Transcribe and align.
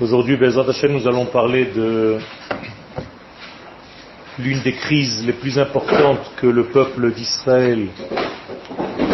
Aujourd'hui, 0.00 0.36
nous 0.36 1.06
allons 1.08 1.26
parler 1.26 1.66
de 1.66 2.18
l'une 4.38 4.60
des 4.62 4.72
crises 4.72 5.24
les 5.24 5.32
plus 5.32 5.58
importantes 5.58 6.32
que 6.36 6.46
le 6.46 6.64
peuple 6.64 7.12
d'Israël 7.12 7.88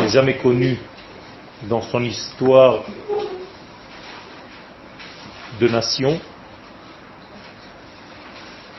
ait 0.02 0.08
jamais 0.08 0.38
connue 0.38 0.78
dans 1.68 1.82
son 1.82 2.02
histoire 2.02 2.82
de 5.60 5.68
nation. 5.68 6.18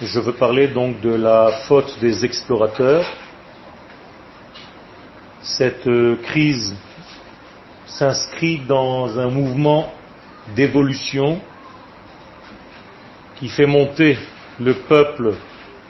Je 0.02 0.20
veux 0.20 0.34
parler 0.34 0.70
donc 0.70 1.00
de 1.02 1.14
la 1.14 1.52
faute 1.68 2.00
des 2.02 2.26
explorateurs. 2.26 3.06
Cette 5.42 5.90
crise 6.24 6.76
s'inscrit 7.86 8.60
dans 8.68 9.20
un 9.20 9.30
mouvement 9.30 9.94
d'évolution 10.56 11.42
qui 13.39 13.48
fait 13.48 13.66
monter 13.66 14.18
le 14.60 14.74
peuple 14.74 15.34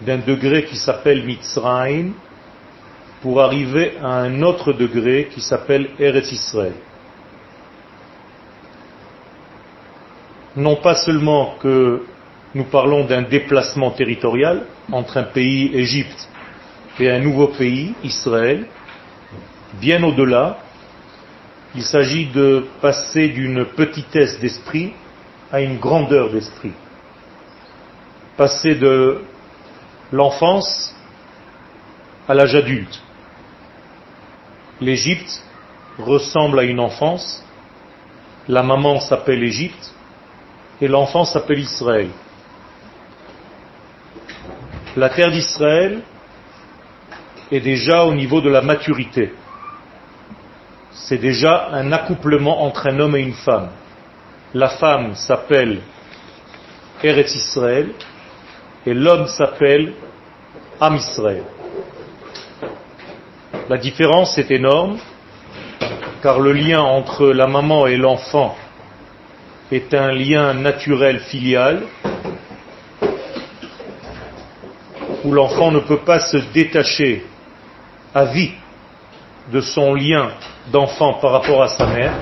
d'un 0.02 0.20
degré 0.20 0.66
qui 0.66 0.78
s'appelle 0.78 1.26
Mitzrayim 1.26 2.12
pour 3.22 3.42
arriver 3.42 3.94
à 4.02 4.22
un 4.22 4.42
autre 4.44 4.72
degré 4.72 5.30
qui 5.34 5.42
s'appelle 5.42 5.90
Eretz 6.00 6.32
Israël. 6.32 6.74
Non 10.56 10.76
pas 10.78 10.96
seulement 10.96 11.56
que 11.60 12.04
nous 12.54 12.66
parlons 12.66 13.06
d'un 13.06 13.24
déplacement 13.24 13.92
territorial 13.92 14.66
entre 14.92 15.18
un 15.18 15.24
pays, 15.24 15.72
Égypte, 15.74 16.30
et 17.00 17.10
un 17.10 17.20
nouveau 17.20 17.48
pays, 17.48 17.94
Israël, 18.04 18.68
bien 19.80 20.04
au-delà, 20.04 20.60
il 21.76 21.84
s'agit 21.84 22.26
de 22.28 22.66
passer 22.82 23.30
d'une 23.30 23.66
petitesse 23.66 24.40
d'esprit 24.40 24.94
à 25.52 25.62
une 25.62 25.78
grandeur 25.78 26.32
d'esprit 26.32 26.74
passer 28.40 28.74
de 28.76 29.20
l'enfance 30.14 30.96
à 32.26 32.34
l'âge 32.34 32.56
adulte. 32.56 33.02
L'Égypte 34.80 35.44
ressemble 35.98 36.58
à 36.60 36.64
une 36.64 36.80
enfance, 36.80 37.44
la 38.48 38.64
maman 38.64 39.02
s'appelle 39.02 39.44
Égypte 39.44 39.94
et 40.80 40.88
l'enfant 40.88 41.26
s'appelle 41.26 41.60
Israël. 41.60 42.08
La 44.96 45.10
terre 45.10 45.32
d'Israël 45.32 46.02
est 47.52 47.60
déjà 47.60 48.06
au 48.06 48.14
niveau 48.14 48.40
de 48.40 48.50
la 48.50 48.62
maturité. 48.62 49.34
C'est 50.94 51.18
déjà 51.18 51.72
un 51.74 51.92
accouplement 51.92 52.64
entre 52.64 52.88
un 52.88 53.02
homme 53.02 53.18
et 53.18 53.22
une 53.22 53.34
femme. 53.34 53.72
La 54.54 54.70
femme 54.70 55.14
s'appelle 55.16 55.82
Eretz 57.04 57.36
Israël 57.36 57.94
et 58.86 58.94
l'homme 58.94 59.28
s'appelle 59.28 59.94
Am 60.80 60.96
Israël. 60.96 61.44
La 63.70 63.78
différence 63.78 64.38
est 64.38 64.50
énorme, 64.52 64.98
car 66.24 66.40
le 66.40 66.54
lien 66.54 66.82
entre 66.82 67.28
la 67.28 67.48
maman 67.48 67.88
et 67.88 67.98
l'enfant 67.98 68.56
est 69.72 69.94
un 69.94 70.12
lien 70.12 70.54
naturel 70.54 71.20
filial, 71.20 71.84
où 75.24 75.32
l'enfant 75.32 75.72
ne 75.72 75.80
peut 75.80 76.00
pas 76.00 76.20
se 76.20 76.38
détacher 76.54 77.26
à 78.16 78.26
vie 78.26 78.54
de 79.52 79.62
son 79.62 79.94
lien 79.94 80.32
d'enfant 80.72 81.16
par 81.16 81.32
rapport 81.32 81.62
à 81.62 81.68
sa 81.68 81.86
mère, 81.88 82.14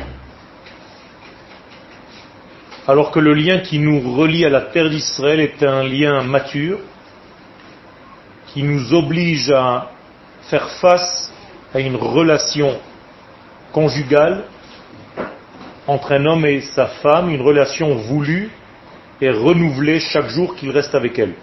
alors 2.88 3.12
que 3.12 3.20
le 3.20 3.34
lien 3.34 3.60
qui 3.60 3.80
nous 3.80 4.00
relie 4.16 4.46
à 4.46 4.50
la 4.50 4.62
terre 4.62 4.90
d'Israël 4.90 5.42
est 5.42 5.62
un 5.62 5.84
lien 5.84 6.24
mature, 6.24 6.80
qui 8.48 8.64
nous 8.64 8.94
oblige 8.94 9.52
à 9.52 9.92
faire 10.44 10.70
face 10.80 11.34
à 11.74 11.82
une 11.82 11.98
relation 11.98 12.80
conjugale 13.74 14.46
entre 15.86 16.14
un 16.14 16.26
homme 16.26 16.46
et 16.46 16.62
sa 16.62 16.88
femme, 16.88 17.30
une 17.30 17.42
relation 17.42 17.94
voulue 17.96 18.50
et 19.20 19.30
renouvelée 19.30 20.00
chaque 20.00 20.30
jour 20.30 20.56
qu'il 20.56 20.72
reste 20.72 20.96
avec 20.96 21.20
elle. 21.20 21.34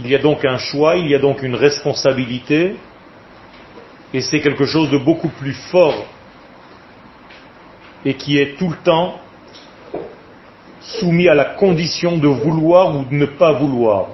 Il 0.00 0.08
y 0.08 0.14
a 0.14 0.18
donc 0.18 0.44
un 0.44 0.58
choix, 0.58 0.96
il 0.96 1.08
y 1.08 1.14
a 1.14 1.18
donc 1.18 1.42
une 1.42 1.54
responsabilité, 1.54 2.76
et 4.12 4.20
c'est 4.20 4.40
quelque 4.40 4.66
chose 4.66 4.90
de 4.90 4.98
beaucoup 4.98 5.28
plus 5.30 5.54
fort 5.54 6.04
et 8.04 8.14
qui 8.14 8.38
est 8.38 8.56
tout 8.58 8.68
le 8.68 8.76
temps 8.76 9.20
soumis 10.88 11.28
à 11.28 11.34
la 11.34 11.44
condition 11.44 12.16
de 12.16 12.28
vouloir 12.28 12.96
ou 12.96 13.04
de 13.04 13.14
ne 13.14 13.26
pas 13.26 13.52
vouloir. 13.52 14.08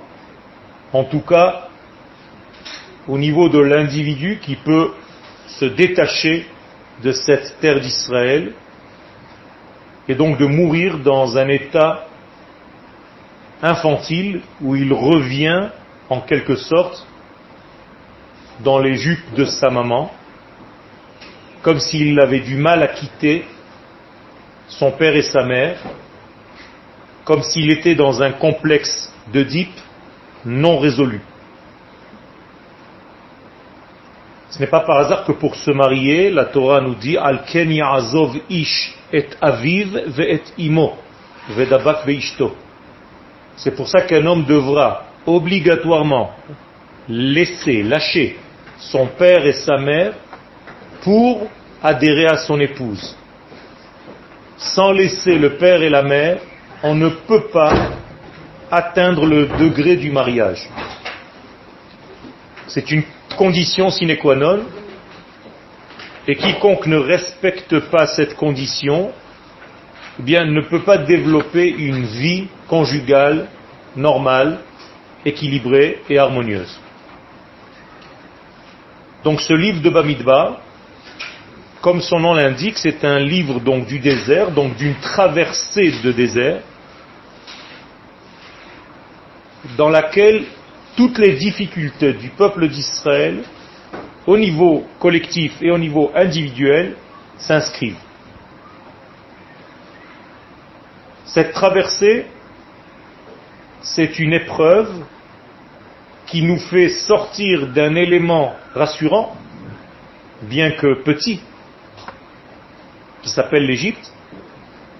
En 0.93 1.05
tout 1.05 1.21
cas, 1.21 1.69
au 3.07 3.19
niveau 3.19 3.49
de 3.49 3.61
l'individu 3.61 4.39
qui 4.43 4.57
peut 4.57 4.91
se 5.47 5.67
détacher 5.67 6.47
de 7.03 7.13
cette 7.13 7.59
terre 7.61 7.81
d'Israël 7.81 8.53
et 10.09 10.15
donc 10.15 10.39
de 10.39 10.47
mourir 10.47 10.99
dans 10.99 11.37
un 11.39 11.49
état 11.49 12.07
infantile 13.63 14.43
où 14.61 14.77
il 14.77 14.93
revient 14.93 15.69
en 16.09 16.21
quelque 16.21 16.57
sorte 16.57 17.07
dans 18.61 18.79
les 18.79 18.95
jupes 18.95 19.35
de 19.35 19.45
sa 19.45 19.71
maman, 19.71 20.13
comme 21.63 21.79
s'il 21.79 22.21
avait 22.21 22.41
du 22.41 22.57
mal 22.57 22.83
à 22.83 22.89
quitter 22.89 23.45
son 24.69 24.93
père 24.93 25.17
et 25.17 25.23
sa 25.23 25.45
mère, 25.45 25.79
comme 27.25 27.43
s'il 27.43 27.71
était 27.71 27.95
dans 27.95 28.23
un 28.23 28.33
complexe 28.33 29.13
d'Oedipe 29.33 29.81
non 30.45 30.79
résolu. 30.79 31.21
Ce 34.51 34.61
n'est 34.61 34.69
pas 34.69 34.81
par 34.81 34.99
hasard 34.99 35.25
que 35.25 35.33
pour 35.33 35.57
se 35.57 35.71
marier, 35.71 36.31
la 36.31 36.45
Torah 36.45 36.81
nous 36.81 36.95
dit 36.95 37.17
Al 37.17 37.45
ken 37.45 37.73
azov 37.83 38.37
ish 38.49 38.95
et 39.13 39.27
aviv 39.41 39.97
ve 40.07 40.41
imo 40.59 40.97
vedabak 41.57 42.07
veishto. 42.07 42.55
C'est 43.57 43.75
pour 43.75 43.89
ça 43.89 44.03
qu'un 44.03 44.25
homme 44.27 44.45
devra 44.45 45.07
obligatoirement 45.27 46.31
laisser, 47.09 47.83
lâcher 47.83 48.39
son 48.79 49.07
père 49.07 49.45
et 49.47 49.53
sa 49.53 49.77
mère 49.79 50.13
pour 51.03 51.49
adhérer 51.83 52.27
à 52.27 52.37
son 52.37 52.61
épouse. 52.61 53.17
Sans 54.57 54.93
laisser 54.93 55.37
le 55.37 55.57
père 55.57 55.83
et 55.83 55.91
la 55.91 56.03
mère, 56.03 56.39
on 56.85 56.95
ne 56.95 57.09
peut 57.09 57.47
pas 57.51 57.93
atteindre 58.71 59.25
le 59.25 59.47
degré 59.59 59.97
du 59.97 60.11
mariage. 60.11 60.69
C'est 62.67 62.91
une 62.91 63.03
condition 63.39 63.89
sine 63.89 64.15
qua 64.19 64.37
non, 64.37 64.65
et 66.29 66.37
quiconque 66.37 66.87
ne 66.87 66.99
respecte 66.99 67.79
pas 67.91 68.07
cette 68.07 68.37
condition, 68.37 69.13
eh 70.21 70.23
bien, 70.23 70.45
ne 70.45 70.61
peut 70.61 70.83
pas 70.83 70.99
développer 70.99 71.69
une 71.71 72.05
vie 72.05 72.49
conjugale 72.69 73.49
normale, 73.97 74.61
équilibrée 75.25 76.03
et 76.11 76.19
harmonieuse. 76.19 76.79
Donc 79.25 79.41
ce 79.41 79.55
livre 79.55 79.81
de 79.81 79.89
Bamidbar, 79.89 80.61
comme 81.81 82.03
son 82.03 82.21
nom 82.21 82.35
l'indique, 82.35 82.77
c'est 82.77 83.05
un 83.05 83.21
livre 83.21 83.59
du 83.87 83.99
désert, 83.99 84.51
donc 84.51 84.77
d'une 84.77 84.97
traversée 84.97 85.95
de 86.03 86.13
désert, 86.13 86.61
dans 89.77 89.89
laquelle 89.89 90.45
toutes 90.97 91.19
les 91.19 91.35
difficultés 91.35 92.13
du 92.15 92.29
peuple 92.29 92.69
d'Israël, 92.69 93.43
au 94.27 94.37
niveau 94.37 94.85
collectif 94.99 95.61
et 95.61 95.71
au 95.71 95.79
niveau 95.79 96.11
individuel, 96.15 96.97
s'inscrivent. 97.37 97.99
Cette 101.25 101.53
traversée, 101.53 102.27
c'est 103.83 104.19
une 104.19 104.33
épreuve 104.33 105.05
qui 106.27 106.43
nous 106.43 106.59
fait 106.59 106.89
sortir 106.89 107.67
d'un 107.69 107.95
élément 107.97 108.55
rassurant, 108.75 109.37
bien 110.43 110.71
que 110.73 111.03
petit, 111.03 111.41
qui 113.23 113.31
s'appelle 113.31 113.67
l'Égypte, 113.67 114.13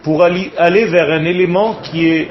pour 0.03 0.23
aller 0.23 0.85
vers 0.87 1.11
un 1.11 1.25
élément 1.25 1.77
qui 1.77 2.07
est 2.07 2.31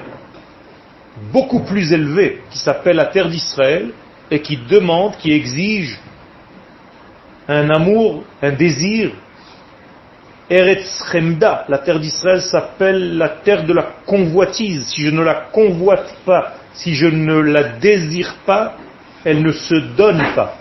beaucoup 1.31 1.61
plus 1.61 1.93
élevé, 1.93 2.41
qui 2.49 2.57
s'appelle 2.57 2.95
la 2.95 3.05
terre 3.05 3.29
d'Israël, 3.29 3.91
et 4.31 4.41
qui 4.41 4.57
demande, 4.57 5.17
qui 5.17 5.31
exige 5.31 5.99
un 7.47 7.69
amour, 7.69 8.23
un 8.41 8.51
désir. 8.51 9.11
Eretz 10.49 11.03
Chemda, 11.11 11.65
la 11.69 11.77
terre 11.79 11.99
d'Israël 11.99 12.41
s'appelle 12.41 13.17
la 13.17 13.29
terre 13.29 13.65
de 13.65 13.73
la 13.73 13.83
convoitise. 14.05 14.87
Si 14.87 15.01
je 15.01 15.09
ne 15.09 15.21
la 15.23 15.35
convoite 15.51 16.15
pas, 16.25 16.53
si 16.73 16.95
je 16.95 17.07
ne 17.07 17.39
la 17.39 17.63
désire 17.63 18.35
pas, 18.45 18.77
elle 19.23 19.41
ne 19.41 19.51
se 19.51 19.75
donne 19.75 20.21
pas. 20.35 20.57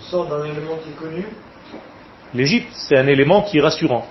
Sort 0.00 0.26
d'un 0.26 0.44
élément 0.44 0.78
qui 0.84 0.90
L'Égypte, 2.34 2.68
c'est 2.72 2.96
un 2.96 3.06
élément 3.06 3.42
qui 3.42 3.58
est 3.58 3.60
rassurant. 3.60 4.06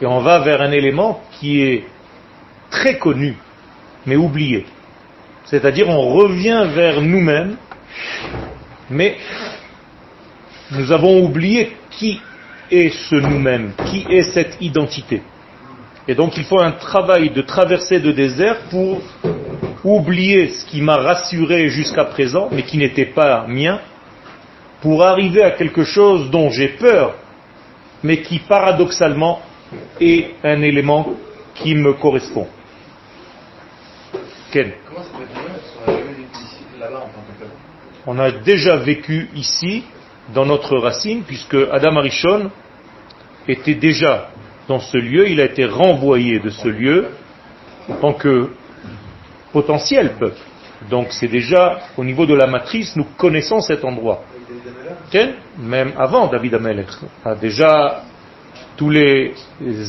Et 0.00 0.06
on 0.06 0.20
va 0.20 0.40
vers 0.40 0.62
un 0.62 0.72
élément 0.72 1.22
qui 1.38 1.62
est 1.62 1.84
très 2.70 2.98
connu, 2.98 3.36
mais 4.06 4.16
oublié. 4.16 4.66
C'est-à-dire 5.44 5.88
on 5.88 6.10
revient 6.14 6.66
vers 6.74 7.00
nous-mêmes, 7.00 7.56
mais 8.88 9.16
nous 10.70 10.92
avons 10.92 11.22
oublié 11.22 11.76
qui 11.90 12.20
est 12.70 12.90
ce 12.90 13.16
nous-mêmes, 13.16 13.72
qui 13.86 14.06
est 14.08 14.22
cette 14.22 14.56
identité. 14.60 15.22
Et 16.08 16.14
donc 16.14 16.36
il 16.36 16.44
faut 16.44 16.60
un 16.60 16.72
travail 16.72 17.30
de 17.30 17.42
traversée 17.42 18.00
de 18.00 18.12
désert 18.12 18.60
pour 18.70 19.02
oublier 19.84 20.48
ce 20.48 20.64
qui 20.66 20.80
m'a 20.80 20.96
rassuré 20.96 21.68
jusqu'à 21.68 22.04
présent, 22.04 22.48
mais 22.52 22.62
qui 22.62 22.78
n'était 22.78 23.06
pas 23.06 23.46
mien, 23.46 23.80
pour 24.80 25.02
arriver 25.02 25.42
à 25.42 25.52
quelque 25.52 25.84
chose 25.84 26.30
dont 26.30 26.50
j'ai 26.50 26.68
peur, 26.68 27.14
mais 28.02 28.22
qui 28.22 28.38
paradoxalement 28.38 29.42
est 30.00 30.30
un 30.42 30.62
élément 30.62 31.14
qui 31.54 31.74
me 31.74 31.92
correspond. 31.94 32.46
Ken 34.50 34.72
On 38.06 38.18
a 38.18 38.30
déjà 38.30 38.76
vécu 38.76 39.28
ici, 39.34 39.84
dans 40.34 40.46
notre 40.46 40.76
racine, 40.78 41.22
puisque 41.24 41.56
Adam 41.70 41.96
Arishon 41.96 42.50
était 43.46 43.74
déjà 43.74 44.30
dans 44.68 44.80
ce 44.80 44.96
lieu, 44.96 45.28
il 45.28 45.40
a 45.40 45.44
été 45.44 45.64
renvoyé 45.64 46.38
de 46.38 46.50
ce 46.50 46.68
lieu 46.68 47.08
en 47.88 47.94
tant 47.94 48.12
que 48.14 48.50
potentiel 49.52 50.14
peuple. 50.18 50.40
Donc 50.88 51.08
c'est 51.10 51.28
déjà 51.28 51.80
au 51.96 52.04
niveau 52.04 52.24
de 52.24 52.34
la 52.34 52.46
matrice, 52.46 52.96
nous 52.96 53.06
connaissons 53.16 53.60
cet 53.60 53.84
endroit. 53.84 54.24
Même 55.58 55.92
avant 55.98 56.26
David 56.28 56.54
Amelech, 56.54 56.88
a 57.24 57.34
déjà 57.34 58.04
tous 58.76 58.90
les 58.90 59.34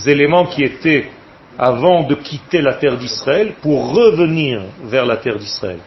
éléments 0.08 0.46
qui 0.46 0.64
étaient 0.64 1.10
avant 1.58 2.04
de 2.04 2.16
quitter 2.16 2.62
la 2.62 2.74
terre 2.74 2.98
d'Israël 2.98 3.54
pour 3.62 3.94
revenir 3.94 4.62
vers 4.84 5.06
la 5.06 5.18
terre 5.18 5.38
d'Israël. 5.38 5.80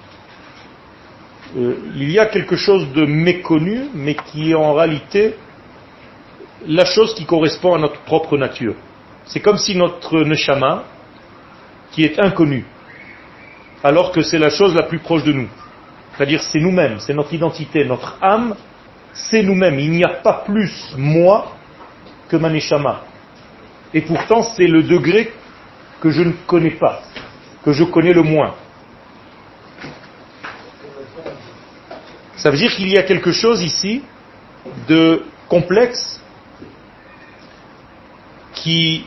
Euh, 1.56 1.75
il 1.97 2.11
y 2.11 2.19
a 2.19 2.26
quelque 2.26 2.56
chose 2.56 2.93
de 2.93 3.05
méconnu, 3.06 3.87
mais 3.94 4.15
qui 4.15 4.50
est 4.50 4.55
en 4.55 4.75
réalité 4.75 5.35
la 6.67 6.85
chose 6.85 7.15
qui 7.15 7.25
correspond 7.25 7.75
à 7.75 7.79
notre 7.79 8.00
propre 8.00 8.37
nature. 8.37 8.75
C'est 9.26 9.41
comme 9.41 9.59
si 9.59 9.76
notre 9.76 10.23
neshama, 10.23 10.85
qui 11.93 12.05
est 12.05 12.19
inconnu, 12.19 12.65
alors 13.82 14.12
que 14.12 14.23
c'est 14.23 14.38
la 14.38 14.50
chose 14.50 14.75
la 14.75 14.82
plus 14.82 14.99
proche 14.99 15.25
de 15.25 15.32
nous. 15.32 15.49
C'est-à-dire 16.16 16.43
c'est 16.43 16.61
nous-mêmes, 16.61 17.00
c'est 17.00 17.14
notre 17.14 17.32
identité, 17.34 17.84
notre 17.84 18.19
âme, 18.22 18.55
c'est 19.12 19.43
nous-mêmes. 19.43 19.78
Il 19.78 19.90
n'y 19.90 20.05
a 20.05 20.20
pas 20.22 20.44
plus 20.44 20.94
moi 20.96 21.52
que 22.28 22.37
ma 22.37 22.50
neshama. 22.50 23.02
Et 23.93 24.00
pourtant 24.00 24.43
c'est 24.43 24.66
le 24.66 24.82
degré 24.82 25.32
que 26.00 26.11
je 26.11 26.22
ne 26.22 26.32
connais 26.46 26.72
pas, 26.72 27.02
que 27.64 27.72
je 27.72 27.84
connais 27.84 28.12
le 28.12 28.22
moins. 28.22 28.55
Ça 32.37 32.50
veut 32.50 32.58
dire 32.58 32.75
qu'il 32.75 32.88
y 32.88 32.99
a 32.99 33.02
quelque 33.02 33.32
chose 33.32 33.62
ici 33.62 34.02
de 34.87 35.25
complexe 35.49 36.20
qui, 38.52 39.06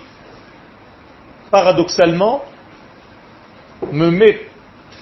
paradoxalement, 1.52 2.44
me 3.92 4.10
met 4.10 4.47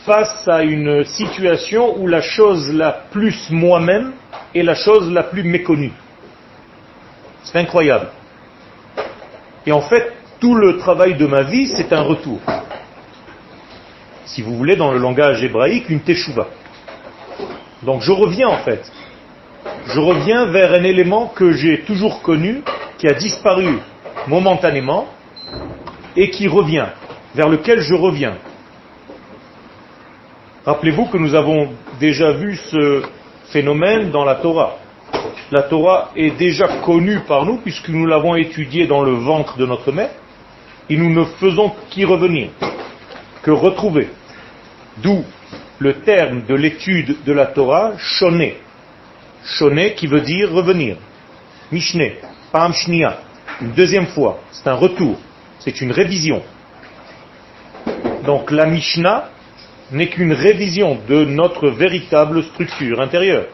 face 0.06 0.48
à 0.48 0.62
une 0.62 1.04
situation 1.04 1.98
où 2.00 2.08
la 2.08 2.22
chose 2.22 2.72
la 2.72 2.92
plus 2.92 3.50
moi-même 3.50 4.14
est 4.54 4.62
la 4.62 4.76
chose 4.76 5.12
la 5.12 5.24
plus 5.24 5.44
méconnue. 5.44 5.94
C'est 7.44 7.58
incroyable. 7.58 8.10
Et 9.66 9.72
en 9.72 9.82
fait, 9.82 10.14
tout 10.40 10.56
le 10.56 10.78
travail 10.78 11.16
de 11.16 11.26
ma 11.26 11.42
vie, 11.42 11.68
c'est 11.68 11.92
un 11.92 12.02
retour. 12.02 12.40
Si 14.26 14.42
vous 14.42 14.56
voulez, 14.56 14.76
dans 14.76 14.92
le 14.92 15.00
langage 15.00 15.44
hébraïque, 15.44 15.90
une 15.90 16.02
teshuva. 16.02 16.48
Donc 17.82 18.02
je 18.02 18.12
reviens 18.12 18.48
en 18.48 18.58
fait. 18.58 18.92
Je 19.88 20.00
reviens 20.00 20.46
vers 20.46 20.74
un 20.74 20.84
élément 20.84 21.28
que 21.28 21.52
j'ai 21.52 21.82
toujours 21.82 22.22
connu, 22.22 22.62
qui 22.98 23.08
a 23.08 23.14
disparu 23.14 23.80
momentanément, 24.28 25.08
et 26.16 26.30
qui 26.30 26.48
revient, 26.48 26.88
vers 27.34 27.50
lequel 27.50 27.82
je 27.82 27.94
reviens. 27.94 28.36
Rappelez-vous 30.66 31.06
que 31.06 31.18
nous 31.18 31.36
avons 31.36 31.70
déjà 32.00 32.32
vu 32.32 32.56
ce 32.56 33.04
phénomène 33.50 34.10
dans 34.10 34.26
la 34.26 34.36
Torah. 34.36 34.78
La 35.52 35.62
Torah 35.62 36.10
est 36.16 36.32
déjà 36.32 36.68
connue 36.84 37.20
par 37.28 37.46
nous 37.46 37.58
puisque 37.58 37.90
nous 37.90 38.08
l'avons 38.08 38.36
étudiée 38.36 38.88
dans 38.88 39.04
le 39.04 39.12
ventre 39.12 39.58
de 39.58 39.66
notre 39.68 39.92
mère 39.92 40.10
et 40.90 40.98
nous 40.98 41.12
ne 41.12 41.24
faisons 41.24 41.72
qu'y 41.92 42.04
revenir, 42.04 42.50
que 43.44 43.52
retrouver. 43.52 44.10
D'où 45.04 45.24
le 45.78 45.94
terme 46.00 46.48
de 46.48 46.56
l'étude 46.56 47.18
de 47.24 47.32
la 47.32 47.46
Torah, 47.46 47.92
shoné. 48.00 48.58
Shoné 49.44 49.94
qui 49.94 50.08
veut 50.08 50.22
dire 50.22 50.52
revenir. 50.52 50.98
Mishne, 51.72 52.10
pam 52.52 52.74
shnia, 52.74 53.20
une 53.62 53.74
deuxième 53.74 54.08
fois. 54.08 54.40
C'est 54.52 54.68
un 54.68 54.74
retour. 54.74 55.20
C'est 55.60 55.80
une 55.82 55.92
révision. 55.92 56.42
Donc 58.26 58.50
la 58.50 58.66
Mishnah 58.66 59.30
n'est 59.92 60.08
qu'une 60.08 60.34
révision 60.34 60.98
de 61.08 61.26
notre 61.26 61.70
véritable 61.70 62.44
structure 62.44 63.00
intérieure. 63.02 63.46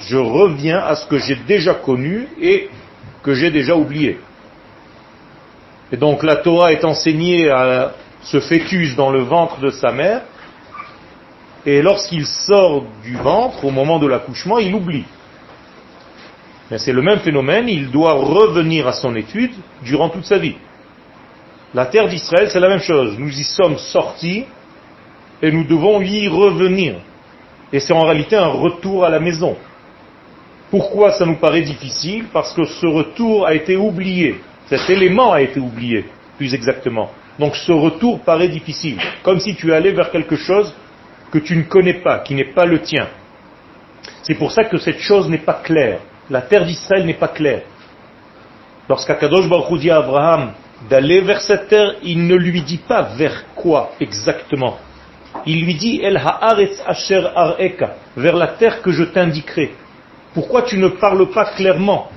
Je 0.00 0.16
reviens 0.16 0.78
à 0.78 0.94
ce 0.94 1.06
que 1.06 1.18
j'ai 1.18 1.36
déjà 1.46 1.74
connu 1.74 2.28
et 2.40 2.68
que 3.22 3.34
j'ai 3.34 3.50
déjà 3.50 3.74
oublié. 3.74 4.18
Et 5.92 5.96
donc 5.96 6.22
la 6.22 6.36
Torah 6.36 6.72
est 6.72 6.84
enseignée 6.84 7.48
à 7.50 7.94
ce 8.22 8.40
fœtus 8.40 8.96
dans 8.96 9.10
le 9.10 9.22
ventre 9.22 9.60
de 9.60 9.70
sa 9.70 9.92
mère, 9.92 10.22
et 11.64 11.82
lorsqu'il 11.82 12.26
sort 12.26 12.84
du 13.02 13.16
ventre, 13.16 13.64
au 13.64 13.70
moment 13.70 13.98
de 13.98 14.06
l'accouchement, 14.06 14.58
il 14.58 14.74
oublie. 14.74 15.04
C'est 16.76 16.92
le 16.92 17.02
même 17.02 17.20
phénomène, 17.20 17.68
il 17.68 17.90
doit 17.90 18.12
revenir 18.12 18.86
à 18.86 18.92
son 18.92 19.14
étude 19.16 19.52
durant 19.82 20.10
toute 20.10 20.26
sa 20.26 20.38
vie. 20.38 20.56
La 21.74 21.86
terre 21.86 22.08
d'Israël, 22.08 22.48
c'est 22.50 22.60
la 22.60 22.68
même 22.68 22.80
chose. 22.80 23.16
Nous 23.18 23.30
y 23.30 23.44
sommes 23.44 23.78
sortis 23.78 24.44
et 25.42 25.52
nous 25.52 25.64
devons 25.64 26.00
y 26.00 26.28
revenir. 26.28 26.94
Et 27.72 27.80
c'est 27.80 27.92
en 27.92 28.04
réalité 28.04 28.36
un 28.36 28.48
retour 28.48 29.04
à 29.04 29.10
la 29.10 29.20
maison. 29.20 29.56
Pourquoi 30.70 31.12
ça 31.12 31.24
nous 31.24 31.36
paraît 31.36 31.62
difficile? 31.62 32.26
Parce 32.32 32.52
que 32.52 32.64
ce 32.64 32.86
retour 32.86 33.46
a 33.46 33.54
été 33.54 33.76
oublié. 33.76 34.40
Cet 34.66 34.90
élément 34.90 35.32
a 35.32 35.40
été 35.40 35.60
oublié, 35.60 36.04
plus 36.36 36.52
exactement. 36.54 37.10
Donc 37.38 37.56
ce 37.56 37.72
retour 37.72 38.20
paraît 38.20 38.48
difficile. 38.48 38.98
Comme 39.22 39.40
si 39.40 39.54
tu 39.54 39.72
allais 39.72 39.92
vers 39.92 40.10
quelque 40.10 40.36
chose 40.36 40.74
que 41.30 41.38
tu 41.38 41.56
ne 41.56 41.62
connais 41.62 41.94
pas, 41.94 42.18
qui 42.20 42.34
n'est 42.34 42.52
pas 42.52 42.66
le 42.66 42.80
tien. 42.80 43.06
C'est 44.22 44.34
pour 44.34 44.52
ça 44.52 44.64
que 44.64 44.78
cette 44.78 44.98
chose 44.98 45.28
n'est 45.28 45.38
pas 45.38 45.60
claire. 45.64 46.00
La 46.28 46.42
terre 46.42 46.66
d'Israël 46.66 47.06
n'est 47.06 47.14
pas 47.14 47.28
claire. 47.28 47.62
Lorsqu'Akadosh 48.88 49.48
Baruch 49.48 49.80
dit 49.80 49.90
à 49.90 49.98
Abraham 49.98 50.52
d'aller 50.88 51.20
vers 51.20 51.40
cette 51.40 51.68
terre, 51.68 51.94
il 52.02 52.26
ne 52.26 52.36
lui 52.36 52.62
dit 52.62 52.78
pas 52.78 53.02
vers 53.02 53.44
quoi 53.54 53.92
exactement. 54.00 54.78
Il 55.46 55.64
lui 55.64 55.74
dit 55.74 56.00
El 56.02 56.16
haaretz 56.16 56.82
asher 56.86 57.26
areka, 57.34 57.94
vers 58.16 58.36
la 58.36 58.48
terre 58.48 58.82
que 58.82 58.90
je 58.90 59.04
t'indiquerai. 59.04 59.72
Pourquoi 60.34 60.62
tu 60.62 60.78
ne 60.78 60.88
parles 60.88 61.30
pas 61.30 61.46
clairement? 61.56 62.08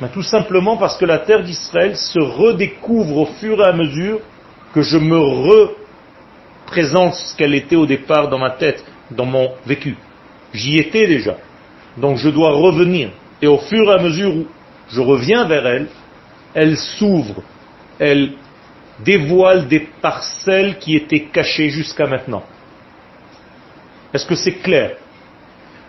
Ben, 0.00 0.08
Tout 0.08 0.22
simplement 0.22 0.76
parce 0.76 0.96
que 0.96 1.04
la 1.04 1.18
terre 1.18 1.42
d'Israël 1.42 1.96
se 1.96 2.20
redécouvre 2.20 3.16
au 3.18 3.26
fur 3.26 3.60
et 3.60 3.68
à 3.68 3.72
mesure 3.72 4.20
que 4.74 4.82
je 4.82 4.98
me 4.98 5.18
représente 6.66 7.14
ce 7.14 7.36
qu'elle 7.36 7.54
était 7.54 7.76
au 7.76 7.86
départ 7.86 8.28
dans 8.28 8.38
ma 8.38 8.50
tête, 8.50 8.84
dans 9.10 9.24
mon 9.24 9.50
vécu. 9.66 9.96
J'y 10.52 10.78
étais 10.78 11.06
déjà. 11.06 11.36
Donc 11.96 12.18
je 12.18 12.28
dois 12.28 12.52
revenir. 12.52 13.10
Et 13.40 13.46
au 13.46 13.58
fur 13.58 13.90
et 13.90 13.94
à 13.94 14.02
mesure 14.02 14.34
où 14.34 14.46
je 14.88 15.00
reviens 15.00 15.46
vers 15.46 15.66
elle, 15.66 15.88
elle 16.54 16.76
s'ouvre, 16.76 17.42
elle 17.98 18.32
dévoile 19.00 19.68
des 19.68 19.80
parcelles 19.80 20.78
qui 20.78 20.96
étaient 20.96 21.24
cachées 21.24 21.68
jusqu'à 21.68 22.06
maintenant. 22.06 22.42
Est-ce 24.12 24.26
que 24.26 24.34
c'est 24.34 24.54
clair? 24.62 24.96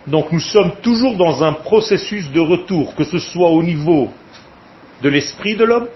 Donc 0.05 0.31
nous 0.31 0.39
sommes 0.39 0.73
toujours 0.81 1.15
dans 1.15 1.43
un 1.43 1.53
processus 1.53 2.31
de 2.31 2.39
retour, 2.39 2.95
que 2.95 3.03
ce 3.03 3.19
soit 3.19 3.49
au 3.49 3.63
niveau 3.63 4.11
de 5.01 5.09
l'esprit 5.09 5.55
de 5.55 5.63
l'homme, 5.63 5.87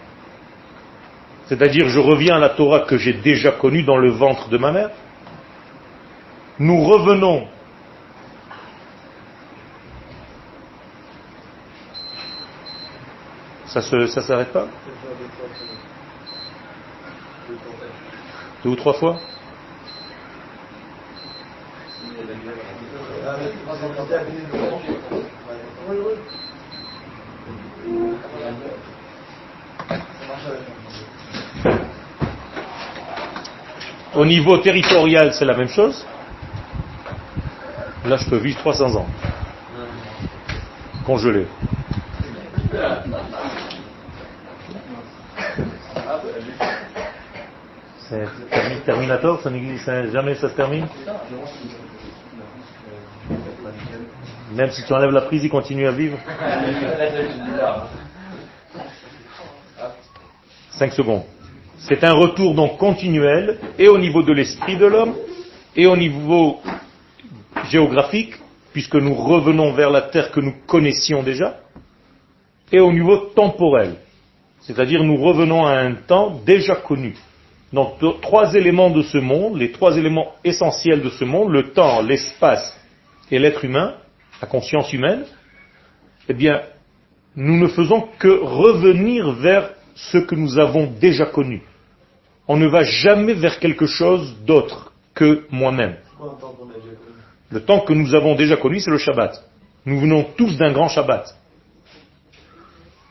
c'est-à-dire 1.48 1.88
je 1.90 2.00
reviens 2.00 2.36
à 2.36 2.40
la 2.40 2.50
Torah 2.50 2.82
que 2.82 2.98
j'ai 2.98 3.14
déjà 3.14 3.52
connue 3.52 3.84
dans 3.84 3.98
le 3.98 4.10
ventre 4.10 4.50
de 4.50 4.58
ma 4.58 4.72
mère, 4.72 4.90
nous 6.60 6.84
revenons 6.84 7.48
Ça 13.72 13.80
ne 13.96 14.06
s'arrête 14.06 14.52
pas? 14.52 14.68
Deux 18.64 18.70
ou 18.70 18.76
trois 18.76 18.94
fois 18.94 19.20
Au 34.14 34.26
niveau 34.26 34.58
territorial, 34.58 35.34
c'est 35.34 35.46
la 35.46 35.56
même 35.56 35.70
chose. 35.70 36.06
Là, 38.06 38.18
je 38.18 38.30
peux 38.30 38.38
vivre 38.38 38.60
300 38.60 38.96
ans. 38.96 39.08
Congelé. 41.06 41.48
C'est 48.12 48.84
Terminator, 48.84 49.40
ça 49.42 49.50
n'existe 49.50 49.90
jamais, 50.12 50.36
ça 50.36 50.50
se 50.50 50.56
termine 50.56 50.86
Même 54.54 54.70
si 54.72 54.84
tu 54.84 54.92
enlèves 54.92 55.12
la 55.12 55.22
prise, 55.22 55.46
il 55.46 55.50
continue 55.50 55.88
à 55.88 55.92
vivre 55.92 56.18
5 60.72 60.92
secondes. 60.92 61.24
C'est 61.78 62.04
un 62.04 62.12
retour 62.12 62.54
donc 62.54 62.78
continuel, 62.78 63.58
et 63.80 63.88
au 63.88 63.98
niveau 63.98 64.24
de 64.24 64.34
l'esprit 64.34 64.76
de 64.76 64.88
l'homme, 64.88 65.16
et 65.74 65.88
au 65.88 65.96
niveau 65.96 66.60
géographique, 67.70 68.34
puisque 68.74 68.96
nous 68.96 69.16
revenons 69.16 69.72
vers 69.72 69.90
la 69.90 70.02
terre 70.02 70.32
que 70.32 70.42
nous 70.42 70.56
connaissions 70.68 71.24
déjà, 71.24 71.62
et 72.74 72.82
au 72.82 72.92
niveau 72.92 73.16
temporel, 73.34 73.96
c'est-à-dire 74.60 75.02
nous 75.02 75.16
revenons 75.16 75.66
à 75.66 75.78
un 75.78 75.94
temps 75.94 76.42
déjà 76.46 76.76
connu. 76.76 77.16
Donc 77.74 77.94
trois 78.22 78.54
éléments 78.54 78.90
de 78.90 79.02
ce 79.02 79.18
monde, 79.18 79.58
les 79.58 79.72
trois 79.72 79.98
éléments 79.98 80.34
essentiels 80.44 81.02
de 81.02 81.10
ce 81.10 81.24
monde, 81.24 81.52
le 81.52 81.72
temps, 81.72 82.02
l'espace 82.02 82.78
et 83.30 83.40
l'être 83.40 83.64
humain, 83.64 83.96
la 84.42 84.48
conscience 84.48 84.92
humaine, 84.92 85.24
eh 86.28 86.34
bien, 86.34 86.62
nous 87.36 87.58
ne 87.58 87.68
faisons 87.68 88.08
que 88.20 88.28
revenir 88.28 89.32
vers 89.32 89.72
ce 89.96 90.18
que 90.18 90.36
nous 90.36 90.60
avons 90.60 90.88
déjà 91.00 91.26
connu. 91.26 91.62
On 92.48 92.58
ne 92.58 92.68
va 92.68 92.84
jamais 92.84 93.34
vers 93.34 93.60
quelque 93.60 93.86
chose 93.86 94.36
d'autre 94.46 94.92
que 95.14 95.46
moi-même. 95.50 95.96
Le 97.50 97.62
temps 97.62 97.80
que 97.80 97.94
nous 97.94 98.14
avons 98.16 98.36
déjà 98.36 98.58
connu, 98.58 98.80
c'est 98.80 98.92
le 98.92 98.98
Shabbat. 98.98 99.44
Nous 99.86 100.00
venons 100.00 100.26
tous 100.36 100.58
d'un 100.58 100.72
grand 100.72 100.90
Shabbat. 100.90 101.36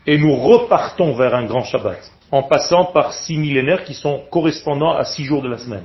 Et 0.07 0.19
nous 0.19 0.35
repartons 0.35 1.15
vers 1.15 1.35
un 1.35 1.45
grand 1.45 1.65
Shabbat, 1.65 2.01
en 2.31 2.43
passant 2.45 2.87
par 2.87 3.13
six 3.13 3.37
millénaires 3.37 3.85
qui 3.85 3.95
sont 3.95 4.23
correspondants 4.31 4.97
à 4.97 5.05
six 5.05 5.25
jours 5.25 5.43
de 5.43 5.49
la 5.49 5.59
semaine. 5.59 5.85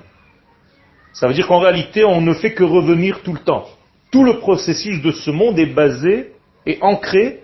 Ça 1.14 1.28
veut 1.28 1.34
dire 1.34 1.48
qu'en 1.48 1.60
réalité, 1.60 2.04
on 2.04 2.22
ne 2.22 2.34
fait 2.34 2.54
que 2.54 2.64
revenir 2.64 3.22
tout 3.24 3.34
le 3.34 3.40
temps. 3.40 3.66
Tout 4.12 4.24
le 4.24 4.40
processus 4.40 5.02
de 5.02 5.12
ce 5.12 5.32
monde 5.32 5.58
est 5.60 5.74
basé 5.74 6.34
et 6.66 6.78
ancré 6.82 7.42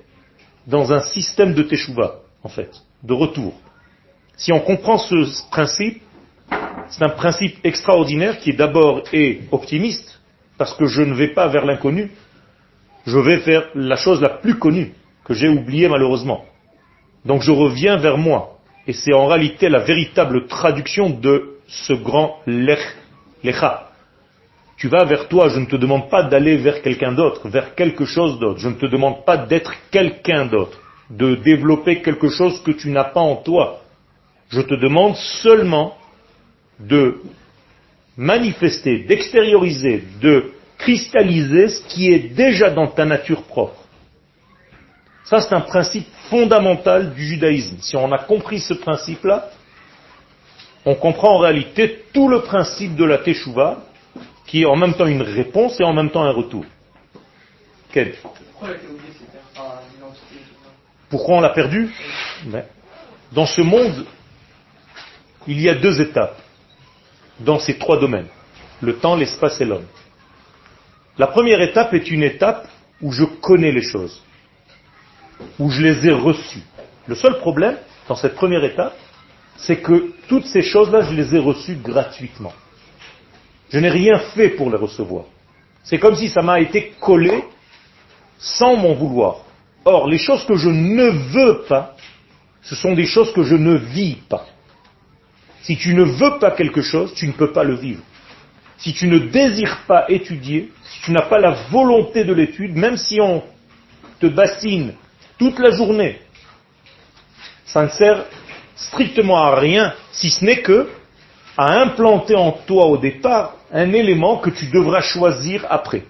dans 0.67 0.93
un 0.93 1.01
système 1.01 1.53
de 1.53 1.63
teshuva, 1.63 2.19
en 2.43 2.49
fait, 2.49 2.71
de 3.03 3.13
retour. 3.13 3.53
Si 4.37 4.51
on 4.51 4.59
comprend 4.59 4.97
ce 4.97 5.49
principe, 5.49 6.01
c'est 6.89 7.03
un 7.03 7.09
principe 7.09 7.57
extraordinaire 7.63 8.39
qui 8.39 8.53
d'abord 8.53 9.03
est 9.13 9.41
optimiste, 9.51 10.19
parce 10.57 10.73
que 10.73 10.85
je 10.85 11.01
ne 11.01 11.13
vais 11.13 11.29
pas 11.29 11.47
vers 11.47 11.65
l'inconnu, 11.65 12.11
je 13.05 13.17
vais 13.17 13.39
faire 13.39 13.69
la 13.73 13.95
chose 13.95 14.21
la 14.21 14.29
plus 14.29 14.55
connue, 14.55 14.93
que 15.23 15.33
j'ai 15.33 15.47
oubliée 15.47 15.87
malheureusement. 15.87 16.45
Donc 17.25 17.41
je 17.41 17.51
reviens 17.51 17.97
vers 17.97 18.17
moi. 18.17 18.57
Et 18.87 18.93
c'est 18.93 19.13
en 19.13 19.27
réalité 19.27 19.69
la 19.69 19.79
véritable 19.79 20.47
traduction 20.47 21.09
de 21.09 21.57
ce 21.67 21.93
grand 21.93 22.39
lech, 22.47 22.79
lecha. 23.43 23.89
Tu 24.77 24.87
vas 24.87 25.05
vers 25.05 25.27
toi, 25.27 25.47
je 25.49 25.59
ne 25.59 25.65
te 25.65 25.75
demande 25.75 26.09
pas 26.09 26.23
d'aller 26.23 26.57
vers 26.57 26.81
quelqu'un 26.81 27.11
d'autre, 27.11 27.47
vers 27.47 27.75
quelque 27.75 28.05
chose 28.05 28.39
d'autre. 28.39 28.59
Je 28.59 28.69
ne 28.69 28.73
te 28.73 28.87
demande 28.87 29.23
pas 29.25 29.37
d'être 29.37 29.73
quelqu'un 29.91 30.47
d'autre, 30.47 30.79
de 31.11 31.35
développer 31.35 32.01
quelque 32.01 32.29
chose 32.29 32.61
que 32.63 32.71
tu 32.71 32.89
n'as 32.89 33.03
pas 33.03 33.21
en 33.21 33.35
toi. 33.35 33.81
Je 34.49 34.61
te 34.61 34.73
demande 34.73 35.15
seulement 35.15 35.95
de 36.79 37.21
manifester, 38.17 39.03
d'extérioriser, 39.03 40.03
de 40.19 40.51
cristalliser 40.79 41.67
ce 41.67 41.85
qui 41.87 42.11
est 42.11 42.33
déjà 42.33 42.71
dans 42.71 42.87
ta 42.87 43.05
nature 43.05 43.43
propre. 43.43 43.77
Ça, 45.23 45.39
c'est 45.41 45.53
un 45.53 45.61
principe 45.61 46.07
fondamental 46.31 47.13
du 47.13 47.23
judaïsme. 47.25 47.77
Si 47.81 47.97
on 47.97 48.09
a 48.13 48.17
compris 48.17 48.61
ce 48.61 48.73
principe-là, 48.73 49.49
on 50.85 50.95
comprend 50.95 51.35
en 51.35 51.39
réalité 51.39 52.05
tout 52.13 52.29
le 52.29 52.41
principe 52.41 52.95
de 52.95 53.03
la 53.03 53.17
teshuva, 53.17 53.83
qui 54.47 54.61
est 54.61 54.65
en 54.65 54.77
même 54.77 54.93
temps 54.93 55.05
une 55.05 55.21
réponse 55.21 55.79
et 55.81 55.83
en 55.83 55.93
même 55.93 56.09
temps 56.09 56.23
un 56.23 56.31
retour. 56.31 56.63
Quel 57.91 58.15
Pourquoi 61.09 61.35
on 61.35 61.41
l'a 61.41 61.49
perdu? 61.49 61.93
Dans 63.33 63.45
ce 63.45 63.61
monde, 63.61 64.05
il 65.47 65.59
y 65.59 65.67
a 65.67 65.75
deux 65.75 65.99
étapes 65.99 66.37
dans 67.41 67.59
ces 67.59 67.77
trois 67.77 67.99
domaines, 67.99 68.29
le 68.81 68.95
temps, 68.95 69.17
l'espace 69.17 69.59
et 69.59 69.65
l'homme. 69.65 69.87
La 71.17 71.27
première 71.27 71.59
étape 71.59 71.93
est 71.93 72.09
une 72.09 72.23
étape 72.23 72.67
où 73.01 73.11
je 73.11 73.25
connais 73.25 73.73
les 73.73 73.81
choses, 73.81 74.23
où 75.59 75.69
je 75.69 75.81
les 75.81 76.07
ai 76.07 76.11
reçues. 76.11 76.63
Le 77.07 77.15
seul 77.15 77.37
problème 77.39 77.77
dans 78.07 78.15
cette 78.15 78.35
première 78.35 78.63
étape, 78.63 78.95
c'est 79.57 79.77
que 79.77 80.13
toutes 80.27 80.45
ces 80.45 80.61
choses-là, 80.61 81.01
je 81.01 81.13
les 81.13 81.35
ai 81.35 81.39
reçues 81.39 81.75
gratuitement. 81.75 82.53
Je 83.69 83.79
n'ai 83.79 83.89
rien 83.89 84.19
fait 84.35 84.49
pour 84.49 84.69
les 84.69 84.77
recevoir. 84.77 85.25
C'est 85.83 85.99
comme 85.99 86.15
si 86.15 86.29
ça 86.29 86.41
m'a 86.41 86.59
été 86.59 86.93
collé 86.99 87.43
sans 88.37 88.75
mon 88.75 88.93
vouloir. 88.93 89.45
Or, 89.85 90.07
les 90.07 90.17
choses 90.17 90.45
que 90.45 90.55
je 90.55 90.69
ne 90.69 91.09
veux 91.09 91.63
pas, 91.67 91.95
ce 92.61 92.75
sont 92.75 92.93
des 92.93 93.05
choses 93.05 93.31
que 93.33 93.43
je 93.43 93.55
ne 93.55 93.75
vis 93.75 94.17
pas. 94.29 94.45
Si 95.61 95.77
tu 95.77 95.93
ne 95.93 96.03
veux 96.03 96.39
pas 96.39 96.51
quelque 96.51 96.81
chose, 96.81 97.13
tu 97.13 97.27
ne 97.27 97.31
peux 97.31 97.51
pas 97.51 97.63
le 97.63 97.75
vivre. 97.75 98.01
Si 98.77 98.93
tu 98.93 99.07
ne 99.07 99.19
désires 99.19 99.83
pas 99.87 100.05
étudier, 100.09 100.71
si 100.83 101.01
tu 101.01 101.11
n'as 101.11 101.27
pas 101.27 101.39
la 101.39 101.51
volonté 101.71 102.23
de 102.23 102.33
l'étude, 102.33 102.75
même 102.75 102.97
si 102.97 103.21
on 103.21 103.43
te 104.19 104.27
bassine 104.27 104.93
toute 105.41 105.57
la 105.57 105.71
journée, 105.71 106.19
ça 107.65 107.81
ne 107.81 107.89
sert 107.89 108.25
strictement 108.75 109.37
à 109.37 109.55
rien, 109.55 109.91
si 110.11 110.29
ce 110.29 110.45
n'est 110.45 110.61
que 110.61 110.87
à 111.57 111.79
implanter 111.81 112.35
en 112.35 112.51
toi 112.51 112.85
au 112.85 112.97
départ 112.97 113.55
un 113.73 113.91
élément 113.91 114.37
que 114.37 114.51
tu 114.51 114.67
devras 114.67 115.01
choisir 115.01 115.65
après. 115.67 116.03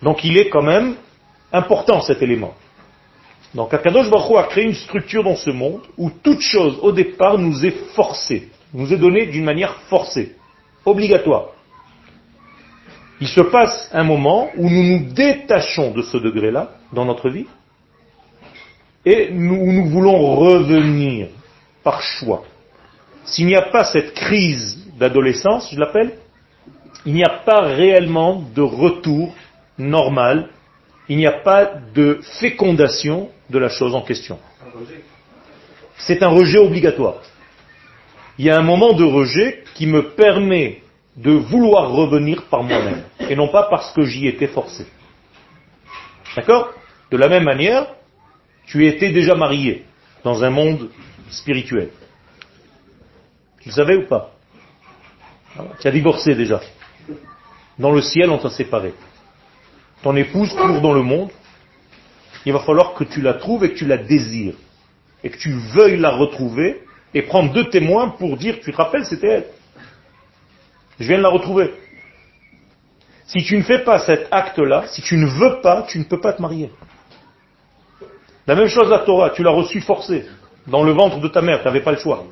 Donc 0.00 0.24
il 0.24 0.38
est 0.38 0.48
quand 0.48 0.62
même 0.62 0.94
important 1.52 2.00
cet 2.00 2.22
élément. 2.22 2.54
Donc 3.54 3.74
Akadosh 3.74 4.08
Baruch 4.08 4.38
a 4.38 4.44
créé 4.44 4.64
une 4.64 4.74
structure 4.74 5.22
dans 5.22 5.36
ce 5.36 5.50
monde 5.50 5.82
où 5.98 6.08
toute 6.08 6.40
chose 6.40 6.78
au 6.80 6.92
départ 6.92 7.36
nous 7.36 7.66
est 7.66 7.76
forcée, 7.94 8.48
nous 8.72 8.90
est 8.90 8.96
donnée 8.96 9.26
d'une 9.26 9.44
manière 9.44 9.74
forcée, 9.90 10.34
obligatoire. 10.86 11.48
Il 13.20 13.28
se 13.28 13.42
passe 13.42 13.90
un 13.92 14.02
moment 14.02 14.48
où 14.56 14.70
nous 14.70 14.82
nous 14.82 15.12
détachons 15.12 15.90
de 15.90 16.00
ce 16.00 16.16
degré-là 16.16 16.70
dans 16.94 17.04
notre 17.04 17.28
vie 17.28 17.46
et 19.04 19.30
nous, 19.30 19.72
nous 19.72 19.86
voulons 19.86 20.36
revenir 20.36 21.28
par 21.82 22.02
choix. 22.02 22.44
S'il 23.24 23.46
n'y 23.46 23.56
a 23.56 23.62
pas 23.62 23.84
cette 23.84 24.14
crise 24.14 24.78
d'adolescence, 24.98 25.70
je 25.72 25.78
l'appelle, 25.78 26.12
il 27.04 27.14
n'y 27.14 27.24
a 27.24 27.40
pas 27.44 27.62
réellement 27.62 28.42
de 28.54 28.62
retour 28.62 29.34
normal, 29.78 30.48
il 31.08 31.16
n'y 31.16 31.26
a 31.26 31.32
pas 31.32 31.72
de 31.94 32.20
fécondation 32.40 33.30
de 33.50 33.58
la 33.58 33.68
chose 33.68 33.94
en 33.94 34.02
question. 34.02 34.38
C'est 35.98 36.22
un 36.22 36.28
rejet 36.28 36.58
obligatoire. 36.58 37.22
Il 38.38 38.44
y 38.44 38.50
a 38.50 38.58
un 38.58 38.62
moment 38.62 38.92
de 38.92 39.04
rejet 39.04 39.64
qui 39.74 39.86
me 39.86 40.10
permet 40.10 40.82
de 41.16 41.32
vouloir 41.32 41.90
revenir 41.90 42.44
par 42.44 42.62
moi-même, 42.62 43.02
et 43.28 43.36
non 43.36 43.48
pas 43.48 43.64
parce 43.64 43.92
que 43.92 44.04
j'y 44.04 44.26
étais 44.26 44.46
forcé. 44.46 44.86
D'accord? 46.34 46.72
De 47.10 47.18
la 47.18 47.28
même 47.28 47.44
manière, 47.44 47.86
tu 48.72 48.86
étais 48.86 49.10
déjà 49.10 49.34
marié 49.34 49.84
dans 50.24 50.42
un 50.42 50.48
monde 50.48 50.88
spirituel. 51.28 51.90
Tu 53.60 53.68
le 53.68 53.74
savais 53.74 53.96
ou 53.96 54.06
pas? 54.06 54.32
Tu 55.78 55.88
as 55.88 55.90
divorcé 55.90 56.34
déjà. 56.34 56.62
Dans 57.78 57.92
le 57.92 58.00
ciel, 58.00 58.30
on 58.30 58.38
t'a 58.38 58.48
séparé. 58.48 58.94
Ton 60.02 60.16
épouse 60.16 60.54
court 60.54 60.80
dans 60.80 60.94
le 60.94 61.02
monde, 61.02 61.28
il 62.46 62.54
va 62.54 62.60
falloir 62.60 62.94
que 62.94 63.04
tu 63.04 63.20
la 63.20 63.34
trouves 63.34 63.62
et 63.66 63.72
que 63.72 63.76
tu 63.76 63.86
la 63.86 63.98
désires. 63.98 64.54
Et 65.22 65.28
que 65.28 65.36
tu 65.36 65.52
veuilles 65.52 65.98
la 65.98 66.16
retrouver 66.16 66.82
et 67.12 67.20
prendre 67.20 67.52
deux 67.52 67.68
témoins 67.68 68.08
pour 68.08 68.38
dire, 68.38 68.58
tu 68.60 68.72
te 68.72 68.76
rappelles, 68.76 69.04
c'était 69.04 69.28
elle. 69.28 69.46
Je 70.98 71.06
viens 71.06 71.18
de 71.18 71.22
la 71.22 71.28
retrouver. 71.28 71.74
Si 73.26 73.44
tu 73.44 73.54
ne 73.54 73.64
fais 73.64 73.80
pas 73.80 73.98
cet 73.98 74.28
acte-là, 74.30 74.86
si 74.86 75.02
tu 75.02 75.18
ne 75.18 75.26
veux 75.26 75.60
pas, 75.60 75.82
tu 75.82 75.98
ne 75.98 76.04
peux 76.04 76.22
pas 76.22 76.32
te 76.32 76.40
marier. 76.40 76.70
La 78.52 78.58
même 78.58 78.68
chose 78.68 78.92
à 78.92 78.98
Torah, 78.98 79.30
tu 79.30 79.42
l'as 79.42 79.50
reçue 79.50 79.80
forcée. 79.80 80.26
Dans 80.66 80.82
le 80.82 80.92
ventre 80.92 81.20
de 81.20 81.28
ta 81.28 81.40
mère, 81.40 81.60
tu 81.60 81.64
n'avais 81.64 81.80
pas 81.80 81.92
le 81.92 81.96
choix. 81.96 82.24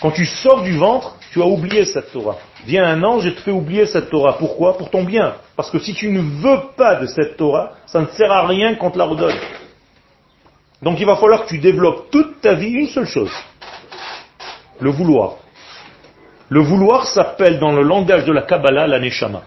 Quand 0.00 0.10
tu 0.10 0.24
sors 0.24 0.62
du 0.62 0.78
ventre, 0.78 1.16
tu 1.32 1.42
as 1.42 1.46
oublié 1.46 1.84
cette 1.84 2.10
Torah. 2.12 2.38
Viens 2.64 2.86
un 2.86 3.02
ange 3.04 3.26
et 3.26 3.34
te 3.34 3.42
fait 3.42 3.50
oublier 3.50 3.84
cette 3.84 4.08
Torah. 4.08 4.38
Pourquoi? 4.38 4.78
Pour 4.78 4.88
ton 4.88 5.04
bien. 5.04 5.34
Parce 5.54 5.70
que 5.70 5.78
si 5.78 5.92
tu 5.92 6.08
ne 6.08 6.22
veux 6.22 6.60
pas 6.78 6.94
de 6.94 7.04
cette 7.04 7.36
Torah, 7.36 7.72
ça 7.84 8.00
ne 8.00 8.06
sert 8.06 8.32
à 8.32 8.46
rien 8.46 8.74
qu'on 8.76 8.90
te 8.90 8.96
la 8.96 9.04
redonne. 9.04 9.36
Donc 10.80 10.98
il 10.98 11.04
va 11.04 11.16
falloir 11.16 11.44
que 11.44 11.48
tu 11.50 11.58
développes 11.58 12.10
toute 12.10 12.40
ta 12.40 12.54
vie 12.54 12.70
une 12.70 12.88
seule 12.88 13.06
chose, 13.06 13.32
le 14.80 14.88
vouloir. 14.88 15.34
Le 16.48 16.60
vouloir 16.60 17.04
s'appelle 17.04 17.58
dans 17.58 17.72
le 17.72 17.82
langage 17.82 18.24
de 18.24 18.32
la 18.32 18.40
Kabbalah 18.40 18.86
la 18.86 18.98
Neshama. 18.98 19.42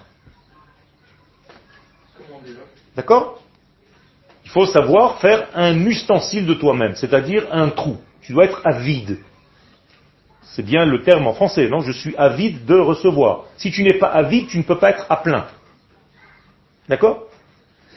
D'accord? 2.95 3.39
Faut 4.57 4.65
savoir 4.65 5.19
faire 5.19 5.49
un 5.53 5.85
ustensile 5.85 6.47
de 6.47 6.55
toi-même, 6.55 6.95
c'est-à-dire 6.95 7.45
un 7.51 7.69
trou. 7.69 7.97
Tu 8.21 8.33
dois 8.33 8.45
être 8.45 8.61
avide. 8.65 9.19
C'est 10.41 10.63
bien 10.63 10.83
le 10.83 11.03
terme 11.03 11.27
en 11.27 11.33
français, 11.33 11.69
non? 11.69 11.81
Je 11.81 11.91
suis 11.91 12.15
avide 12.17 12.65
de 12.65 12.73
recevoir. 12.73 13.43
Si 13.57 13.69
tu 13.69 13.83
n'es 13.83 13.99
pas 13.99 14.07
avide, 14.07 14.47
tu 14.47 14.57
ne 14.57 14.63
peux 14.63 14.79
pas 14.79 14.89
être 14.89 15.05
à 15.11 15.17
plein. 15.17 15.45
D'accord? 16.89 17.25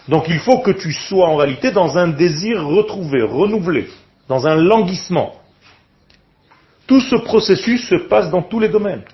Donc 0.07 0.29
il 0.29 0.39
faut 0.39 0.59
que 0.59 0.73
tu 0.73 0.93
sois 0.93 1.29
en 1.29 1.37
réalité 1.37 1.71
dans 1.71 1.97
un 1.97 2.09
désir 2.09 2.63
retrouvé, 2.67 3.23
renouvelé, 3.23 3.89
dans 4.29 4.47
un 4.47 4.57
languissement. 4.57 5.37
Tout 6.87 7.01
ce 7.01 7.17
processus 7.17 7.89
se 7.89 7.95
passe 7.95 8.31
dans 8.31 8.43
tous 8.43 8.61
les 8.61 8.69
domaines. 8.69 9.05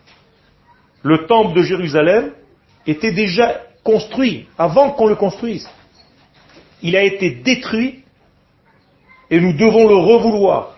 Le 1.04 1.26
temple 1.26 1.54
de 1.54 1.62
Jérusalem 1.62 2.32
était 2.88 3.12
déjà 3.12 3.60
construit 3.84 4.48
avant 4.58 4.90
qu'on 4.90 5.06
le 5.06 5.14
construise. 5.14 5.68
Il 6.82 6.96
a 6.96 7.02
été 7.02 7.30
détruit 7.30 8.04
et 9.30 9.40
nous 9.40 9.52
devons 9.52 9.88
le 9.88 9.96
revouloir. 9.96 10.74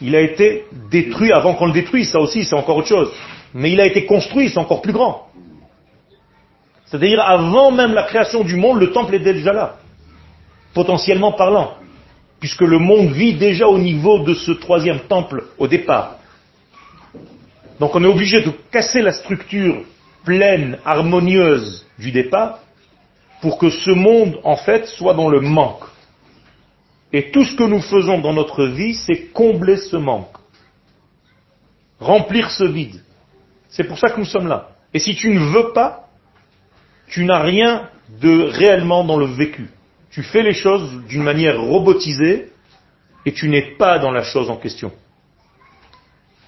Il 0.00 0.16
a 0.16 0.20
été 0.20 0.64
détruit 0.90 1.32
avant 1.32 1.54
qu'on 1.54 1.66
le 1.66 1.72
détruise, 1.72 2.10
ça 2.10 2.20
aussi 2.20 2.44
c'est 2.44 2.54
encore 2.54 2.76
autre 2.78 2.88
chose. 2.88 3.12
Mais 3.52 3.72
il 3.72 3.80
a 3.80 3.86
été 3.86 4.06
construit, 4.06 4.48
c'est 4.48 4.58
encore 4.58 4.82
plus 4.82 4.92
grand. 4.92 5.28
C'est-à-dire 6.86 7.20
avant 7.20 7.70
même 7.70 7.92
la 7.92 8.04
création 8.04 8.42
du 8.42 8.56
monde, 8.56 8.80
le 8.80 8.92
temple 8.92 9.14
était 9.14 9.34
déjà 9.34 9.52
là, 9.52 9.76
potentiellement 10.74 11.32
parlant, 11.32 11.74
puisque 12.40 12.62
le 12.62 12.78
monde 12.78 13.12
vit 13.12 13.34
déjà 13.34 13.66
au 13.68 13.78
niveau 13.78 14.20
de 14.20 14.34
ce 14.34 14.52
troisième 14.52 15.00
temple 15.00 15.44
au 15.58 15.68
départ. 15.68 16.16
Donc 17.78 17.94
on 17.94 18.02
est 18.02 18.08
obligé 18.08 18.42
de 18.42 18.50
casser 18.70 19.02
la 19.02 19.12
structure 19.12 19.82
pleine, 20.24 20.78
harmonieuse 20.84 21.86
du 22.00 22.10
départ, 22.10 22.60
pour 23.40 23.58
que 23.58 23.70
ce 23.70 23.90
monde, 23.90 24.40
en 24.44 24.56
fait, 24.56 24.86
soit 24.86 25.14
dans 25.14 25.28
le 25.28 25.40
manque. 25.40 25.84
Et 27.12 27.30
tout 27.30 27.44
ce 27.44 27.56
que 27.56 27.64
nous 27.64 27.80
faisons 27.80 28.18
dans 28.20 28.32
notre 28.32 28.66
vie, 28.66 28.94
c'est 28.94 29.26
combler 29.32 29.76
ce 29.76 29.96
manque. 29.96 30.36
Remplir 31.98 32.50
ce 32.50 32.64
vide. 32.64 33.02
C'est 33.68 33.84
pour 33.84 33.98
ça 33.98 34.10
que 34.10 34.18
nous 34.18 34.26
sommes 34.26 34.48
là. 34.48 34.70
Et 34.92 34.98
si 34.98 35.14
tu 35.14 35.30
ne 35.30 35.40
veux 35.40 35.72
pas, 35.72 36.08
tu 37.08 37.24
n'as 37.24 37.42
rien 37.42 37.88
de 38.20 38.42
réellement 38.42 39.04
dans 39.04 39.16
le 39.16 39.26
vécu. 39.26 39.70
Tu 40.10 40.22
fais 40.22 40.42
les 40.42 40.54
choses 40.54 41.04
d'une 41.08 41.22
manière 41.22 41.60
robotisée 41.60 42.50
et 43.24 43.32
tu 43.32 43.48
n'es 43.48 43.76
pas 43.76 43.98
dans 43.98 44.10
la 44.10 44.22
chose 44.22 44.50
en 44.50 44.56
question. 44.56 44.92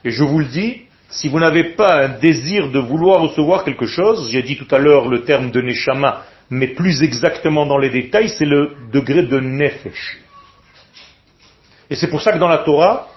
Et 0.04 0.11
je 0.11 0.25
vous 0.25 0.40
le 0.40 0.47
dis, 0.47 0.82
si 1.12 1.28
vous 1.28 1.38
n'avez 1.38 1.75
pas 1.75 2.04
un 2.04 2.09
désir 2.19 2.71
de 2.71 2.78
vouloir 2.78 3.21
recevoir 3.21 3.64
quelque 3.64 3.87
chose, 3.87 4.31
j'ai 4.31 4.42
dit 4.42 4.57
tout 4.57 4.75
à 4.75 4.78
l'heure 4.78 5.09
le 5.09 5.25
terme 5.25 5.50
de 5.50 5.61
Neshama, 5.61 6.25
mais 6.49 6.69
plus 6.69 7.02
exactement 7.02 7.66
dans 7.66 7.78
les 7.78 7.90
détails, 7.90 8.31
c'est 8.31 8.47
le 8.47 8.73
degré 8.92 9.23
de 9.23 9.38
Nefesh. 9.38 10.19
Et 11.90 11.97
c'est 11.97 12.09
pour 12.09 12.23
ça 12.23 12.33
que 12.33 12.38
dans 12.38 12.49
la 12.49 12.59
Torah, 12.59 13.09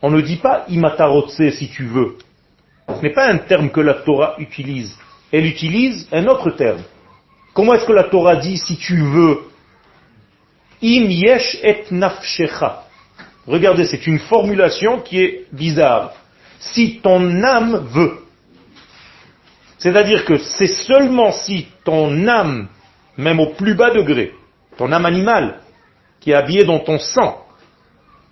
on 0.00 0.10
ne 0.10 0.20
dit 0.20 0.36
pas 0.36 0.64
imatarotse 0.68 1.50
si 1.50 1.68
tu 1.68 1.84
veux. 1.84 2.16
Ce 2.88 3.02
n'est 3.02 3.12
pas 3.12 3.28
un 3.28 3.38
terme 3.38 3.70
que 3.70 3.80
la 3.80 3.94
Torah 3.94 4.36
utilise. 4.38 4.96
Elle 5.32 5.46
utilise 5.46 6.08
un 6.12 6.26
autre 6.26 6.50
terme. 6.50 6.82
Comment 7.54 7.74
est-ce 7.74 7.86
que 7.86 7.92
la 7.92 8.04
Torah 8.04 8.36
dit 8.36 8.58
si 8.58 8.76
tu 8.76 8.96
veux 8.96 9.40
Im 10.80 11.10
yesh 11.10 11.58
et 11.64 11.84
nafshecha? 11.90 12.84
Regardez, 13.48 13.86
c'est 13.86 14.06
une 14.06 14.20
formulation 14.20 15.00
qui 15.00 15.20
est 15.20 15.46
bizarre. 15.52 16.12
Si 16.58 17.00
ton 17.00 17.42
âme 17.42 17.86
veut. 17.92 18.18
C'est-à-dire 19.78 20.24
que 20.24 20.38
c'est 20.38 20.66
seulement 20.66 21.32
si 21.32 21.68
ton 21.84 22.26
âme, 22.26 22.68
même 23.16 23.40
au 23.40 23.50
plus 23.54 23.74
bas 23.74 23.90
degré, 23.90 24.32
ton 24.76 24.90
âme 24.92 25.06
animale, 25.06 25.60
qui 26.20 26.30
est 26.30 26.34
habillée 26.34 26.64
dans 26.64 26.80
ton 26.80 26.98
sang, 26.98 27.46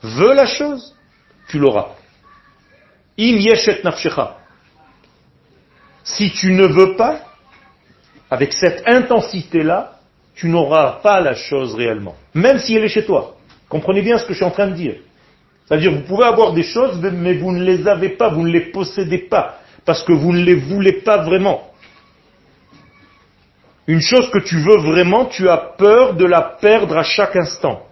veut 0.03 0.35
la 0.35 0.47
chose, 0.47 0.95
tu 1.49 1.59
l'auras. 1.59 1.91
Im 3.19 3.37
yeshet 3.39 3.83
nafshecha. 3.85 4.39
Si 6.03 6.33
tu 6.33 6.53
ne 6.53 6.67
veux 6.67 6.97
pas, 6.97 7.21
avec 8.31 8.53
cette 8.53 8.83
intensité-là, 8.87 10.01
tu 10.35 10.49
n'auras 10.49 11.01
pas 11.03 11.21
la 11.21 11.35
chose 11.35 11.75
réellement, 11.75 12.17
même 12.35 12.59
si 12.59 12.75
elle 12.75 12.85
est 12.85 12.89
chez 12.89 13.05
toi. 13.05 13.37
Comprenez 13.69 14.03
bien 14.03 14.19
ce 14.19 14.25
que 14.25 14.33
je 14.33 14.39
suis 14.39 14.45
en 14.45 14.51
train 14.51 14.67
de 14.67 14.75
dire. 14.75 14.97
C'est-à-dire, 15.67 15.93
vous 15.93 16.03
pouvez 16.03 16.25
avoir 16.25 16.53
des 16.53 16.63
choses, 16.63 16.99
mais 17.01 17.35
vous 17.35 17.53
ne 17.53 17.63
les 17.63 17.87
avez 17.89 18.11
pas, 18.11 18.29
vous 18.29 18.43
ne 18.43 18.51
les 18.51 18.71
possédez 18.71 19.19
pas, 19.19 19.61
parce 19.85 20.03
que 20.03 20.13
vous 20.13 20.33
ne 20.33 20.45
les 20.45 20.55
voulez 20.57 21.01
pas 21.01 21.19
vraiment. 21.19 21.71
Une 23.87 24.01
chose 24.01 24.31
que 24.31 24.39
tu 24.39 24.59
veux 24.59 24.79
vraiment, 24.79 25.27
tu 25.27 25.49
as 25.49 25.57
peur 25.57 26.15
de 26.15 26.25
la 26.25 26.43
perdre 26.43 26.97
à 26.97 27.03
chaque 27.03 27.37
instant. 27.37 27.87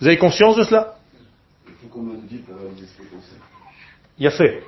Vous 0.00 0.06
avez 0.06 0.18
conscience 0.18 0.56
de 0.56 0.64
cela? 0.64 0.96
Il 4.18 4.24
y 4.24 4.26
a 4.26 4.30
fait. 4.30 4.62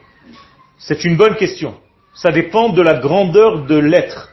C'est 0.78 1.04
une 1.04 1.16
bonne 1.16 1.37
question. 1.37 1.74
Ça 2.14 2.30
dépend 2.30 2.68
de 2.68 2.82
la 2.82 2.94
grandeur 2.94 3.64
de 3.66 3.76
l'être. 3.76 4.30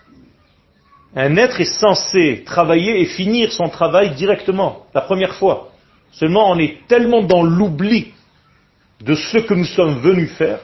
Un 1.15 1.38
être 1.38 1.60
est 1.60 1.65
censé 1.80 2.43
travailler 2.45 3.01
et 3.01 3.06
finir 3.06 3.51
son 3.51 3.69
travail 3.69 4.15
directement, 4.15 4.86
la 4.93 5.01
première 5.01 5.36
fois. 5.36 5.71
Seulement 6.12 6.52
on 6.52 6.60
est 6.60 6.88
tellement 6.88 7.24
dans 7.24 7.43
l'oubli 7.43 8.13
de 9.00 9.15
ce 9.15 9.39
que 9.39 9.54
nous 9.54 9.65
sommes 9.65 10.00
venus 10.00 10.32
faire 10.32 10.60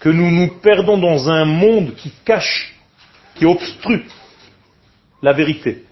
que 0.00 0.08
nous 0.08 0.30
nous 0.30 0.48
perdons 0.60 0.98
dans 0.98 1.28
un 1.28 1.44
monde 1.44 1.94
qui 1.96 2.12
cache, 2.24 2.74
qui 3.34 3.44
obstrue 3.44 4.04
la 5.22 5.32
vérité 5.32 5.84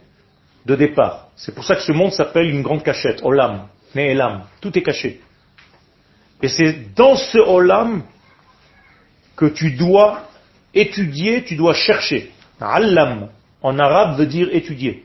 de 0.65 0.77
départ. 0.77 1.29
C'est 1.37 1.55
pour 1.55 1.65
ça 1.65 1.75
que 1.75 1.83
ce 1.83 1.93
monde 1.93 2.13
s'appelle 2.13 2.49
une 2.49 2.63
grande 2.63 2.83
cachette, 2.83 3.21
Olam, 3.23 3.69
Ne'elam, 3.95 4.45
tout 4.61 4.77
est 4.79 4.83
caché. 4.83 5.21
Et 6.43 6.49
c'est 6.49 6.95
dans 6.95 7.17
ce 7.17 7.39
Olam 7.39 8.03
que 9.37 9.47
tu 9.47 9.73
dois 9.73 10.29
étudier, 10.75 11.45
tu 11.45 11.57
dois 11.57 11.75
chercher. 11.75 12.31
Allam, 12.61 13.29
en 13.63 13.79
arabe, 13.79 14.19
veut 14.19 14.27
dire 14.27 14.49
étudier. 14.53 15.05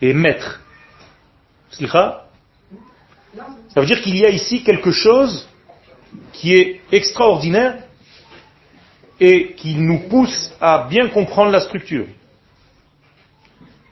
Et 0.00 0.12
mettre. 0.12 0.61
Ça 1.72 2.26
veut 3.76 3.86
dire 3.86 4.02
qu'il 4.02 4.16
y 4.16 4.26
a 4.26 4.30
ici 4.30 4.62
quelque 4.62 4.90
chose 4.90 5.48
qui 6.32 6.54
est 6.54 6.80
extraordinaire 6.90 7.84
et 9.18 9.54
qui 9.54 9.76
nous 9.76 10.00
pousse 10.08 10.52
à 10.60 10.86
bien 10.88 11.08
comprendre 11.08 11.50
la 11.50 11.60
structure. 11.60 12.06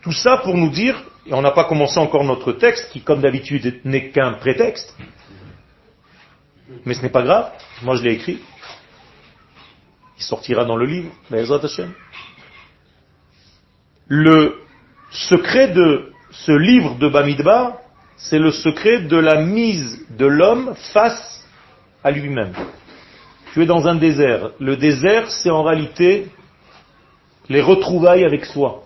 Tout 0.02 0.12
ça 0.12 0.38
pour 0.38 0.56
nous 0.56 0.70
dire, 0.70 1.02
et 1.26 1.34
on 1.34 1.42
n'a 1.42 1.52
pas 1.52 1.64
commencé 1.64 1.98
encore 1.98 2.24
notre 2.24 2.52
texte, 2.52 2.90
qui 2.90 3.02
comme 3.02 3.20
d'habitude 3.20 3.80
n'est 3.84 4.10
qu'un 4.10 4.34
prétexte, 4.34 4.94
mais 6.84 6.94
ce 6.94 7.02
n'est 7.02 7.10
pas 7.10 7.22
grave, 7.22 7.52
moi 7.82 7.96
je 7.96 8.02
l'ai 8.02 8.12
écrit, 8.12 8.40
il 10.18 10.22
sortira 10.22 10.64
dans 10.64 10.76
le 10.76 10.86
livre, 10.86 11.10
Le 14.08 14.62
secret 15.10 15.68
de 15.68 16.12
ce 16.30 16.52
livre 16.52 16.96
de 16.96 17.08
Bamidbar, 17.08 17.78
c'est 18.16 18.38
le 18.38 18.50
secret 18.50 19.02
de 19.02 19.16
la 19.16 19.40
mise 19.42 20.06
de 20.10 20.26
l'homme 20.26 20.74
face 20.92 21.44
à 22.04 22.10
lui-même. 22.10 22.52
Tu 23.52 23.62
es 23.62 23.66
dans 23.66 23.88
un 23.88 23.96
désert. 23.96 24.50
Le 24.60 24.76
désert, 24.76 25.30
c'est 25.30 25.50
en 25.50 25.62
réalité 25.62 26.28
les 27.48 27.60
retrouvailles 27.60 28.24
avec 28.24 28.44
soi. 28.44 28.84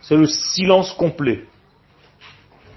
C'est 0.00 0.16
le 0.16 0.26
silence 0.26 0.92
complet. 0.92 1.44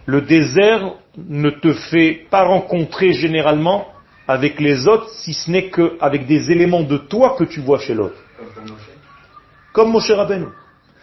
Le 0.06 0.22
désert 0.22 0.96
ne 1.16 1.50
te 1.52 1.74
fait 1.74 2.26
pas 2.30 2.44
rencontrer 2.44 3.14
généralement 3.14 3.88
avec 4.28 4.60
les 4.60 4.88
autres 4.88 5.10
si 5.10 5.34
ce 5.34 5.50
n'est 5.50 5.70
qu'avec 5.70 6.26
des 6.26 6.52
éléments 6.52 6.84
de 6.84 6.98
toi 6.98 7.36
que 7.38 7.44
tu 7.44 7.62
vois 7.62 7.80
chez 7.80 7.94
l'autre. 7.94 8.18
Comme 9.72 9.92
Moshe 9.92 10.12
Rabbeinu. 10.12 10.48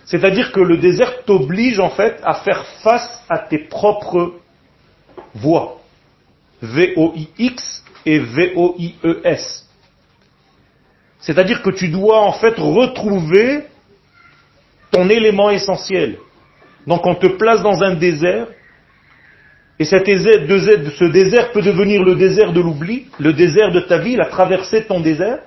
C'est-à-dire 0.07 0.53
que 0.53 0.61
le 0.61 0.79
désert 0.79 1.25
t'oblige 1.25 1.81
en 1.81 1.91
fait 1.91 2.21
à 2.25 2.35
faire 2.35 2.65
face 2.83 3.23
à 3.29 3.39
tes 3.39 3.59
propres 3.59 4.35
voix. 5.35 5.81
V-O-I-X 6.63 7.85
et 8.07 8.19
V-O-I-E-S. 8.21 9.69
C'est-à-dire 11.21 11.61
que 11.61 11.71
tu 11.71 11.89
dois 11.89 12.21
en 12.21 12.33
fait 12.33 12.55
retrouver 12.57 13.65
ton 14.93 15.09
élément 15.09 15.51
essentiel. 15.51 16.19
Donc 16.87 17.05
on 17.05 17.17
te 17.17 17.27
place 17.27 17.63
dans 17.63 17.83
un 17.83 17.95
désert 17.97 18.47
et 19.79 19.85
cet 19.85 20.07
ce 20.07 21.11
désert 21.11 21.53
peut 21.53 21.63
devenir 21.63 22.03
le 22.03 22.15
désert 22.15 22.53
de 22.53 22.61
l'oubli, 22.61 23.09
le 23.19 23.33
désert 23.33 23.73
de 23.73 23.81
ta 23.81 23.99
vie, 23.99 24.17
la 24.17 24.27
traversée 24.27 24.83
de 24.83 24.87
ton 24.87 25.01
désert, 25.01 25.41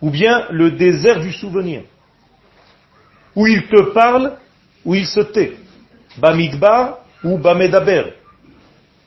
ou 0.00 0.10
bien 0.10 0.46
le 0.50 0.70
désert 0.72 1.20
du 1.20 1.32
souvenir. 1.32 1.82
Ou 3.34 3.46
il 3.46 3.66
te 3.66 3.92
parle, 3.92 4.32
ou 4.84 4.94
il 4.94 5.06
se 5.06 5.20
tait. 5.20 5.56
Bamidbar 6.18 6.98
ou 7.24 7.38
Bamedaber. 7.38 8.14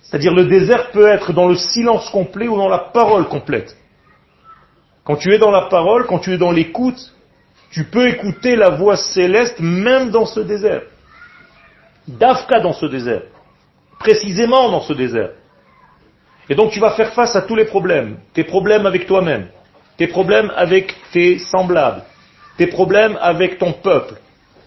C'est-à-dire 0.02 0.34
le 0.34 0.46
désert 0.46 0.92
peut 0.92 1.08
être 1.08 1.34
dans 1.34 1.48
le 1.48 1.56
silence 1.56 2.10
complet 2.10 2.48
ou 2.48 2.58
dans 2.58 2.70
la 2.70 2.80
parole 2.80 3.28
complète. 3.28 3.76
Quand 5.04 5.16
tu 5.16 5.34
es 5.34 5.38
dans 5.38 5.52
la 5.52 5.64
parole, 5.64 6.06
quand 6.08 6.20
tu 6.20 6.34
es 6.34 6.38
dans 6.38 6.52
l'écoute, 6.52 7.14
tu 7.72 7.84
peux 7.86 8.08
écouter 8.08 8.56
la 8.56 8.70
voix 8.70 8.96
céleste 8.96 9.60
même 9.60 10.10
dans 10.10 10.26
ce 10.26 10.40
désert. 10.40 10.84
Dafka 12.08 12.60
dans 12.60 12.74
ce 12.74 12.86
désert. 12.86 13.24
Précisément 14.00 14.70
dans 14.70 14.82
ce 14.82 14.94
désert. 14.94 15.32
Et 16.50 16.56
donc 16.56 16.72
tu 16.72 16.80
vas 16.80 16.92
faire 16.92 17.14
face 17.14 17.36
à 17.36 17.42
tous 17.42 17.56
les 17.56 17.66
problèmes. 17.66 18.18
Tes 18.34 18.44
problèmes 18.44 18.86
avec 18.86 19.08
toi-même, 19.08 19.48
tes 19.98 20.08
problèmes 20.08 20.52
avec 20.56 20.96
tes 21.12 21.40
semblables, 21.40 22.04
tes 22.58 22.68
problèmes 22.68 23.18
avec 23.22 23.58
ton 23.58 23.74
peuple, 23.74 24.16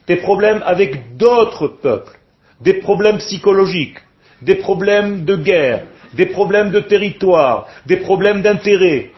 tes 0.06 0.16
problèmes 0.16 0.62
avec 0.64 1.16
d'autres 1.16 1.68
peuples, 1.68 2.18
des 2.60 2.74
problèmes 2.74 3.18
psychologiques, 3.18 3.98
des 4.42 4.56
problèmes 4.56 5.24
de 5.24 5.36
guerre, 5.36 5.84
des 6.14 6.26
problèmes 6.26 6.70
de 6.70 6.80
territoire, 6.80 7.66
des 7.86 7.98
problèmes 7.98 8.42
d'intérêt. 8.42 9.10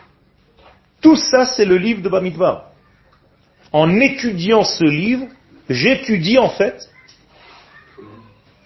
Tout 1.00 1.16
ça, 1.16 1.44
c'est 1.44 1.64
le 1.64 1.76
livre 1.76 2.02
de 2.02 2.09
Bamidbar. 2.09 2.70
En 3.72 4.00
étudiant 4.00 4.64
ce 4.64 4.85
livre, 4.85 5.26
j'étudie 5.68 6.38
en 6.38 6.48
fait 6.48 6.88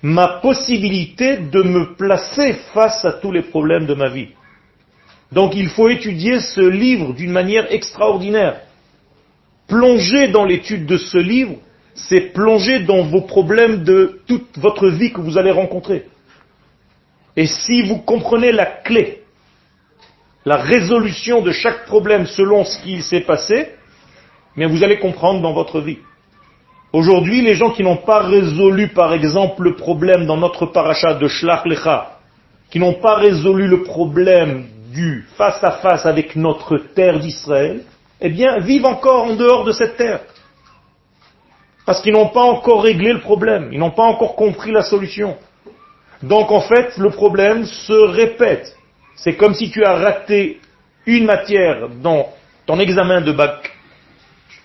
ma 0.03 0.29
possibilité 0.41 1.39
de 1.39 1.63
me 1.63 1.95
placer 1.97 2.55
face 2.73 3.05
à 3.05 3.13
tous 3.13 3.33
les 3.33 3.43
problèmes 3.43 3.87
de 3.87 3.95
ma 3.95 4.09
vie. 4.09 4.29
Donc 5.33 5.55
il 5.57 5.69
faut 5.69 5.89
étudier 5.89 6.41
ce 6.41 6.61
livre 6.61 7.15
d'une 7.15 7.33
manière 7.33 7.73
extraordinaire. 7.73 8.61
Plonger 9.67 10.29
dans 10.29 10.45
l'étude 10.45 10.87
de 10.87 10.97
ce 10.97 11.19
livre, 11.19 11.57
c'est 11.95 12.33
plonger 12.33 12.81
dans 12.81 13.03
vos 13.05 13.23
problèmes 13.23 13.85
de 13.85 14.21
toute 14.27 14.59
votre 14.59 14.89
vie 14.89 15.13
que 15.13 15.21
vous 15.21 15.39
allez 15.39 15.53
rencontrer. 15.53 16.07
Et 17.37 17.47
si 17.47 17.83
vous 17.83 17.99
comprenez 17.99 18.53
la 18.53 18.67
clé, 18.67 19.23
la 20.45 20.57
résolution 20.57 21.41
de 21.41 21.53
chaque 21.53 21.87
problème 21.87 22.27
selon 22.27 22.65
ce 22.65 22.79
qui 22.83 23.03
s'est 23.03 23.23
passé, 23.23 23.71
vous 24.57 24.85
allez 24.85 24.99
comprendre 24.99 25.41
dans 25.41 25.53
votre 25.53 25.81
vie. 25.81 25.99
Aujourd'hui, 26.93 27.43
les 27.43 27.55
gens 27.55 27.71
qui 27.71 27.83
n'ont 27.83 27.97
pas 27.97 28.21
résolu, 28.21 28.89
par 28.89 29.15
exemple, 29.15 29.63
le 29.63 29.75
problème 29.75 30.27
dans 30.27 30.37
notre 30.37 30.67
paracha 30.67 31.15
de 31.15 31.27
Shlach 31.27 31.65
Lecha, 31.65 32.19
qui 32.71 32.79
n'ont 32.79 32.95
pas 32.95 33.17
résolu 33.17 33.67
le 33.67 33.83
problème 33.83 34.67
du 34.93 35.27
face 35.37 35.63
à 35.65 35.73
face 35.73 36.07
avec 36.07 36.37
notre 36.37 36.79
terre 36.79 37.19
d'Israël, 37.19 37.81
eh 38.21 38.29
bien, 38.29 38.59
vivent 38.59 38.87
encore 38.87 39.25
en 39.25 39.35
dehors 39.35 39.65
de 39.65 39.73
cette 39.73 39.97
terre. 39.97 40.21
Parce 41.87 42.01
qu'ils 42.01 42.13
n'ont 42.13 42.29
pas 42.29 42.43
encore 42.43 42.83
réglé 42.83 43.13
le 43.13 43.21
problème, 43.21 43.69
ils 43.73 43.79
n'ont 43.79 43.91
pas 43.91 44.05
encore 44.05 44.37
compris 44.37 44.73
la 44.73 44.83
solution. 44.83 45.37
Donc 46.23 46.51
en 46.51 46.63
fait, 46.63 46.97
le 46.97 47.11
problème 47.11 47.65
se 47.67 47.93
répète. 47.93 48.75
C'est 49.17 49.35
comme 49.37 49.55
si 49.55 49.71
tu 49.71 49.85
as 49.85 49.95
raté 49.95 50.61
une 51.07 51.27
matière 51.27 51.89
dans 52.03 52.33
ton 52.67 52.79
examen 52.79 53.21
de 53.21 53.33
bac. 53.33 53.71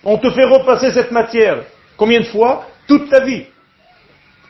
On 0.02 0.16
te 0.16 0.30
fait 0.30 0.44
repasser 0.44 0.92
cette 0.92 1.10
matière. 1.10 1.58
Combien 1.96 2.20
de 2.20 2.26
fois? 2.26 2.66
Toute 2.88 3.10
ta 3.10 3.20
vie. 3.20 3.44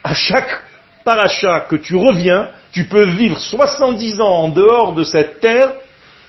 À 0.04 0.14
chaque 0.14 0.62
paracha 1.04 1.66
que 1.68 1.76
tu 1.76 1.96
reviens, 1.96 2.50
tu 2.72 2.86
peux 2.86 3.04
vivre 3.10 3.38
70 3.38 4.20
ans 4.20 4.44
en 4.44 4.48
dehors 4.48 4.94
de 4.94 5.02
cette 5.02 5.40
terre 5.40 5.72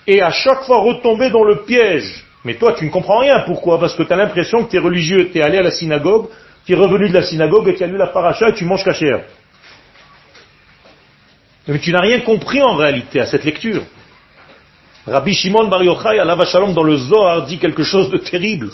et 0.08 0.22
à 0.22 0.32
chaque 0.32 0.64
fois 0.64 0.80
retomber 0.80 1.30
dans 1.30 1.44
le 1.44 1.64
piège. 1.64 2.26
Mais 2.44 2.56
toi, 2.56 2.74
tu 2.74 2.86
ne 2.86 2.90
comprends 2.90 3.20
rien. 3.20 3.42
Pourquoi? 3.42 3.80
Parce 3.80 3.96
que 3.96 4.04
tu 4.04 4.12
as 4.12 4.16
l'impression 4.16 4.66
que 4.66 4.72
tu 4.72 4.78
es 4.78 4.80
religieux, 4.80 5.30
tu 5.32 5.40
es 5.40 5.42
allé 5.42 5.58
à 5.58 5.64
la 5.64 5.72
synagogue, 5.72 6.28
tu 6.66 6.74
es 6.74 6.76
revenu 6.76 7.10
de 7.10 7.14
la 7.14 7.24
synagogue 7.24 7.68
et 7.68 7.76
tu 7.76 7.84
as 7.84 7.88
lu 7.88 7.98
la 7.98 8.08
paracha 8.08 8.50
et 8.50 8.54
tu 8.54 8.66
manges 8.66 8.84
cachère. 8.84 9.24
Mais 11.68 11.80
tu 11.80 11.92
n'as 11.92 12.02
rien 12.02 12.22
compris 12.22 12.62
en 12.62 12.76
réalité 12.76 13.20
à 13.20 13.28
cette 13.28 13.44
lecture. 13.44 13.84
Rabbi 15.06 15.34
Shimon 15.34 15.68
Bar 15.68 15.84
Yochai, 15.84 16.20
à 16.20 16.46
Shalom, 16.46 16.74
dans 16.74 16.84
le 16.84 16.98
Zohar, 16.98 17.46
dit 17.46 17.60
quelque 17.60 17.84
chose 17.84 18.10
de 18.10 18.18
terrible. 18.18 18.70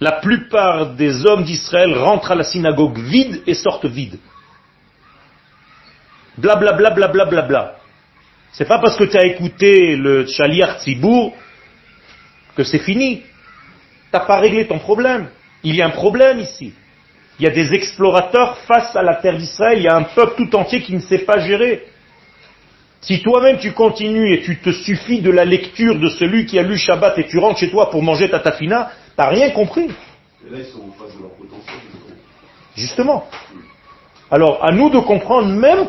La 0.00 0.12
plupart 0.12 0.94
des 0.94 1.24
hommes 1.24 1.44
d'Israël 1.44 1.96
rentrent 1.96 2.32
à 2.32 2.34
la 2.34 2.44
synagogue 2.44 2.98
vide 2.98 3.42
et 3.46 3.54
sortent 3.54 3.86
vides. 3.86 4.18
Bla 6.36 6.56
bla 6.56 6.72
bla 6.72 6.90
bla 6.90 7.08
bla 7.08 7.24
bla 7.24 7.42
bla. 7.42 7.76
C'est 8.52 8.66
pas 8.66 8.78
parce 8.78 8.96
que 8.96 9.04
tu 9.04 9.16
as 9.16 9.24
écouté 9.24 9.96
le 9.96 10.26
Shaliach 10.26 10.80
Tzibour 10.80 11.34
que 12.56 12.64
c'est 12.64 12.78
fini. 12.78 13.22
T'as 14.10 14.20
pas 14.20 14.38
réglé 14.38 14.66
ton 14.66 14.78
problème. 14.78 15.28
Il 15.62 15.74
y 15.76 15.82
a 15.82 15.86
un 15.86 15.90
problème 15.90 16.40
ici. 16.40 16.72
Il 17.38 17.44
y 17.44 17.48
a 17.48 17.52
des 17.52 17.74
explorateurs 17.74 18.56
face 18.58 18.96
à 18.96 19.02
la 19.02 19.16
terre 19.16 19.36
d'Israël. 19.36 19.78
Il 19.78 19.84
y 19.84 19.88
a 19.88 19.96
un 19.96 20.04
peuple 20.04 20.36
tout 20.36 20.56
entier 20.56 20.80
qui 20.80 20.94
ne 20.94 21.00
sait 21.00 21.18
pas 21.18 21.38
gérer. 21.38 21.84
Si 23.02 23.20
toi-même 23.22 23.58
tu 23.58 23.72
continues 23.72 24.32
et 24.32 24.42
tu 24.42 24.58
te 24.58 24.72
suffis 24.72 25.20
de 25.20 25.30
la 25.30 25.44
lecture 25.44 25.98
de 25.98 26.08
celui 26.08 26.46
qui 26.46 26.58
a 26.58 26.62
lu 26.62 26.76
Shabbat 26.78 27.18
et 27.18 27.26
tu 27.26 27.38
rentres 27.38 27.60
chez 27.60 27.70
toi 27.70 27.90
pour 27.90 28.02
manger 28.02 28.30
ta 28.30 28.40
tafina, 28.40 28.90
t'as 29.16 29.28
rien 29.28 29.50
compris. 29.50 29.84
Et 29.84 30.50
là, 30.50 30.58
ils 30.58 30.64
sont 30.64 30.80
en 30.80 30.92
face 30.92 31.14
de 31.16 31.22
leur 31.22 31.32
potentiel. 31.32 31.76
Justement. 32.74 33.28
Alors, 34.30 34.64
à 34.64 34.72
nous 34.72 34.90
de 34.90 34.98
comprendre, 34.98 35.48
même 35.48 35.86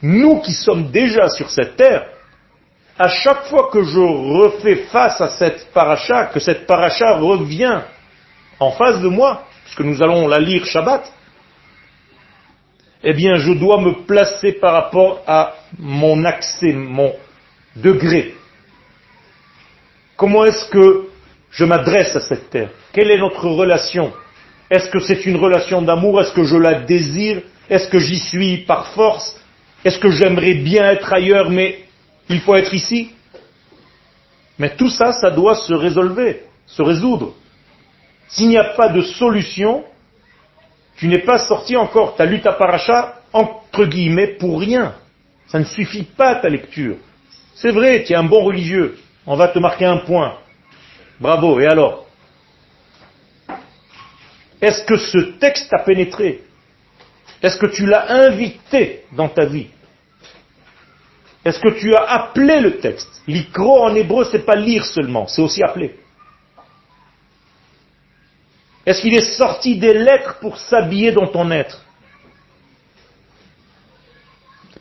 nous 0.00 0.40
qui 0.40 0.52
sommes 0.52 0.90
déjà 0.90 1.28
sur 1.28 1.50
cette 1.50 1.76
terre, 1.76 2.06
à 2.98 3.08
chaque 3.08 3.46
fois 3.46 3.70
que 3.72 3.82
je 3.82 3.98
refais 3.98 4.76
face 4.92 5.20
à 5.20 5.28
cette 5.28 5.72
paracha, 5.72 6.26
que 6.26 6.40
cette 6.40 6.66
paracha 6.66 7.16
revient 7.16 7.80
en 8.60 8.70
face 8.72 9.00
de 9.00 9.08
moi, 9.08 9.44
puisque 9.64 9.80
nous 9.80 10.02
allons 10.02 10.28
la 10.28 10.38
lire 10.38 10.64
Shabbat, 10.64 11.12
eh 13.02 13.12
bien, 13.12 13.36
je 13.36 13.52
dois 13.52 13.80
me 13.80 14.04
placer 14.06 14.52
par 14.52 14.72
rapport 14.72 15.22
à 15.26 15.54
mon 15.78 16.24
accès, 16.24 16.72
mon 16.72 17.12
degré. 17.76 18.34
Comment 20.16 20.44
est-ce 20.44 20.70
que 20.70 21.08
je 21.50 21.64
m'adresse 21.64 22.16
à 22.16 22.20
cette 22.20 22.48
terre? 22.50 22.70
Quelle 22.92 23.10
est 23.10 23.18
notre 23.18 23.46
relation? 23.48 24.12
Est-ce 24.70 24.88
que 24.88 25.00
c'est 25.00 25.26
une 25.26 25.36
relation 25.36 25.82
d'amour? 25.82 26.22
Est-ce 26.22 26.32
que 26.32 26.44
je 26.44 26.56
la 26.56 26.74
désire? 26.74 27.42
Est-ce 27.68 27.88
que 27.88 27.98
j'y 27.98 28.18
suis 28.18 28.58
par 28.58 28.88
force? 28.88 29.38
Est-ce 29.84 29.98
que 29.98 30.10
j'aimerais 30.10 30.54
bien 30.54 30.90
être 30.90 31.12
ailleurs, 31.12 31.50
mais 31.50 31.83
il 32.28 32.40
faut 32.40 32.54
être 32.54 32.74
ici 32.74 33.12
Mais 34.58 34.76
tout 34.76 34.88
ça, 34.88 35.12
ça 35.12 35.30
doit 35.30 35.56
se 35.56 35.74
résolver, 35.74 36.44
se 36.66 36.82
résoudre. 36.82 37.34
S'il 38.28 38.48
n'y 38.48 38.58
a 38.58 38.64
pas 38.64 38.88
de 38.88 39.02
solution, 39.02 39.84
tu 40.96 41.08
n'es 41.08 41.18
pas 41.18 41.38
sorti 41.38 41.76
encore, 41.76 42.16
tu 42.16 42.22
as 42.22 42.26
lu 42.26 42.40
ta 42.40 42.52
paracha, 42.52 43.20
entre 43.32 43.84
guillemets, 43.84 44.28
pour 44.38 44.60
rien. 44.60 44.94
Ça 45.48 45.58
ne 45.58 45.64
suffit 45.64 46.04
pas 46.04 46.36
ta 46.36 46.48
lecture. 46.48 46.96
C'est 47.54 47.70
vrai, 47.70 48.04
tu 48.04 48.12
es 48.12 48.16
un 48.16 48.24
bon 48.24 48.44
religieux. 48.44 48.96
On 49.26 49.36
va 49.36 49.48
te 49.48 49.58
marquer 49.58 49.86
un 49.86 49.98
point. 49.98 50.38
Bravo, 51.20 51.60
et 51.60 51.66
alors? 51.66 52.06
Est-ce 54.60 54.84
que 54.84 54.96
ce 54.96 55.18
texte 55.38 55.70
t'a 55.70 55.80
pénétré? 55.80 56.42
Est-ce 57.42 57.58
que 57.58 57.66
tu 57.66 57.86
l'as 57.86 58.10
invité 58.10 59.04
dans 59.12 59.28
ta 59.28 59.44
vie? 59.44 59.68
Est-ce 61.44 61.60
que 61.60 61.78
tu 61.78 61.94
as 61.94 62.04
appelé 62.04 62.60
le 62.60 62.78
texte? 62.78 63.22
L'icro 63.26 63.82
en 63.84 63.94
hébreu, 63.94 64.24
c'est 64.30 64.46
pas 64.46 64.56
lire 64.56 64.86
seulement, 64.86 65.26
c'est 65.26 65.42
aussi 65.42 65.62
appeler. 65.62 65.94
Est-ce 68.86 69.00
qu'il 69.00 69.14
est 69.14 69.36
sorti 69.36 69.78
des 69.78 69.94
lettres 69.94 70.38
pour 70.40 70.58
s'habiller 70.58 71.12
dans 71.12 71.26
ton 71.26 71.50
être? 71.50 71.82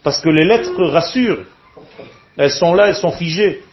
Parce 0.04 0.20
que 0.22 0.30
les 0.30 0.44
lettres 0.46 0.84
rassurent. 0.86 1.46
Elles 2.38 2.52
sont 2.52 2.74
là, 2.74 2.88
elles 2.88 2.96
sont 2.96 3.12
figées. 3.12 3.64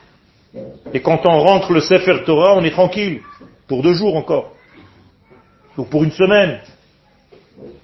Et 0.92 1.00
quand 1.00 1.26
on 1.26 1.40
rentre 1.40 1.72
le 1.72 1.80
Sefer 1.80 2.22
Torah, 2.24 2.54
on 2.54 2.64
est 2.64 2.70
tranquille. 2.70 3.22
Pour 3.66 3.82
deux 3.82 3.94
jours 3.94 4.16
encore. 4.16 4.52
Ou 5.76 5.84
pour 5.84 6.04
une 6.04 6.12
semaine. 6.12 6.60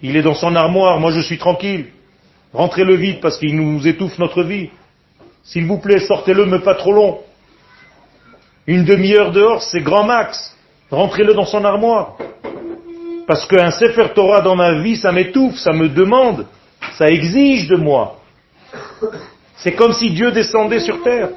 Il 0.03 0.17
est 0.17 0.23
dans 0.23 0.35
son 0.35 0.55
armoire, 0.55 1.01
moi 1.01 1.11
je 1.11 1.21
suis 1.21 1.39
tranquille. 1.39 1.87
Rentrez-le 2.53 2.95
vite 2.95 3.21
parce 3.21 3.39
qu'il 3.39 3.57
nous 3.57 3.87
étouffe 3.87 4.19
notre 4.19 4.43
vie. 4.43 4.71
S'il 5.47 5.67
vous 5.67 5.79
plaît, 5.79 6.01
sortez-le, 6.01 6.45
mais 6.47 6.59
pas 6.59 6.75
trop 6.75 6.93
long. 6.93 7.21
Une 8.67 8.85
demi-heure 8.85 9.31
dehors, 9.31 9.63
c'est 9.63 9.81
grand 9.81 10.05
max. 10.05 10.57
Rentrez-le 10.91 11.35
dans 11.35 11.45
son 11.45 11.65
armoire. 11.65 12.17
Parce 13.27 13.47
qu'un 13.47 13.71
Sefer 13.71 14.09
Torah 14.15 14.41
dans 14.41 14.57
ma 14.57 14.81
vie, 14.81 14.97
ça 14.97 15.13
m'étouffe, 15.13 15.57
ça 15.57 15.73
me 15.73 15.89
demande, 15.89 16.47
ça 16.99 17.07
exige 17.07 17.69
de 17.69 17.77
moi. 17.77 18.21
C'est 19.57 19.73
comme 19.73 19.93
si 19.93 20.11
Dieu 20.11 20.33
descendait 20.33 20.81
sur 20.81 21.03
terre. 21.03 21.31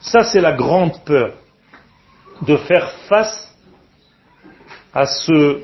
Ça, 0.00 0.22
c'est 0.24 0.40
la 0.40 0.52
grande 0.52 1.04
peur 1.04 1.34
de 2.42 2.56
faire 2.56 2.90
face 3.08 3.52
à 4.94 5.06
ce 5.06 5.62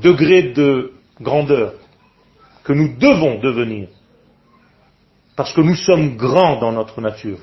degré 0.00 0.42
de 0.42 0.92
grandeur 1.20 1.74
que 2.64 2.72
nous 2.72 2.96
devons 2.96 3.38
devenir. 3.38 3.88
Parce 5.36 5.52
que 5.52 5.60
nous 5.60 5.74
sommes 5.74 6.16
grands 6.16 6.60
dans 6.60 6.72
notre 6.72 7.00
nature. 7.00 7.38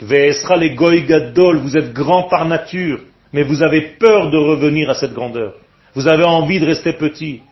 Les 0.00 0.30
vous 0.30 1.76
êtes 1.76 1.92
grands 1.92 2.24
par 2.24 2.46
nature. 2.46 3.00
mais 3.32 3.42
vous 3.42 3.62
avez 3.62 3.96
peur 3.98 4.30
de 4.30 4.38
revenir 4.38 4.88
à 4.90 4.94
cette 4.94 5.12
grandeur. 5.12 5.54
Vous 5.94 6.08
avez 6.08 6.24
envie 6.24 6.60
de 6.60 6.66
rester 6.66 6.92
petit. 6.92 7.42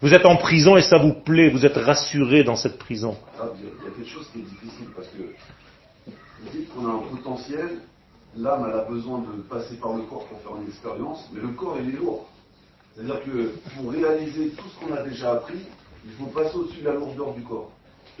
Vous 0.00 0.12
êtes 0.12 0.26
en 0.26 0.36
prison 0.36 0.76
et 0.76 0.82
ça 0.82 0.98
vous 0.98 1.14
plaît, 1.14 1.50
vous 1.50 1.64
êtes 1.64 1.76
rassuré 1.76 2.44
dans 2.44 2.56
cette 2.56 2.78
prison. 2.78 3.16
Ah, 3.40 3.46
il 3.56 3.64
y 3.64 3.68
a 3.68 3.90
quelque 3.90 4.10
chose 4.10 4.28
qui 4.32 4.40
est 4.40 4.42
difficile 4.42 4.88
parce 4.94 5.08
que 5.08 5.22
vous 6.42 6.50
dites 6.52 6.68
qu'on 6.74 6.86
a 6.86 6.92
un 6.92 7.16
potentiel, 7.16 7.80
l'âme 8.36 8.64
a 8.64 8.90
besoin 8.90 9.20
de 9.20 9.42
passer 9.42 9.76
par 9.76 9.94
le 9.94 10.02
corps 10.02 10.26
pour 10.26 10.40
faire 10.40 10.60
une 10.60 10.68
expérience, 10.68 11.30
mais 11.32 11.40
le 11.40 11.48
corps 11.48 11.78
il 11.82 11.94
est 11.94 11.98
lourd. 11.98 12.28
C'est-à-dire 12.94 13.22
que 13.24 13.54
pour 13.76 13.92
réaliser 13.92 14.50
tout 14.50 14.66
ce 14.68 14.84
qu'on 14.84 14.94
a 14.94 15.02
déjà 15.02 15.32
appris, 15.32 15.58
il 16.04 16.12
faut 16.12 16.26
passer 16.26 16.54
au-dessus 16.56 16.80
de 16.80 16.86
la 16.88 16.94
lourdeur 16.94 17.32
du 17.32 17.42
corps. 17.42 17.70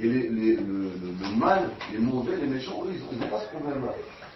Et 0.00 0.08
les, 0.08 0.28
les, 0.28 0.56
le, 0.56 0.90
le, 1.20 1.36
mal, 1.36 1.70
les 1.92 1.98
mauvais, 1.98 2.36
les 2.36 2.46
méchants, 2.46 2.82
eux, 2.84 2.92
ils 2.92 3.18
n'ont 3.18 3.28
pas 3.28 3.40
ce 3.40 3.56
problème-là. 3.56 3.92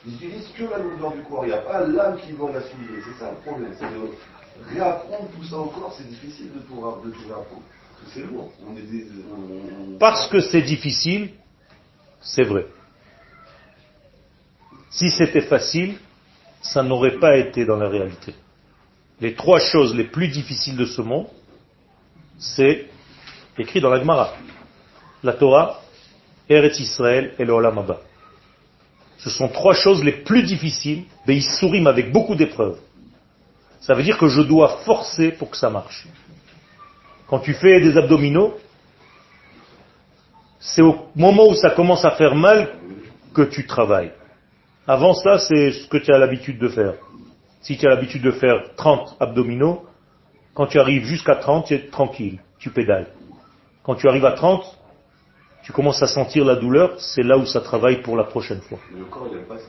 Ils 0.07 0.15
utilisent 0.15 0.49
que 0.57 0.65
la 0.65 0.79
lourdeur 0.79 1.13
du 1.13 1.23
corps. 1.23 1.45
Il 1.45 1.49
n'y 1.49 1.55
a 1.55 1.59
pas 1.59 1.87
l'âme 1.87 2.17
qui 2.19 2.33
va 2.33 2.53
la 2.53 2.61
soulever. 2.63 3.03
C'est 3.05 3.19
ça 3.19 3.33
le 3.33 3.39
problème. 3.39 3.73
C'est 3.79 4.73
réapprendre 4.75 5.29
tout 5.37 5.45
ça 5.45 5.57
encore. 5.57 5.95
C'est 5.97 6.09
difficile 6.09 6.53
de 6.55 6.61
tout, 6.61 6.77
de 6.77 7.11
tout 7.11 7.29
réapprendre. 7.29 7.63
C'est 8.15 8.21
lourd. 8.21 8.53
Parce 9.99 10.29
que 10.29 10.41
c'est 10.41 10.63
difficile, 10.63 11.31
c'est 12.21 12.45
vrai. 12.45 12.67
Si 14.91 15.11
c'était 15.11 15.43
facile, 15.43 15.97
ça 16.63 16.83
n'aurait 16.83 17.19
pas 17.19 17.37
été 17.37 17.65
dans 17.65 17.77
la 17.77 17.89
réalité. 17.89 18.35
Les 19.21 19.35
trois 19.35 19.59
choses 19.59 19.95
les 19.95 20.05
plus 20.05 20.29
difficiles 20.29 20.77
de 20.77 20.87
ce 20.87 21.03
monde, 21.03 21.27
c'est 22.39 22.87
écrit 23.59 23.81
dans 23.81 23.91
la 23.91 23.99
Gemara. 23.99 24.33
La 25.23 25.33
Torah, 25.33 25.81
Eretz 26.49 26.79
Israël 26.79 27.35
et 27.39 27.45
le 27.45 27.53
Olam 27.53 27.79
Abba. 27.79 27.99
Ce 29.19 29.31
sont 29.31 29.49
trois 29.49 29.75
choses 29.75 30.05
les 30.05 30.13
plus 30.13 30.45
difficiles, 30.45 31.05
mais 31.27 31.37
ils 31.37 31.43
souriment 31.43 31.89
avec 31.89 32.13
beaucoup 32.13 32.37
d'épreuves. 32.37 32.79
Ça 33.81 33.95
veut 33.95 34.03
dire 34.03 34.19
que 34.19 34.29
je 34.29 34.43
dois 34.43 34.79
forcer 34.85 35.33
pour 35.33 35.51
que 35.51 35.57
ça 35.57 35.71
marche. 35.71 36.07
Quand 37.27 37.41
tu 37.41 37.55
fais 37.55 37.81
des 37.81 37.97
abdominaux, 37.97 38.55
c'est 40.61 40.83
au 40.83 40.97
moment 41.15 41.49
où 41.49 41.55
ça 41.55 41.71
commence 41.71 42.05
à 42.05 42.13
faire 42.13 42.35
mal 42.35 42.75
que 43.35 43.43
tu 43.43 43.67
travailles. 43.67 44.13
Avant 44.87 45.15
ça, 45.15 45.39
c'est 45.39 45.73
ce 45.73 45.89
que 45.89 45.99
tu 45.99 46.13
as 46.13 46.19
l'habitude 46.19 46.59
de 46.59 46.69
faire. 46.69 46.95
Si 47.61 47.77
tu 47.77 47.87
as 47.87 47.91
l'habitude 47.91 48.23
de 48.23 48.31
faire 48.31 48.75
30 48.77 49.17
abdominaux, 49.21 49.85
quand 50.55 50.67
tu 50.67 50.79
arrives 50.79 51.05
jusqu'à 51.05 51.37
30, 51.37 51.67
tu 51.67 51.75
es 51.75 51.87
tranquille, 51.89 52.39
tu 52.59 52.71
pédales. 52.71 53.09
Quand 53.83 53.97
tu 53.97 54.09
arrives 54.09 54.25
à 54.25 54.33
30, 54.33 54.65
tu 55.63 55.73
commences 55.73 56.03
à 56.03 56.07
sentir 56.07 56.45
la 56.45 56.57
douleur, 56.57 56.95
c'est 56.99 57.23
là 57.23 57.37
où 57.37 57.47
ça 57.47 57.61
travaille 57.61 58.01
pour 58.03 58.17
la 58.17 58.25
prochaine 58.25 58.61
fois. 58.61 58.79
Le 58.97 59.05
corps, 59.05 59.29
il 59.31 59.39
pas 59.41 59.59
ça. 59.59 59.65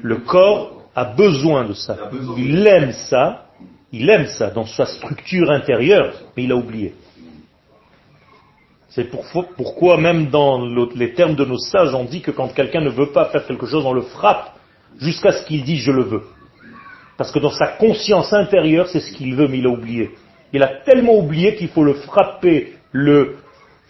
Le 0.00 0.16
corps 0.16 0.82
a 0.94 1.04
besoin 1.04 1.64
de 1.64 1.72
ça. 1.72 1.96
Il 2.36 2.66
aime 2.66 2.92
ça, 2.92 3.46
il 3.92 4.08
aime 4.10 4.26
ça 4.26 4.50
dans 4.50 4.66
sa 4.66 4.86
structure 4.86 5.50
intérieure, 5.50 6.12
mais 6.36 6.44
il 6.44 6.52
a 6.52 6.56
oublié. 6.56 6.94
C'est 8.90 9.10
pourquoi 9.56 9.96
même 9.98 10.28
dans 10.28 10.66
les 10.94 11.14
termes 11.14 11.34
de 11.34 11.44
nos 11.44 11.58
sages, 11.58 11.94
on 11.94 12.04
dit 12.04 12.20
que 12.20 12.30
quand 12.30 12.48
quelqu'un 12.48 12.80
ne 12.80 12.90
veut 12.90 13.10
pas 13.12 13.26
faire 13.26 13.46
quelque 13.46 13.66
chose, 13.66 13.84
on 13.86 13.92
le 13.92 14.02
frappe 14.02 14.54
jusqu'à 14.98 15.32
ce 15.32 15.46
qu'il 15.46 15.62
dise 15.62 15.82
je 15.82 15.92
le 15.92 16.02
veux. 16.02 16.22
Parce 17.16 17.30
que 17.32 17.38
dans 17.38 17.50
sa 17.50 17.66
conscience 17.66 18.32
intérieure, 18.32 18.88
c'est 18.88 19.00
ce 19.00 19.12
qu'il 19.12 19.34
veut, 19.34 19.48
mais 19.48 19.58
il 19.58 19.66
a 19.66 19.70
oublié. 19.70 20.10
Il 20.52 20.62
a 20.62 20.68
tellement 20.84 21.18
oublié 21.18 21.56
qu'il 21.56 21.68
faut 21.68 21.84
le 21.84 21.94
frapper, 21.94 22.74
le, 22.92 23.36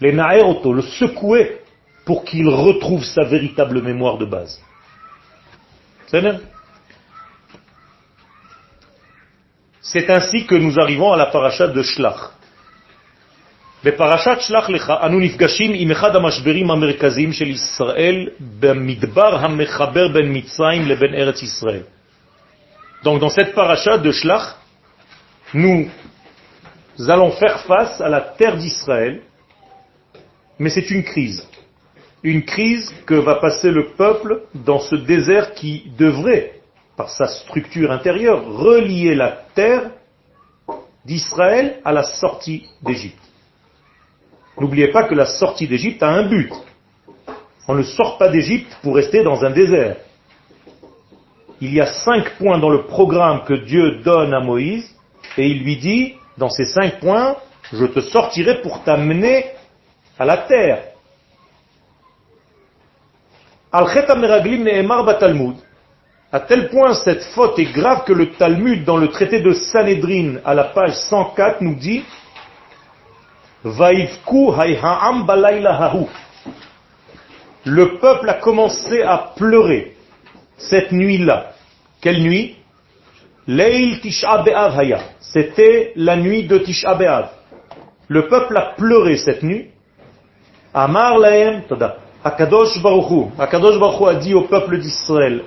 les 0.01 0.13
naéroto, 0.13 0.73
le 0.73 0.81
secouer, 0.81 1.59
pour 2.05 2.25
qu'il 2.25 2.47
retrouve 2.49 3.03
sa 3.03 3.23
véritable 3.23 3.81
mémoire 3.81 4.17
de 4.17 4.25
base. 4.25 4.61
C'est 6.07 6.21
C'est 9.81 10.09
ainsi 10.09 10.45
que 10.45 10.55
nous 10.55 10.79
arrivons 10.79 11.11
à 11.13 11.17
la 11.17 11.27
paracha 11.27 11.67
de 11.67 11.81
Shlach. 11.81 12.33
בפרשת 13.83 14.37
שלח 14.39 14.69
לך 14.69 14.93
אנו 15.05 15.19
נפגשים 15.19 15.71
עם 15.73 15.91
אחד 15.91 16.15
המשברים 16.15 16.71
המרכזיים 16.71 17.33
של 17.33 17.47
ישראל 17.47 18.29
במדבר 18.59 19.35
המחבר 19.35 20.07
בין 20.07 20.37
מצרים 20.37 20.87
לבין 20.87 21.13
ארץ 21.13 21.43
ישראל. 21.43 21.83
Donc 23.03 23.19
dans 23.19 23.29
cette 23.29 23.53
paracha 23.53 23.97
de 23.97 24.11
Shlach, 24.11 24.55
nous 25.53 25.89
allons 27.09 27.31
faire 27.31 27.59
face 27.67 27.99
à 27.99 28.07
la 28.07 28.21
terre 28.21 28.55
d'Israël, 28.55 29.21
mais 30.58 30.70
c'est 30.70 30.90
une 30.90 31.02
crise. 31.02 31.46
Une 32.22 32.44
crise 32.44 32.92
que 33.06 33.14
va 33.14 33.36
passer 33.36 33.70
le 33.70 33.90
peuple 33.96 34.42
dans 34.54 34.80
ce 34.80 34.96
désert 34.96 35.54
qui 35.54 35.90
devrait, 35.96 36.54
par 36.96 37.10
sa 37.10 37.28
structure 37.28 37.92
intérieure, 37.92 38.44
relier 38.44 39.14
la 39.14 39.44
terre 39.54 39.90
d'Israël 41.04 41.80
à 41.84 41.92
la 41.92 42.02
sortie 42.02 42.66
d'Égypte. 42.82 43.22
N'oubliez 44.60 44.88
pas 44.88 45.04
que 45.04 45.14
la 45.14 45.26
sortie 45.26 45.68
d'Égypte 45.68 46.02
a 46.02 46.08
un 46.08 46.28
but. 46.28 46.52
On 47.68 47.74
ne 47.74 47.82
sort 47.82 48.18
pas 48.18 48.28
d'Égypte 48.28 48.76
pour 48.82 48.96
rester 48.96 49.22
dans 49.22 49.44
un 49.44 49.50
désert 49.50 49.96
il 51.60 51.74
y 51.74 51.80
a 51.80 51.86
cinq 51.86 52.36
points 52.38 52.58
dans 52.58 52.70
le 52.70 52.84
programme 52.84 53.42
que 53.44 53.54
Dieu 53.54 54.00
donne 54.04 54.32
à 54.32 54.40
Moïse, 54.40 54.88
et 55.36 55.48
il 55.48 55.62
lui 55.62 55.76
dit, 55.76 56.14
dans 56.36 56.50
ces 56.50 56.64
cinq 56.66 57.00
points, 57.00 57.36
je 57.72 57.84
te 57.84 58.00
sortirai 58.00 58.60
pour 58.62 58.82
t'amener 58.84 59.46
à 60.18 60.24
la 60.24 60.38
terre. 60.38 60.82
À 66.30 66.40
tel 66.40 66.68
point 66.68 66.94
cette 66.94 67.22
faute 67.34 67.58
est 67.58 67.72
grave 67.72 68.04
que 68.04 68.12
le 68.12 68.32
Talmud, 68.32 68.84
dans 68.84 68.96
le 68.96 69.08
traité 69.08 69.40
de 69.40 69.52
Sanhedrin, 69.52 70.36
à 70.44 70.54
la 70.54 70.64
page 70.64 70.94
104, 70.94 71.60
nous 71.60 71.74
dit 71.74 72.04
Le 77.64 77.98
peuple 77.98 78.28
a 78.30 78.34
commencé 78.34 79.02
à 79.02 79.32
pleurer 79.36 79.96
cette 80.56 80.92
nuit-là. 80.92 81.52
Quelle 82.00 82.22
nuit? 82.22 82.56
Leil 83.46 84.00
Tisha 84.00 84.44
Haya. 84.44 85.00
C'était 85.20 85.92
la 85.96 86.16
nuit 86.16 86.44
de 86.44 86.58
Tisha 86.58 86.94
B'Av. 86.94 87.30
Le 88.08 88.28
peuple 88.28 88.56
a 88.56 88.74
pleuré 88.76 89.16
cette 89.16 89.42
nuit. 89.42 89.68
Amar 90.74 91.18
Laem, 91.18 91.62
Toda. 91.68 91.96
Akadosh 92.24 92.82
Baruchu. 92.82 93.30
Akadosh 93.38 93.78
Baruchu 93.78 94.06
a 94.06 94.14
dit 94.14 94.34
au 94.34 94.42
peuple 94.42 94.78
d'Israël, 94.78 95.44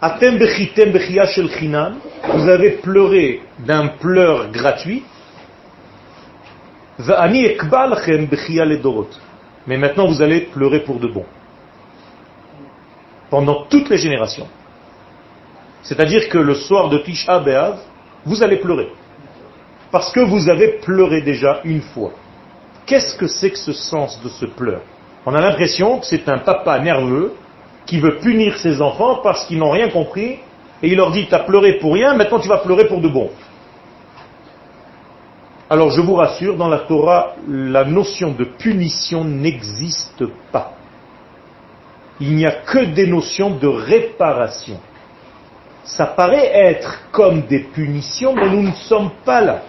Atem 0.00 0.38
bechitem 0.38 0.92
bechia. 0.92 1.24
Vous 2.34 2.48
avez 2.48 2.70
pleuré 2.78 3.42
d'un 3.58 3.88
pleur 3.88 4.50
gratuit. 4.50 5.04
Ledorot. 6.98 9.08
Mais 9.66 9.76
maintenant 9.76 10.06
vous 10.06 10.22
allez 10.22 10.40
pleurer 10.40 10.80
pour 10.80 10.98
de 10.98 11.08
bon 11.08 11.24
pendant 13.30 13.64
toutes 13.70 13.88
les 13.88 13.96
générations. 13.96 14.48
C'est-à-dire 15.82 16.28
que 16.28 16.36
le 16.36 16.54
soir 16.54 16.90
de 16.90 16.98
Tisha 16.98 17.38
B'Av, 17.38 17.78
vous 18.26 18.42
allez 18.42 18.56
pleurer. 18.56 18.92
Parce 19.90 20.12
que 20.12 20.20
vous 20.20 20.48
avez 20.48 20.80
pleuré 20.80 21.22
déjà 21.22 21.60
une 21.64 21.80
fois. 21.80 22.12
Qu'est-ce 22.86 23.16
que 23.16 23.26
c'est 23.26 23.50
que 23.50 23.58
ce 23.58 23.72
sens 23.72 24.20
de 24.22 24.28
ce 24.28 24.46
pleur? 24.46 24.80
On 25.26 25.34
a 25.34 25.40
l'impression 25.40 25.98
que 25.98 26.06
c'est 26.06 26.28
un 26.28 26.38
papa 26.38 26.78
nerveux 26.80 27.34
qui 27.86 28.00
veut 28.00 28.16
punir 28.18 28.56
ses 28.58 28.80
enfants 28.80 29.20
parce 29.22 29.46
qu'ils 29.46 29.58
n'ont 29.58 29.70
rien 29.70 29.88
compris 29.88 30.38
et 30.82 30.88
il 30.88 30.96
leur 30.96 31.10
dit, 31.10 31.26
tu 31.26 31.34
as 31.34 31.40
pleuré 31.40 31.74
pour 31.74 31.94
rien, 31.94 32.14
maintenant 32.14 32.40
tu 32.40 32.48
vas 32.48 32.58
pleurer 32.58 32.88
pour 32.88 33.00
de 33.00 33.08
bon. 33.08 33.30
Alors 35.68 35.90
je 35.90 36.00
vous 36.00 36.14
rassure, 36.14 36.56
dans 36.56 36.68
la 36.68 36.78
Torah, 36.80 37.34
la 37.46 37.84
notion 37.84 38.32
de 38.32 38.44
punition 38.44 39.24
n'existe 39.24 40.24
pas 40.50 40.74
il 42.20 42.36
n'y 42.36 42.46
a 42.46 42.52
que 42.52 42.84
des 42.84 43.06
notions 43.06 43.50
de 43.50 43.66
réparation. 43.66 44.78
Ça 45.82 46.06
paraît 46.06 46.50
être 46.52 47.00
comme 47.10 47.42
des 47.42 47.60
punitions, 47.60 48.34
mais 48.34 48.50
nous 48.50 48.62
ne 48.62 48.72
sommes 48.72 49.10
pas 49.24 49.40
là. 49.40 49.62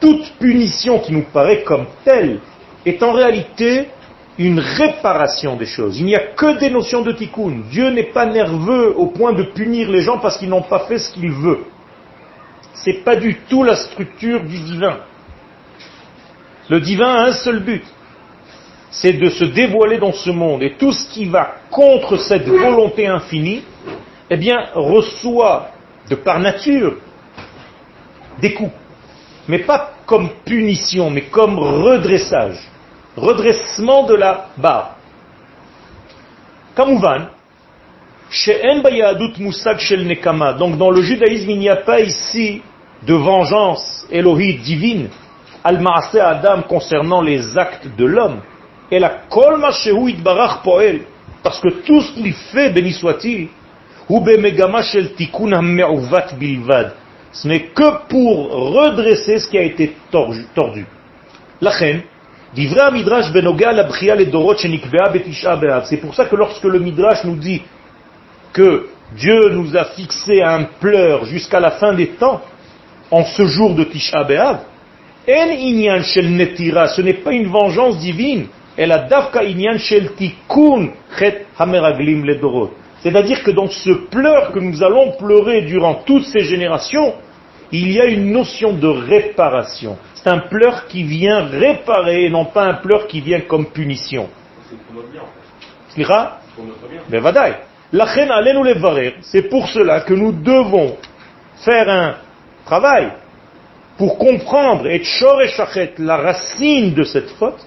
Toute 0.00 0.32
punition 0.38 1.00
qui 1.00 1.12
nous 1.12 1.24
paraît 1.32 1.62
comme 1.62 1.86
telle 2.04 2.40
est 2.86 3.02
en 3.02 3.12
réalité 3.12 3.88
une 4.38 4.60
réparation 4.60 5.56
des 5.56 5.66
choses. 5.66 5.98
Il 5.98 6.06
n'y 6.06 6.14
a 6.14 6.20
que 6.20 6.58
des 6.58 6.70
notions 6.70 7.02
de 7.02 7.12
tikkun. 7.12 7.62
Dieu 7.70 7.90
n'est 7.90 8.12
pas 8.12 8.26
nerveux 8.26 8.94
au 8.96 9.06
point 9.06 9.32
de 9.32 9.42
punir 9.42 9.90
les 9.90 10.02
gens 10.02 10.18
parce 10.18 10.38
qu'ils 10.38 10.48
n'ont 10.48 10.62
pas 10.62 10.80
fait 10.80 10.98
ce 10.98 11.12
qu'il 11.12 11.32
veut. 11.32 11.64
C'est 12.72 13.04
pas 13.04 13.16
du 13.16 13.34
tout 13.48 13.64
la 13.64 13.74
structure 13.74 14.44
du 14.44 14.58
divin. 14.60 14.98
Le 16.70 16.80
divin 16.80 17.08
a 17.08 17.24
un 17.28 17.32
seul 17.32 17.60
but, 17.60 17.82
c'est 18.90 19.14
de 19.14 19.30
se 19.30 19.44
dévoiler 19.44 19.98
dans 19.98 20.12
ce 20.12 20.30
monde. 20.30 20.62
Et 20.62 20.74
tout 20.74 20.92
ce 20.92 21.08
qui 21.08 21.24
va 21.24 21.56
contre 21.70 22.16
cette 22.18 22.46
volonté 22.46 23.06
infinie, 23.06 23.64
eh 24.30 24.36
bien, 24.36 24.66
reçoit 24.74 25.70
de 26.08 26.14
par 26.14 26.38
nature 26.38 26.96
des 28.40 28.52
coups. 28.54 28.72
Mais 29.48 29.60
pas 29.60 29.94
comme 30.06 30.28
punition, 30.44 31.10
mais 31.10 31.22
comme 31.22 31.58
redressage. 31.58 32.58
Redressement 33.16 34.04
de 34.04 34.14
la 34.14 34.48
barre. 34.56 34.96
Donc 36.76 37.00
dans 40.76 40.90
le 40.90 41.02
judaïsme, 41.02 41.50
il 41.50 41.58
n'y 41.58 41.68
a 41.68 41.76
pas 41.76 42.00
ici 42.00 42.62
de 43.02 43.14
vengeance 43.14 44.06
élohite 44.10 44.60
divine, 44.62 45.08
al 45.64 45.84
Adam 46.20 46.62
concernant 46.68 47.22
les 47.22 47.56
actes 47.56 47.88
de 47.96 48.04
l'homme. 48.04 48.40
Et 48.90 48.98
la 48.98 49.10
kol 49.28 49.60
barach 50.22 50.62
poel, 50.62 51.02
parce 51.42 51.60
que 51.60 51.68
tout 51.84 52.00
ce 52.00 52.12
qu'il 52.12 52.32
fait, 52.32 52.70
béni 52.70 52.92
soit-il, 52.92 53.48
bilvad. 56.38 56.92
Ce 57.32 57.46
n'est 57.46 57.64
que 57.66 58.08
pour 58.08 58.50
redresser 58.50 59.38
ce 59.38 59.48
qui 59.48 59.58
a 59.58 59.62
été 59.62 59.94
tordu. 60.10 60.86
La 61.60 61.70
reine, 61.70 62.02
c'est 62.56 62.70
pour 66.00 66.14
ça 66.14 66.24
que 66.24 66.36
lorsque 66.36 66.64
le 66.64 66.78
Midrash 66.78 67.24
nous 67.24 67.36
dit 67.36 67.62
que 68.52 68.88
Dieu 69.16 69.50
nous 69.50 69.76
a 69.76 69.84
fixé 69.84 70.42
un 70.42 70.64
pleur 70.80 71.26
jusqu'à 71.26 71.60
la 71.60 71.72
fin 71.72 71.92
des 71.92 72.08
temps, 72.08 72.40
en 73.10 73.24
ce 73.24 73.46
jour 73.46 73.74
de 73.74 73.84
Tisha 73.84 74.24
B'Av, 74.24 74.60
ce 75.26 77.00
n'est 77.02 77.14
pas 77.14 77.32
une 77.32 77.48
vengeance 77.48 77.98
divine, 77.98 78.46
c'est-à-dire 83.02 83.42
que 83.44 83.50
dans 83.50 83.68
ce 83.68 83.90
pleur 83.90 84.52
que 84.52 84.58
nous 84.58 84.82
allons 84.82 85.12
pleurer 85.12 85.62
durant 85.62 85.94
toutes 86.06 86.24
ces 86.24 86.40
générations, 86.40 87.14
il 87.70 87.92
y 87.92 88.00
a 88.00 88.06
une 88.06 88.32
notion 88.32 88.72
de 88.72 88.88
réparation. 88.88 89.98
C'est 90.14 90.30
un 90.30 90.38
pleur 90.38 90.86
qui 90.88 91.04
vient 91.04 91.46
réparer 91.46 92.24
et 92.24 92.30
non 92.30 92.46
pas 92.46 92.64
un 92.64 92.74
pleur 92.74 93.06
qui 93.06 93.20
vient 93.20 93.40
comme 93.40 93.66
punition. 93.66 94.28
C'est 99.22 99.42
pour 99.42 99.68
cela 99.68 100.00
que 100.00 100.14
nous 100.14 100.32
devons 100.32 100.96
faire 101.56 101.88
un 101.88 102.16
travail 102.64 103.12
pour 103.96 104.18
comprendre 104.18 104.86
et 104.86 105.02
la 105.98 106.16
racine 106.16 106.94
de 106.94 107.04
cette 107.04 107.30
faute. 107.30 107.66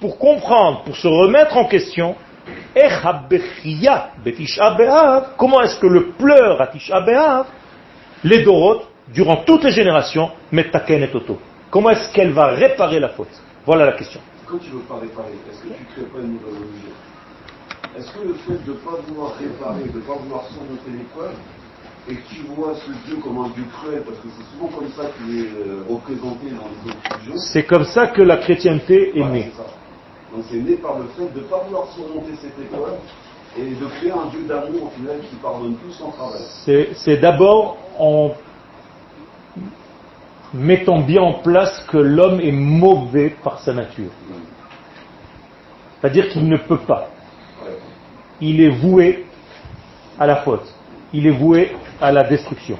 Pour 0.00 0.18
comprendre, 0.18 0.82
pour 0.84 0.96
se 0.96 1.08
remettre 1.08 1.56
en 1.56 1.64
question, 1.64 2.14
comment 5.36 5.62
est-ce 5.62 5.78
que 5.78 5.86
le 5.86 6.10
pleur 6.10 6.60
à 6.60 6.66
Tisha 6.66 7.46
les 8.24 8.42
Dorot, 8.42 8.82
durant 9.08 9.44
toutes 9.44 9.64
les 9.64 9.70
générations, 9.70 10.30
Metaken 10.52 11.02
et 11.04 11.08
Toto. 11.08 11.38
Comment 11.70 11.90
est-ce 11.90 12.12
qu'elle 12.12 12.32
va 12.32 12.48
réparer 12.48 12.98
la 12.98 13.10
faute? 13.10 13.28
Voilà 13.64 13.86
la 13.86 13.92
question. 13.92 14.20
Quand 14.46 14.58
tu 14.58 14.70
veux 14.70 14.80
pas 14.80 14.96
réparer, 14.96 15.32
est-ce 15.50 15.60
que 15.60 15.68
tu 15.68 16.00
ne 16.00 16.06
crées 16.06 16.12
pas 16.12 16.18
une 16.20 16.32
nouvelle 16.32 16.54
religion 16.54 16.94
Est-ce 17.96 18.12
que 18.12 18.26
le 18.26 18.34
fait 18.34 18.64
de 18.64 18.72
ne 18.72 18.76
pas 18.78 18.96
vouloir 19.06 19.34
réparer, 19.36 19.84
de 19.84 19.98
ne 19.98 20.02
pas 20.02 20.14
vouloir 20.14 20.44
surmonter 20.46 20.90
l'épreuve, 20.90 21.34
et 22.08 22.14
que 22.14 22.28
tu 22.28 22.42
vois 22.56 22.74
ce 22.74 22.90
Dieu 23.06 23.16
comme 23.22 23.38
un 23.38 23.48
Dieu 23.50 23.64
cruel, 23.70 24.02
parce 24.02 24.16
que 24.18 24.28
c'est 24.36 24.56
souvent 24.56 24.68
comme 24.68 24.88
ça 24.96 25.10
qu'il 25.16 25.40
est 25.40 25.48
euh, 25.48 25.84
représenté 25.88 26.46
dans 26.50 26.64
les 26.64 26.90
autres 26.90 27.14
religions. 27.14 27.36
C'est 27.36 27.64
comme 27.64 27.84
ça 27.84 28.06
que 28.06 28.22
la 28.22 28.38
chrétienté 28.38 29.18
est 29.18 29.24
née. 29.24 29.52
Donc 30.34 30.44
c'est 30.50 30.56
né 30.56 30.76
par 30.76 30.98
le 30.98 31.04
fait 31.16 31.32
de 31.34 31.40
ne 31.40 31.44
pas 31.44 31.62
vouloir 31.64 31.86
surmonter 31.92 32.32
cette 32.40 32.58
épreuve 32.58 32.96
et 33.58 33.70
de 33.74 33.86
créer 33.86 34.12
un 34.12 34.26
Dieu 34.30 34.44
d'amour 34.46 34.84
au 34.84 34.90
final 34.90 35.20
qui 35.28 35.36
pardonne 35.36 35.76
tout 35.76 35.92
sans 35.92 36.10
travail. 36.10 36.42
C'est 36.94 37.16
d'abord 37.16 37.76
en 37.98 38.32
mettant 40.54 41.00
bien 41.00 41.22
en 41.22 41.34
place 41.34 41.84
que 41.88 41.98
l'homme 41.98 42.40
est 42.40 42.52
mauvais 42.52 43.34
par 43.42 43.60
sa 43.60 43.74
nature. 43.74 44.10
C'est-à-dire 46.00 46.28
qu'il 46.28 46.48
ne 46.48 46.56
peut 46.56 46.78
pas. 46.78 47.08
Il 48.40 48.60
est 48.60 48.70
voué 48.70 49.26
à 50.18 50.26
la 50.26 50.36
faute. 50.36 50.72
Il 51.12 51.26
est 51.26 51.32
voué 51.32 51.74
à 52.00 52.12
la 52.12 52.24
destruction. 52.24 52.78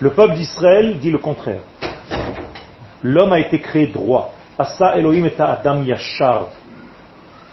Le 0.00 0.10
peuple 0.10 0.34
d'Israël 0.34 0.98
dit 0.98 1.10
le 1.10 1.18
contraire. 1.18 1.60
L'homme 3.02 3.32
a 3.32 3.40
été 3.40 3.60
créé 3.60 3.86
droit. 3.86 4.34
Elohim 4.96 5.24
et. 5.26 5.32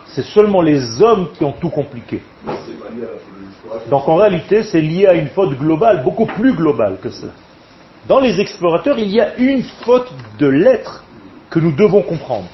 C'est 0.07 0.23
seulement 0.23 0.61
les 0.61 1.01
hommes 1.01 1.29
qui 1.33 1.43
ont 1.43 1.51
tout 1.51 1.69
compliqué. 1.69 2.21
Donc 3.89 4.07
en 4.07 4.15
réalité, 4.15 4.63
c'est 4.63 4.81
lié 4.81 5.07
à 5.07 5.13
une 5.13 5.27
faute 5.27 5.57
globale, 5.57 6.03
beaucoup 6.03 6.25
plus 6.25 6.53
globale 6.53 6.97
que 7.01 7.09
cela. 7.09 7.33
Dans 8.07 8.19
les 8.19 8.39
explorateurs, 8.39 8.97
il 8.99 9.09
y 9.09 9.19
a 9.19 9.35
une 9.37 9.63
faute 9.83 10.11
de 10.39 10.47
l'être 10.47 11.03
que 11.49 11.59
nous 11.59 11.71
devons 11.71 12.01
comprendre. 12.01 12.47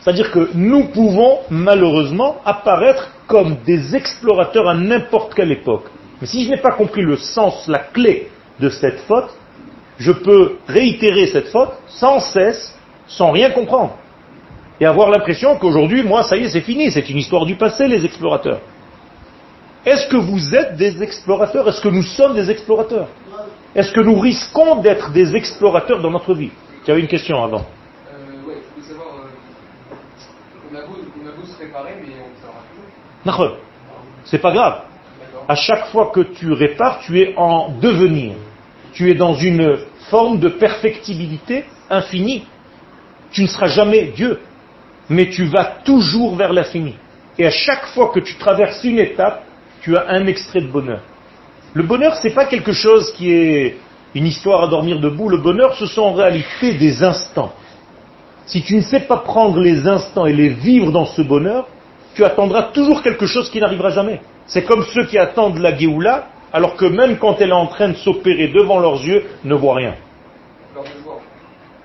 C'est-à-dire 0.00 0.30
que 0.30 0.50
nous 0.54 0.88
pouvons 0.88 1.38
malheureusement 1.50 2.36
apparaître 2.44 3.10
comme 3.26 3.56
des 3.66 3.94
explorateurs 3.94 4.68
à 4.68 4.74
n'importe 4.74 5.34
quelle 5.34 5.52
époque. 5.52 5.84
Mais 6.20 6.26
si 6.26 6.44
je 6.44 6.50
n'ai 6.50 6.56
pas 6.56 6.72
compris 6.72 7.02
le 7.02 7.16
sens, 7.16 7.66
la 7.68 7.78
clé 7.78 8.30
de 8.58 8.68
cette 8.68 9.00
faute, 9.00 9.30
je 9.98 10.12
peux 10.12 10.56
réitérer 10.66 11.26
cette 11.26 11.48
faute 11.48 11.70
sans 11.86 12.20
cesse, 12.20 12.76
sans 13.06 13.30
rien 13.30 13.50
comprendre. 13.50 13.96
Et 14.80 14.86
avoir 14.86 15.10
l'impression 15.10 15.56
qu'aujourd'hui, 15.56 16.02
moi, 16.02 16.22
ça 16.22 16.36
y 16.36 16.44
est, 16.44 16.50
c'est 16.50 16.60
fini, 16.60 16.90
c'est 16.90 17.08
une 17.10 17.18
histoire 17.18 17.46
du 17.46 17.56
passé, 17.56 17.88
les 17.88 18.04
explorateurs. 18.04 18.60
Est-ce 19.84 20.08
que 20.08 20.16
vous 20.16 20.54
êtes 20.54 20.76
des 20.76 21.02
explorateurs? 21.02 21.68
Est-ce 21.68 21.80
que 21.80 21.88
nous 21.88 22.02
sommes 22.02 22.34
des 22.34 22.50
explorateurs? 22.50 23.08
Est-ce 23.74 23.92
que 23.92 24.00
nous 24.00 24.18
risquons 24.18 24.76
d'être 24.76 25.10
des 25.12 25.34
explorateurs 25.34 26.00
dans 26.00 26.10
notre 26.10 26.34
vie? 26.34 26.50
Tu 26.84 26.90
avais 26.90 27.00
une 27.00 27.08
question 27.08 27.42
avant. 27.42 27.64
Euh, 28.12 28.16
oui, 28.46 28.54
je 28.54 28.82
voulais 28.82 28.88
savoir, 28.88 29.14
euh, 29.16 30.68
on, 30.72 30.76
a 30.76 31.32
beau, 31.32 31.44
se 31.44 31.58
réparer, 31.58 31.94
mais 32.00 32.14
on 33.24 33.32
s'en 33.32 33.54
C'est 34.24 34.38
pas 34.38 34.52
grave 34.52 34.87
à 35.48 35.54
chaque 35.54 35.86
fois 35.86 36.10
que 36.14 36.20
tu 36.20 36.52
répares, 36.52 37.00
tu 37.00 37.18
es 37.20 37.34
en 37.36 37.70
devenir. 37.80 38.34
Tu 38.92 39.10
es 39.10 39.14
dans 39.14 39.34
une 39.34 39.78
forme 40.10 40.38
de 40.38 40.48
perfectibilité 40.48 41.64
infinie. 41.88 42.44
Tu 43.30 43.42
ne 43.42 43.46
seras 43.46 43.68
jamais 43.68 44.12
Dieu, 44.14 44.40
mais 45.08 45.30
tu 45.30 45.46
vas 45.46 45.64
toujours 45.84 46.36
vers 46.36 46.52
l'infini. 46.52 46.94
Et 47.38 47.46
à 47.46 47.50
chaque 47.50 47.86
fois 47.88 48.10
que 48.12 48.20
tu 48.20 48.34
traverses 48.36 48.84
une 48.84 48.98
étape, 48.98 49.42
tu 49.80 49.96
as 49.96 50.08
un 50.08 50.26
extrait 50.26 50.60
de 50.60 50.66
bonheur. 50.66 51.00
Le 51.72 51.82
bonheur, 51.82 52.16
ce 52.16 52.28
n'est 52.28 52.34
pas 52.34 52.46
quelque 52.46 52.72
chose 52.72 53.12
qui 53.12 53.32
est 53.32 53.76
une 54.14 54.26
histoire 54.26 54.64
à 54.64 54.68
dormir 54.68 55.00
debout. 55.00 55.28
Le 55.28 55.38
bonheur, 55.38 55.74
ce 55.76 55.86
sont 55.86 56.02
en 56.02 56.12
réalité 56.12 56.74
des 56.74 57.02
instants. 57.02 57.52
Si 58.46 58.62
tu 58.62 58.76
ne 58.76 58.80
sais 58.80 59.00
pas 59.00 59.18
prendre 59.18 59.60
les 59.60 59.86
instants 59.86 60.26
et 60.26 60.32
les 60.32 60.48
vivre 60.48 60.90
dans 60.90 61.06
ce 61.06 61.22
bonheur, 61.22 61.68
tu 62.18 62.24
attendras 62.24 62.72
toujours 62.74 63.00
quelque 63.00 63.26
chose 63.26 63.48
qui 63.48 63.60
n'arrivera 63.60 63.90
jamais. 63.90 64.20
C'est 64.48 64.64
comme 64.64 64.84
ceux 64.92 65.06
qui 65.06 65.16
attendent 65.16 65.58
la 65.58 65.72
Géoula, 65.78 66.26
alors 66.52 66.74
que 66.74 66.84
même 66.84 67.16
quand 67.16 67.40
elle 67.40 67.50
est 67.50 67.62
en 67.66 67.68
train 67.68 67.90
de 67.90 67.94
s'opérer 67.94 68.48
devant 68.48 68.80
leurs 68.80 69.00
yeux, 69.04 69.24
ne 69.44 69.54
voient 69.54 69.76
rien. 69.76 69.94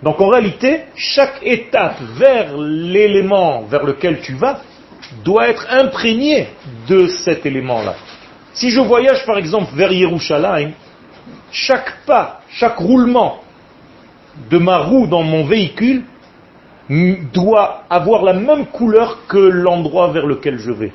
Donc 0.02 0.20
en 0.20 0.30
réalité, 0.30 0.86
chaque 0.96 1.38
étape 1.44 2.02
vers 2.18 2.58
l'élément 2.58 3.62
vers 3.70 3.84
lequel 3.84 4.22
tu 4.22 4.34
vas 4.34 4.62
doit 5.24 5.50
être 5.50 5.68
imprégnée 5.70 6.48
de 6.88 7.06
cet 7.06 7.46
élément-là. 7.46 7.94
Si 8.56 8.72
je 8.72 8.80
voyage 8.80 9.28
par 9.28 9.38
exemple 9.38 9.76
vers 9.76 9.92
Yerushalayim, 9.92 10.72
chaque 11.52 11.98
pas, 12.08 12.40
chaque 12.50 12.80
roulement 12.80 13.44
de 14.50 14.58
ma 14.58 14.80
roue 14.80 15.06
dans 15.06 15.22
mon 15.22 15.46
véhicule 15.46 16.06
doit 16.90 17.84
avoir 17.90 18.24
la 18.24 18.34
même 18.34 18.68
couleur 18.68 19.26
que 19.28 19.38
l'endroit 19.38 20.12
vers 20.12 20.26
lequel 20.26 20.58
je 20.60 20.72
vais 20.72 20.92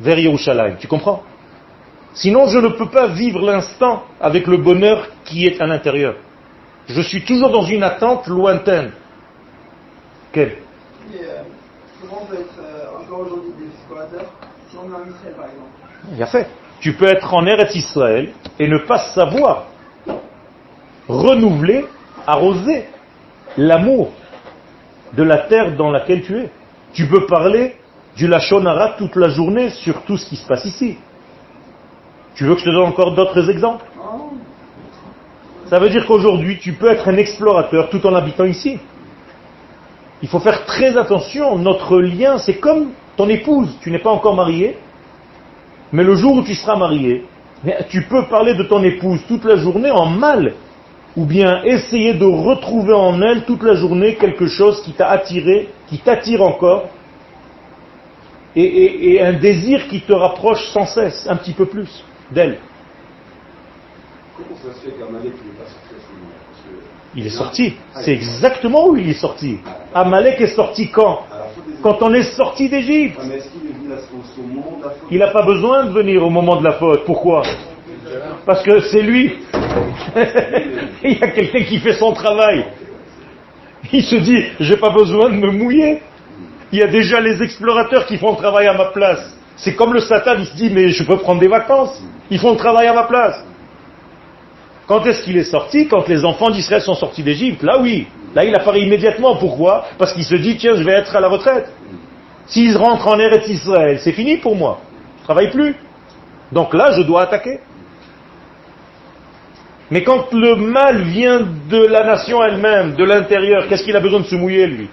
vers 0.00 0.18
Yerushalayim. 0.18 0.76
Tu 0.78 0.88
comprends? 0.88 1.22
Sinon, 2.14 2.46
je 2.46 2.58
ne 2.58 2.68
peux 2.68 2.88
pas 2.88 3.08
vivre 3.08 3.40
l'instant 3.40 4.04
avec 4.20 4.46
le 4.46 4.56
bonheur 4.58 5.08
qui 5.24 5.46
est 5.46 5.60
à 5.60 5.66
l'intérieur. 5.66 6.14
Je 6.86 7.00
suis 7.00 7.24
toujours 7.24 7.50
dans 7.50 7.64
une 7.64 7.82
attente 7.82 8.26
lointaine. 8.26 8.92
Quelle? 10.32 10.58
Euh, 11.14 11.42
Comment 12.00 12.22
on 12.22 12.26
peut 12.26 12.34
être 12.40 12.58
euh, 12.60 13.02
encore 13.02 13.20
aujourd'hui 13.20 13.50
des 13.58 13.66
explorateurs 13.66 14.32
si 14.70 14.76
on 14.76 14.90
est 14.90 14.94
en 14.94 15.08
Israël, 15.08 15.34
par 15.36 15.46
exemple? 15.46 16.14
Il 16.14 16.22
a 16.22 16.26
fait. 16.26 16.46
Tu 16.80 16.92
peux 16.92 17.06
être 17.06 17.32
en 17.34 17.44
Eretz 17.46 17.74
Israël 17.74 18.32
et 18.58 18.68
ne 18.68 18.78
pas 18.78 18.98
savoir 18.98 19.66
renouveler, 21.08 21.86
arroser 22.26 22.86
l'amour 23.56 24.12
de 25.14 25.22
la 25.22 25.38
terre 25.38 25.76
dans 25.76 25.90
laquelle 25.90 26.22
tu 26.22 26.36
es. 26.38 26.50
Tu 26.92 27.06
peux 27.06 27.26
parler 27.26 27.76
du 28.16 28.26
Lachonara 28.26 28.94
toute 28.98 29.16
la 29.16 29.28
journée 29.28 29.70
sur 29.70 30.02
tout 30.02 30.16
ce 30.16 30.26
qui 30.28 30.36
se 30.36 30.46
passe 30.46 30.64
ici. 30.64 30.98
Tu 32.34 32.44
veux 32.44 32.54
que 32.54 32.60
je 32.60 32.66
te 32.66 32.70
donne 32.70 32.88
encore 32.88 33.14
d'autres 33.14 33.50
exemples? 33.50 33.84
Ça 35.68 35.78
veut 35.78 35.88
dire 35.88 36.06
qu'aujourd'hui, 36.06 36.58
tu 36.58 36.74
peux 36.74 36.90
être 36.90 37.08
un 37.08 37.16
explorateur 37.16 37.90
tout 37.90 38.06
en 38.06 38.14
habitant 38.14 38.44
ici. 38.44 38.78
Il 40.22 40.28
faut 40.28 40.38
faire 40.38 40.64
très 40.64 40.96
attention. 40.96 41.58
Notre 41.58 41.98
lien, 42.00 42.38
c'est 42.38 42.58
comme 42.58 42.90
ton 43.16 43.28
épouse. 43.28 43.76
Tu 43.80 43.90
n'es 43.90 43.98
pas 43.98 44.10
encore 44.10 44.34
marié, 44.34 44.78
mais 45.92 46.04
le 46.04 46.14
jour 46.14 46.34
où 46.36 46.42
tu 46.42 46.54
seras 46.54 46.76
marié, 46.76 47.24
tu 47.88 48.02
peux 48.02 48.26
parler 48.26 48.54
de 48.54 48.62
ton 48.62 48.82
épouse 48.82 49.20
toute 49.26 49.44
la 49.44 49.56
journée 49.56 49.90
en 49.90 50.06
mal, 50.06 50.54
ou 51.16 51.24
bien 51.24 51.62
essayer 51.64 52.14
de 52.14 52.24
retrouver 52.26 52.92
en 52.92 53.20
elle 53.22 53.44
toute 53.44 53.62
la 53.62 53.74
journée 53.74 54.16
quelque 54.16 54.46
chose 54.46 54.82
qui 54.82 54.92
t'a 54.92 55.08
attiré, 55.08 55.68
qui 55.88 55.98
t'attire 55.98 56.42
encore, 56.42 56.88
et, 58.54 58.62
et- 58.62 59.14
et 59.14 59.22
un 59.22 59.32
désir 59.34 59.86
qui 59.88 60.00
te 60.02 60.12
rapproche 60.12 60.64
sans 60.68 60.86
cesse, 60.86 61.26
un 61.28 61.36
petit 61.36 61.52
peu 61.52 61.66
plus 61.66 62.04
d'elle. 62.30 62.58
Comment 64.36 64.48
ça 64.62 64.74
se 64.78 64.84
fait 64.84 64.90
n'est 64.90 65.04
pas 65.06 65.64
sorti 65.64 65.94
à 65.94 65.98
ce 65.98 67.18
Il 67.18 67.26
est 67.26 67.30
sorti. 67.30 67.74
C'est 67.94 68.12
exactement 68.12 68.88
où 68.88 68.96
il 68.96 69.08
est 69.08 69.14
sorti. 69.20 69.58
Amalek 69.94 70.40
est 70.40 70.54
sorti 70.54 70.90
quand 70.90 71.20
Quand 71.82 72.02
on 72.02 72.12
est 72.14 72.22
sorti 72.34 72.68
d'Égypte. 72.68 73.20
Faute? 73.20 75.02
Il 75.10 75.18
n'a 75.18 75.28
pas 75.28 75.42
besoin 75.44 75.84
de 75.86 75.90
venir 75.90 76.22
au 76.24 76.30
moment 76.30 76.56
de 76.56 76.64
la 76.64 76.72
faute. 76.72 77.04
Pourquoi? 77.04 77.42
Parce 78.44 78.62
que 78.62 78.80
c'est 78.80 79.02
lui. 79.02 79.34
Il 81.04 81.18
y 81.18 81.22
a 81.22 81.28
quelqu'un 81.28 81.64
qui 81.64 81.78
fait 81.78 81.94
son 81.94 82.12
travail. 82.12 82.64
Il 83.92 84.04
se 84.04 84.16
dit, 84.16 84.44
j'ai 84.60 84.76
pas 84.76 84.90
besoin 84.90 85.30
de 85.30 85.36
me 85.36 85.50
mouiller. 85.50 86.02
Il 86.72 86.78
y 86.78 86.82
a 86.82 86.88
déjà 86.88 87.20
les 87.20 87.42
explorateurs 87.42 88.06
qui 88.06 88.16
font 88.16 88.32
le 88.32 88.36
travail 88.36 88.66
à 88.66 88.74
ma 88.74 88.86
place. 88.86 89.36
C'est 89.56 89.74
comme 89.74 89.94
le 89.94 90.00
Satan, 90.00 90.34
il 90.38 90.46
se 90.46 90.54
dit, 90.54 90.70
mais 90.70 90.88
je 90.88 91.04
peux 91.04 91.16
prendre 91.18 91.40
des 91.40 91.48
vacances. 91.48 92.02
Ils 92.30 92.38
font 92.38 92.52
le 92.52 92.56
travail 92.56 92.88
à 92.88 92.94
ma 92.94 93.04
place. 93.04 93.42
Quand 94.86 95.04
est-ce 95.06 95.22
qu'il 95.22 95.36
est 95.36 95.44
sorti? 95.44 95.88
Quand 95.88 96.06
les 96.08 96.24
enfants 96.24 96.50
d'Israël 96.50 96.82
sont 96.82 96.94
sortis 96.94 97.22
d'Égypte? 97.22 97.62
Là, 97.62 97.80
oui. 97.80 98.06
Là, 98.34 98.44
il 98.44 98.54
apparaît 98.54 98.82
immédiatement. 98.82 99.36
Pourquoi? 99.36 99.86
Parce 99.98 100.12
qu'il 100.12 100.24
se 100.24 100.34
dit, 100.34 100.56
tiens, 100.56 100.74
je 100.76 100.82
vais 100.82 100.92
être 100.92 101.14
à 101.16 101.20
la 101.20 101.28
retraite. 101.28 101.72
S'ils 102.46 102.76
rentrent 102.76 103.08
en 103.08 103.18
Eretz 103.18 103.48
Israël, 103.48 103.98
c'est 104.00 104.12
fini 104.12 104.36
pour 104.36 104.54
moi. 104.54 104.80
Je 105.18 105.24
travaille 105.24 105.50
plus. 105.50 105.74
Donc 106.52 106.74
là, 106.74 106.92
je 106.92 107.02
dois 107.02 107.22
attaquer. 107.22 107.58
Mais 109.90 110.02
quand 110.02 110.32
le 110.32 110.56
mal 110.56 111.02
vient 111.02 111.40
de 111.68 111.86
la 111.86 112.04
nation 112.04 112.42
elle-même, 112.42 112.96
de 112.96 113.04
l'intérieur, 113.04 113.68
qu'est-ce 113.68 113.84
qu'il 113.84 113.96
a 113.96 114.00
besoin 114.00 114.20
de 114.20 114.26
se 114.26 114.34
mouiller, 114.34 114.66
lui? 114.66 114.88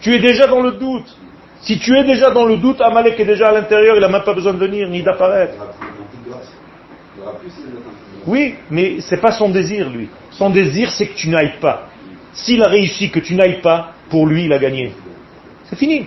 Tu 0.00 0.14
es 0.14 0.18
déjà 0.20 0.46
dans 0.46 0.60
le 0.60 0.72
doute. 0.72 1.16
Si 1.62 1.78
tu 1.78 1.96
es 1.96 2.04
déjà 2.04 2.30
dans 2.30 2.44
le 2.44 2.58
doute, 2.58 2.80
Amalek 2.80 3.18
est 3.18 3.24
déjà 3.24 3.48
à 3.48 3.52
l'intérieur, 3.52 3.96
il 3.96 4.00
n'a 4.00 4.08
même 4.08 4.22
pas 4.22 4.34
besoin 4.34 4.52
de 4.52 4.58
venir 4.58 4.88
ni 4.88 5.02
d'apparaître. 5.02 5.54
Oui, 8.24 8.54
mais 8.70 9.00
c'est 9.00 9.20
pas 9.20 9.32
son 9.32 9.48
désir, 9.48 9.90
lui. 9.90 10.08
Son 10.30 10.50
désir, 10.50 10.90
c'est 10.90 11.08
que 11.08 11.16
tu 11.16 11.28
n'ailles 11.28 11.58
pas. 11.60 11.88
S'il 12.32 12.62
a 12.62 12.68
réussi 12.68 13.10
que 13.10 13.18
tu 13.18 13.34
n'ailles 13.34 13.60
pas, 13.60 13.94
pour 14.08 14.26
lui, 14.26 14.44
il 14.44 14.52
a 14.52 14.58
gagné. 14.58 14.92
C'est 15.64 15.76
fini. 15.76 16.06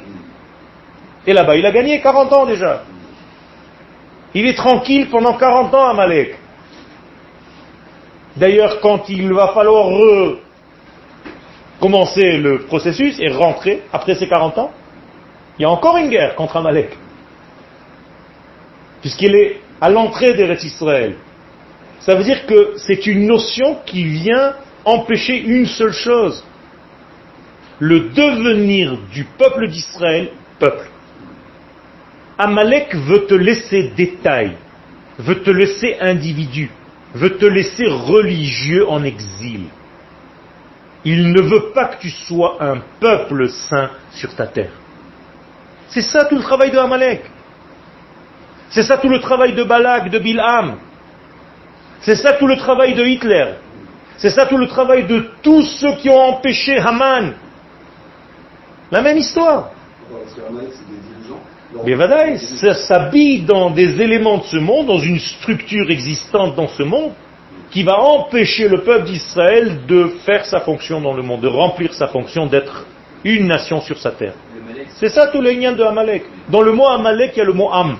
Et 1.27 1.33
là-bas, 1.33 1.57
il 1.57 1.65
a 1.65 1.71
gagné 1.71 1.99
40 1.99 2.31
ans 2.31 2.45
déjà. 2.45 2.83
Il 4.33 4.45
est 4.45 4.55
tranquille 4.55 5.09
pendant 5.09 5.33
40 5.33 5.73
ans, 5.73 5.89
Amalek. 5.89 6.37
D'ailleurs, 8.35 8.79
quand 8.79 9.09
il 9.09 9.33
va 9.33 9.49
falloir 9.49 9.89
commencer 11.79 12.37
le 12.37 12.59
processus 12.59 13.19
et 13.19 13.29
rentrer 13.29 13.83
après 13.91 14.15
ces 14.15 14.27
40 14.27 14.57
ans, 14.57 14.71
il 15.57 15.63
y 15.63 15.65
a 15.65 15.69
encore 15.69 15.97
une 15.97 16.09
guerre 16.09 16.35
contre 16.35 16.57
Amalek. 16.57 16.95
Puisqu'il 19.01 19.35
est 19.35 19.61
à 19.81 19.89
l'entrée 19.89 20.33
d'Eretz 20.33 20.63
Israël. 20.63 21.15
Ça 21.99 22.15
veut 22.15 22.23
dire 22.23 22.45
que 22.45 22.73
c'est 22.77 23.07
une 23.07 23.25
notion 23.25 23.79
qui 23.85 24.03
vient 24.03 24.53
empêcher 24.85 25.37
une 25.37 25.65
seule 25.65 25.91
chose. 25.91 26.43
Le 27.79 28.09
devenir 28.09 28.97
du 29.11 29.23
peuple 29.23 29.67
d'Israël, 29.67 30.29
peuple. 30.59 30.89
Amalek 32.39 32.95
veut 32.95 33.25
te 33.25 33.33
laisser 33.35 33.91
détail, 33.97 34.55
veut 35.19 35.41
te 35.43 35.51
laisser 35.51 35.97
individu, 35.99 36.71
veut 37.13 37.37
te 37.37 37.45
laisser 37.45 37.85
religieux 37.85 38.87
en 38.87 39.03
exil. 39.03 39.65
Il 41.03 41.33
ne 41.33 41.41
veut 41.41 41.71
pas 41.73 41.85
que 41.85 41.99
tu 42.01 42.09
sois 42.09 42.57
un 42.63 42.77
peuple 42.99 43.49
saint 43.49 43.89
sur 44.11 44.33
ta 44.35 44.47
terre. 44.47 44.71
C'est 45.89 46.01
ça 46.01 46.25
tout 46.25 46.35
le 46.35 46.41
travail 46.41 46.71
de 46.71 46.77
Amalek. 46.77 47.23
C'est 48.69 48.83
ça 48.83 48.97
tout 48.97 49.09
le 49.09 49.19
travail 49.19 49.53
de 49.53 49.63
Balak, 49.63 50.09
de 50.09 50.19
Bilham. 50.19 50.77
C'est 52.01 52.15
ça 52.15 52.33
tout 52.33 52.47
le 52.47 52.55
travail 52.55 52.93
de 52.93 53.03
Hitler. 53.03 53.55
C'est 54.17 54.29
ça 54.29 54.45
tout 54.45 54.57
le 54.57 54.67
travail 54.67 55.05
de 55.07 55.29
tous 55.41 55.63
ceux 55.63 55.93
qui 55.95 56.09
ont 56.09 56.19
empêché 56.19 56.77
Haman. 56.77 57.33
La 58.91 59.01
même 59.01 59.17
histoire 59.17 59.71
dirigeants. 60.87 61.35
Leur- 61.35 61.39
Mais 61.39 61.39
voilà, 61.39 61.58
ça 62.37 62.73
s'habille 62.73 63.41
dans 63.41 63.69
des 63.69 64.01
éléments 64.01 64.37
de 64.37 64.43
ce 64.43 64.57
monde, 64.57 64.87
dans 64.87 64.99
une 64.99 65.19
structure 65.19 65.89
existante 65.89 66.55
dans 66.55 66.67
ce 66.67 66.83
monde, 66.83 67.11
qui 67.71 67.83
va 67.83 67.99
empêcher 67.99 68.67
le 68.67 68.81
peuple 68.81 69.05
d'Israël 69.05 69.85
de 69.87 70.07
faire 70.25 70.45
sa 70.45 70.61
fonction 70.61 70.99
dans 71.01 71.13
le 71.13 71.21
monde, 71.21 71.41
de 71.41 71.47
remplir 71.47 71.93
sa 71.93 72.07
fonction 72.07 72.47
d'être 72.47 72.85
une 73.23 73.47
nation 73.47 73.81
sur 73.81 73.97
sa 73.99 74.11
terre. 74.11 74.33
C'est 74.95 75.09
ça 75.09 75.27
tout 75.27 75.41
le 75.41 75.51
lien 75.51 75.73
de 75.73 75.83
Amalek. 75.83 76.23
Dans 76.49 76.61
le 76.61 76.71
mot 76.71 76.87
Amalek, 76.87 77.33
il 77.35 77.39
y 77.39 77.41
a 77.41 77.45
le 77.45 77.53
mot 77.53 77.69
Am. 77.71 77.97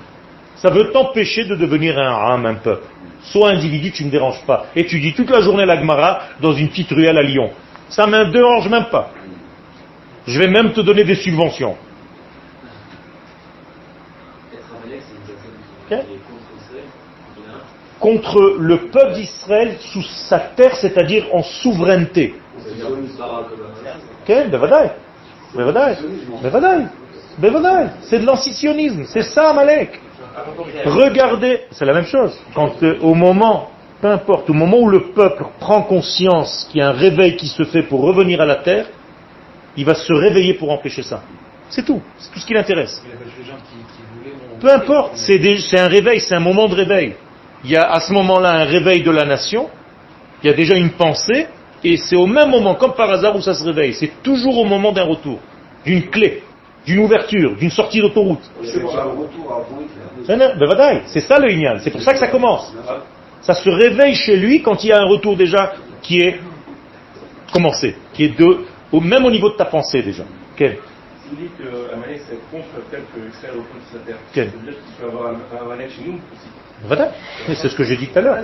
Ça 0.55 0.69
veut 0.69 0.91
t'empêcher 0.91 1.45
de 1.45 1.55
devenir 1.55 1.97
un 1.97 2.33
Am, 2.33 2.45
un 2.45 2.55
peuple. 2.55 2.85
Sois 3.21 3.51
individu, 3.51 3.91
tu 3.91 4.03
ne 4.03 4.07
me 4.07 4.11
déranges 4.11 4.43
pas. 4.45 4.67
Et 4.75 4.85
tu 4.85 4.99
dis 4.99 5.13
toute 5.13 5.29
la 5.29 5.41
journée 5.41 5.65
la 5.65 5.77
Gemara 5.77 6.21
dans 6.41 6.53
une 6.53 6.69
petite 6.69 6.89
ruelle 6.89 7.17
à 7.17 7.21
Lyon. 7.21 7.51
Ça 7.89 8.05
ne 8.05 8.11
me 8.11 8.31
dérange 8.31 8.67
même 8.69 8.85
pas. 8.85 9.11
Je 10.25 10.39
vais 10.39 10.47
même 10.47 10.73
te 10.73 10.81
donner 10.81 11.03
des 11.03 11.15
subventions. 11.15 11.75
Être 14.53 14.63
Amalek, 14.83 15.01
c'est 15.01 15.15
une 15.15 15.35
Contre 17.99 18.55
le 18.59 18.89
peuple 18.89 19.13
d'Israël 19.13 19.75
sous 19.79 20.03
sa 20.03 20.39
terre, 20.39 20.75
c'est-à-dire 20.75 21.27
en 21.33 21.43
souveraineté. 21.43 22.35
Ben 27.41 27.51
ben 27.51 27.61
ben 27.61 27.89
c'est 28.01 28.19
de 28.19 28.25
l'antisionisme, 28.25 29.03
c'est 29.05 29.23
ça 29.23 29.53
Malek. 29.53 29.99
Regardez, 30.85 31.61
c'est 31.71 31.85
la 31.85 31.93
même 31.93 32.05
chose. 32.05 32.37
Quand 32.53 32.81
euh, 32.83 32.97
au 33.01 33.13
moment, 33.13 33.69
peu 34.01 34.07
importe, 34.07 34.49
au 34.49 34.53
moment 34.53 34.79
où 34.79 34.89
le 34.89 35.11
peuple 35.11 35.45
prend 35.59 35.81
conscience 35.83 36.67
qu'il 36.69 36.79
y 36.79 36.83
a 36.83 36.89
un 36.89 36.93
réveil 36.93 37.35
qui 37.35 37.47
se 37.47 37.63
fait 37.63 37.83
pour 37.83 38.01
revenir 38.01 38.39
à 38.41 38.45
la 38.45 38.57
terre, 38.57 38.87
il 39.75 39.85
va 39.85 39.95
se 39.95 40.13
réveiller 40.13 40.53
pour 40.53 40.71
empêcher 40.71 41.03
ça. 41.03 41.21
C'est 41.69 41.85
tout. 41.85 42.01
C'est 42.17 42.31
tout 42.31 42.39
ce 42.39 42.45
qui 42.45 42.53
l'intéresse. 42.53 43.01
Peu 44.59 44.71
importe, 44.71 45.15
c'est 45.15 45.79
un 45.79 45.87
réveil, 45.87 46.19
c'est 46.19 46.35
un 46.35 46.39
moment 46.39 46.67
de 46.67 46.75
réveil. 46.75 47.15
Il 47.63 47.71
y 47.71 47.77
a 47.77 47.91
à 47.91 47.99
ce 47.99 48.11
moment-là 48.13 48.51
un 48.61 48.63
réveil 48.63 49.03
de 49.03 49.11
la 49.11 49.25
nation, 49.25 49.69
il 50.41 50.47
y 50.47 50.49
a 50.49 50.55
déjà 50.55 50.75
une 50.75 50.91
pensée, 50.91 51.47
et 51.83 51.97
c'est 51.97 52.15
au 52.15 52.25
même 52.25 52.49
moment, 52.49 52.75
comme 52.75 52.93
par 52.93 53.09
hasard, 53.09 53.35
où 53.35 53.41
ça 53.41 53.53
se 53.53 53.63
réveille. 53.63 53.93
C'est 53.93 54.21
toujours 54.23 54.57
au 54.57 54.65
moment 54.65 54.91
d'un 54.91 55.03
retour, 55.03 55.39
d'une 55.85 56.09
clé, 56.09 56.43
d'une 56.85 56.99
ouverture, 56.99 57.55
d'une 57.55 57.69
sortie 57.69 58.01
d'autoroute. 58.01 58.43
C'est 58.63 58.81
ben 60.35 61.01
C'est 61.07 61.21
ça 61.21 61.39
le 61.39 61.51
Inyan, 61.51 61.77
c'est 61.79 61.91
pour 61.91 62.01
ça 62.01 62.13
que 62.13 62.19
ça 62.19 62.27
commence. 62.27 62.73
Ça 63.41 63.53
se 63.53 63.69
réveille 63.69 64.15
chez 64.15 64.35
lui 64.35 64.61
quand 64.61 64.83
il 64.83 64.87
y 64.87 64.91
a 64.91 64.99
un 64.99 65.07
retour 65.07 65.37
déjà 65.37 65.73
qui 66.01 66.19
est 66.19 66.39
commencé, 67.53 67.95
qui 68.13 68.25
est 68.25 68.37
de, 68.37 68.65
au, 68.91 68.99
même 68.99 69.25
au 69.25 69.31
niveau 69.31 69.49
de 69.49 69.55
ta 69.55 69.65
pensée 69.65 70.01
déjà. 70.01 70.23
Si 70.57 70.65
vous 71.29 71.35
dites 71.41 71.57
que 71.57 71.93
Amalek 71.93 72.21
c'est 72.27 72.39
contre 72.51 72.67
fait 72.89 72.97
que 73.13 73.29
Israël 73.29 73.55
reprenne 73.57 73.81
sa 73.91 73.99
terre, 73.99 74.17
Quel 74.33 74.49
ça 74.49 74.57
veut 74.57 74.63
dire 74.63 74.73
qu'il 74.73 74.93
peut 74.95 75.07
avoir 75.11 75.31
un 75.33 75.65
Amalek 75.65 75.91
chez 75.91 76.03
nous 76.05 76.13
aussi. 76.15 76.49
Voilà. 76.83 77.11
C'est 77.47 77.69
ce 77.69 77.75
que 77.75 77.83
j'ai 77.83 77.97
dit 77.97 78.07
tout 78.07 78.19
à 78.19 78.21
l'heure. 78.21 78.37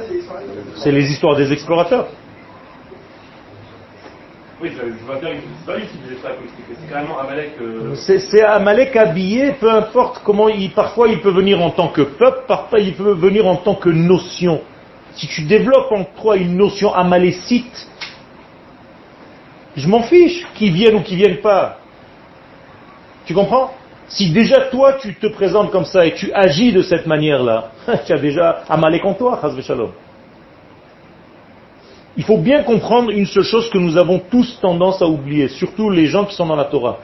C'est 0.75 0.91
les 0.91 1.09
histoires 1.11 1.36
des 1.36 1.51
explorateurs. 1.51 2.07
Oui, 4.61 4.71
je, 4.71 4.88
je 4.88 5.05
vois 5.05 5.15
bien, 5.17 5.31
c'est 5.59 5.65
pas 5.65 5.77
lui 5.77 5.86
qui 5.86 5.97
faisait 5.97 6.21
ça, 6.21 6.29
comme 6.29 6.47
c'est 6.79 6.89
carrément 6.89 7.19
Amalek. 7.19 7.51
Euh, 7.61 7.93
C'est 7.95 8.19
c'est 8.19 8.41
Amalek 8.41 8.95
habillé, 8.95 9.51
peu 9.59 9.69
importe 9.69 10.21
comment 10.23 10.47
il, 10.47 10.71
parfois 10.71 11.09
il 11.09 11.19
peut 11.21 11.31
venir 11.31 11.61
en 11.61 11.71
tant 11.71 11.89
que 11.89 12.01
peuple, 12.01 12.43
parfois 12.47 12.79
il 12.79 12.93
peut 12.93 13.13
venir 13.13 13.45
en 13.47 13.57
tant 13.57 13.75
que 13.75 13.89
notion. 13.89 14.61
Si 15.13 15.27
tu 15.27 15.43
développes 15.43 15.91
en 15.91 16.05
toi 16.05 16.38
une 16.38 16.55
notion 16.57 16.93
amalécite, 16.93 17.88
je 19.75 19.88
m'en 19.89 20.03
fiche 20.03 20.45
qu'ils 20.55 20.73
viennent 20.73 20.95
ou 20.95 21.01
qu'ils 21.01 21.17
viennent 21.17 21.41
pas. 21.41 21.79
Tu 23.26 23.34
comprends? 23.34 23.71
Si 24.07 24.32
déjà 24.32 24.65
toi 24.69 24.93
tu 25.01 25.15
te 25.15 25.28
présentes 25.28 25.71
comme 25.71 25.86
ça 25.86 26.05
et 26.05 26.13
tu 26.13 26.32
agis 26.34 26.71
de 26.71 26.82
cette 26.84 27.07
manière-là, 27.07 27.71
tu 28.05 28.13
as 28.13 28.19
déjà 28.19 28.63
Amalek 28.69 29.03
en 29.03 29.13
toi, 29.15 29.39
Shalom. 29.61 29.91
Il 32.17 32.23
faut 32.23 32.38
bien 32.38 32.63
comprendre 32.63 33.09
une 33.09 33.26
seule 33.26 33.43
chose 33.43 33.69
que 33.69 33.78
nous 33.78 33.97
avons 33.97 34.19
tous 34.19 34.59
tendance 34.61 35.01
à 35.01 35.07
oublier, 35.07 35.49
surtout 35.49 35.89
les 35.89 36.05
gens 36.05 36.26
qui 36.26 36.36
sont 36.36 36.45
dans 36.45 36.55
la 36.55 36.65
Torah. 36.65 36.99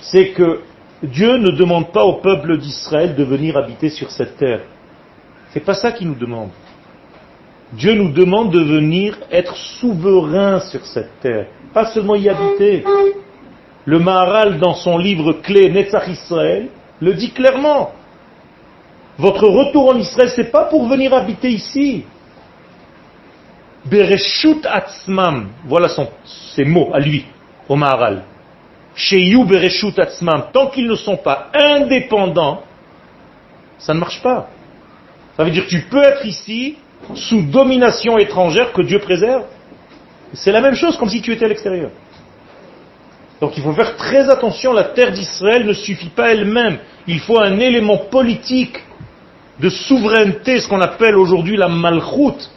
C'est 0.00 0.30
que 0.30 0.62
Dieu 1.02 1.36
ne 1.36 1.50
demande 1.50 1.92
pas 1.92 2.04
au 2.04 2.14
peuple 2.14 2.58
d'Israël 2.58 3.14
de 3.14 3.22
venir 3.22 3.56
habiter 3.56 3.90
sur 3.90 4.10
cette 4.10 4.36
terre. 4.36 4.62
C'est 5.52 5.64
pas 5.64 5.74
ça 5.74 5.92
qu'il 5.92 6.08
nous 6.08 6.14
demande. 6.14 6.50
Dieu 7.72 7.94
nous 7.94 8.10
demande 8.10 8.50
de 8.50 8.60
venir 8.60 9.16
être 9.30 9.56
souverain 9.56 10.58
sur 10.60 10.84
cette 10.84 11.20
terre, 11.20 11.46
pas 11.72 11.86
seulement 11.86 12.16
y 12.16 12.28
habiter. 12.28 12.84
Le 13.84 13.98
Maharal, 13.98 14.58
dans 14.58 14.74
son 14.74 14.98
livre 14.98 15.32
clé 15.32 15.70
Netzach 15.70 16.08
Israël, 16.08 16.68
le 17.00 17.14
dit 17.14 17.30
clairement. 17.30 17.92
Votre 19.18 19.46
retour 19.48 19.90
en 19.90 19.96
Israël, 19.96 20.30
c'est 20.34 20.50
pas 20.50 20.64
pour 20.64 20.88
venir 20.88 21.12
habiter 21.14 21.48
ici. 21.48 22.04
Bereshut 23.86 24.64
Atzmam, 24.66 25.48
voilà 25.64 25.88
ses 26.54 26.64
mots 26.64 26.90
à 26.92 27.00
lui, 27.00 27.24
au 27.68 27.76
Maharal. 27.76 28.24
chez 28.94 29.20
Yubereshut 29.20 29.98
Atzmam, 29.98 30.46
tant 30.52 30.68
qu'ils 30.68 30.86
ne 30.86 30.94
sont 30.94 31.16
pas 31.16 31.48
indépendants, 31.54 32.62
ça 33.78 33.94
ne 33.94 34.00
marche 34.00 34.22
pas. 34.22 34.48
Ça 35.36 35.44
veut 35.44 35.50
dire 35.50 35.64
que 35.64 35.70
tu 35.70 35.82
peux 35.82 36.02
être 36.02 36.26
ici 36.26 36.76
sous 37.14 37.42
domination 37.42 38.18
étrangère 38.18 38.72
que 38.72 38.82
Dieu 38.82 38.98
préserve. 38.98 39.44
C'est 40.34 40.52
la 40.52 40.60
même 40.60 40.74
chose 40.74 40.96
comme 40.98 41.08
si 41.08 41.22
tu 41.22 41.32
étais 41.32 41.46
à 41.46 41.48
l'extérieur. 41.48 41.90
Donc 43.40 43.56
il 43.56 43.62
faut 43.62 43.72
faire 43.72 43.96
très 43.96 44.28
attention, 44.28 44.72
la 44.72 44.84
terre 44.84 45.12
d'Israël 45.12 45.64
ne 45.64 45.72
suffit 45.72 46.10
pas 46.10 46.32
elle-même. 46.32 46.78
Il 47.06 47.20
faut 47.20 47.38
un 47.38 47.58
élément 47.58 47.96
politique 47.96 48.78
de 49.58 49.68
souveraineté, 49.68 50.60
ce 50.60 50.68
qu'on 50.68 50.80
appelle 50.80 51.16
aujourd'hui 51.16 51.56
la 51.56 51.68
malchoute, 51.68 52.50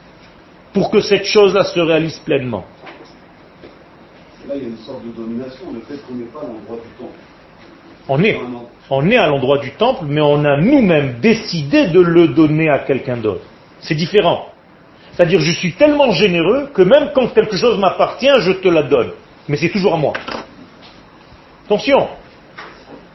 pour 0.73 0.89
que 0.89 1.01
cette 1.01 1.25
chose-là 1.25 1.63
se 1.63 1.79
réalise 1.79 2.19
pleinement. 2.19 2.65
Là, 4.47 4.55
il 4.55 4.63
y 4.63 4.65
a 4.65 4.69
une 4.69 4.77
sorte 4.77 5.05
de 5.05 5.11
domination, 5.11 5.65
le 5.73 5.79
fait 5.81 6.01
qu'on 6.05 6.15
n'est 6.15 6.25
pas 6.25 6.39
à 6.39 6.47
l'endroit 6.47 6.77
du 6.77 6.89
temple. 6.99 7.19
On 8.09 8.21
est, 8.21 8.37
on 8.89 9.09
est 9.09 9.17
à 9.17 9.27
l'endroit 9.27 9.59
du 9.59 9.71
temple, 9.71 10.05
mais 10.07 10.19
on 10.21 10.43
a 10.43 10.57
nous-mêmes 10.57 11.19
décidé 11.21 11.87
de 11.87 12.01
le 12.01 12.27
donner 12.27 12.69
à 12.69 12.79
quelqu'un 12.79 13.15
d'autre. 13.15 13.45
C'est 13.79 13.95
différent. 13.95 14.47
C'est-à-dire, 15.13 15.39
je 15.39 15.51
suis 15.51 15.73
tellement 15.73 16.11
généreux 16.11 16.69
que 16.73 16.81
même 16.81 17.11
quand 17.13 17.27
quelque 17.33 17.55
chose 17.55 17.77
m'appartient, 17.79 18.33
je 18.39 18.51
te 18.51 18.67
la 18.67 18.83
donne. 18.83 19.11
Mais 19.47 19.55
c'est 19.55 19.69
toujours 19.69 19.93
à 19.93 19.97
moi. 19.97 20.13
Attention, 21.73 22.07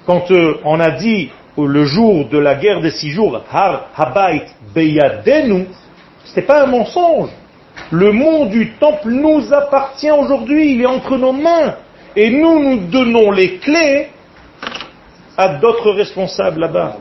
quand 0.05 0.33
euh, 0.33 0.55
on 0.65 0.81
a 0.81 0.91
dit 0.91 1.31
euh, 1.59 1.65
le 1.65 1.85
jour 1.85 2.29
de 2.29 2.39
la 2.39 2.57
guerre 2.57 2.81
des 2.81 2.91
six 2.91 3.11
jours, 3.11 3.41
Har 3.53 3.91
Habait 3.97 4.47
Beyadenu, 4.75 5.67
c'était 6.25 6.43
pas 6.43 6.65
un 6.65 6.67
mensonge. 6.67 7.31
Le 7.93 8.11
monde 8.11 8.51
du 8.51 8.73
temple 8.73 9.11
nous 9.11 9.55
appartient 9.55 10.11
aujourd'hui, 10.11 10.73
il 10.75 10.83
est 10.83 10.87
entre 10.87 11.17
nos 11.17 11.31
mains. 11.31 11.77
Et 12.17 12.31
nous, 12.31 12.59
nous 12.59 12.79
donnons 12.89 13.31
les 13.31 13.59
clés 13.59 14.09
à 15.37 15.51
d'autres 15.61 15.93
responsables 15.93 16.59
là-bas. 16.59 16.97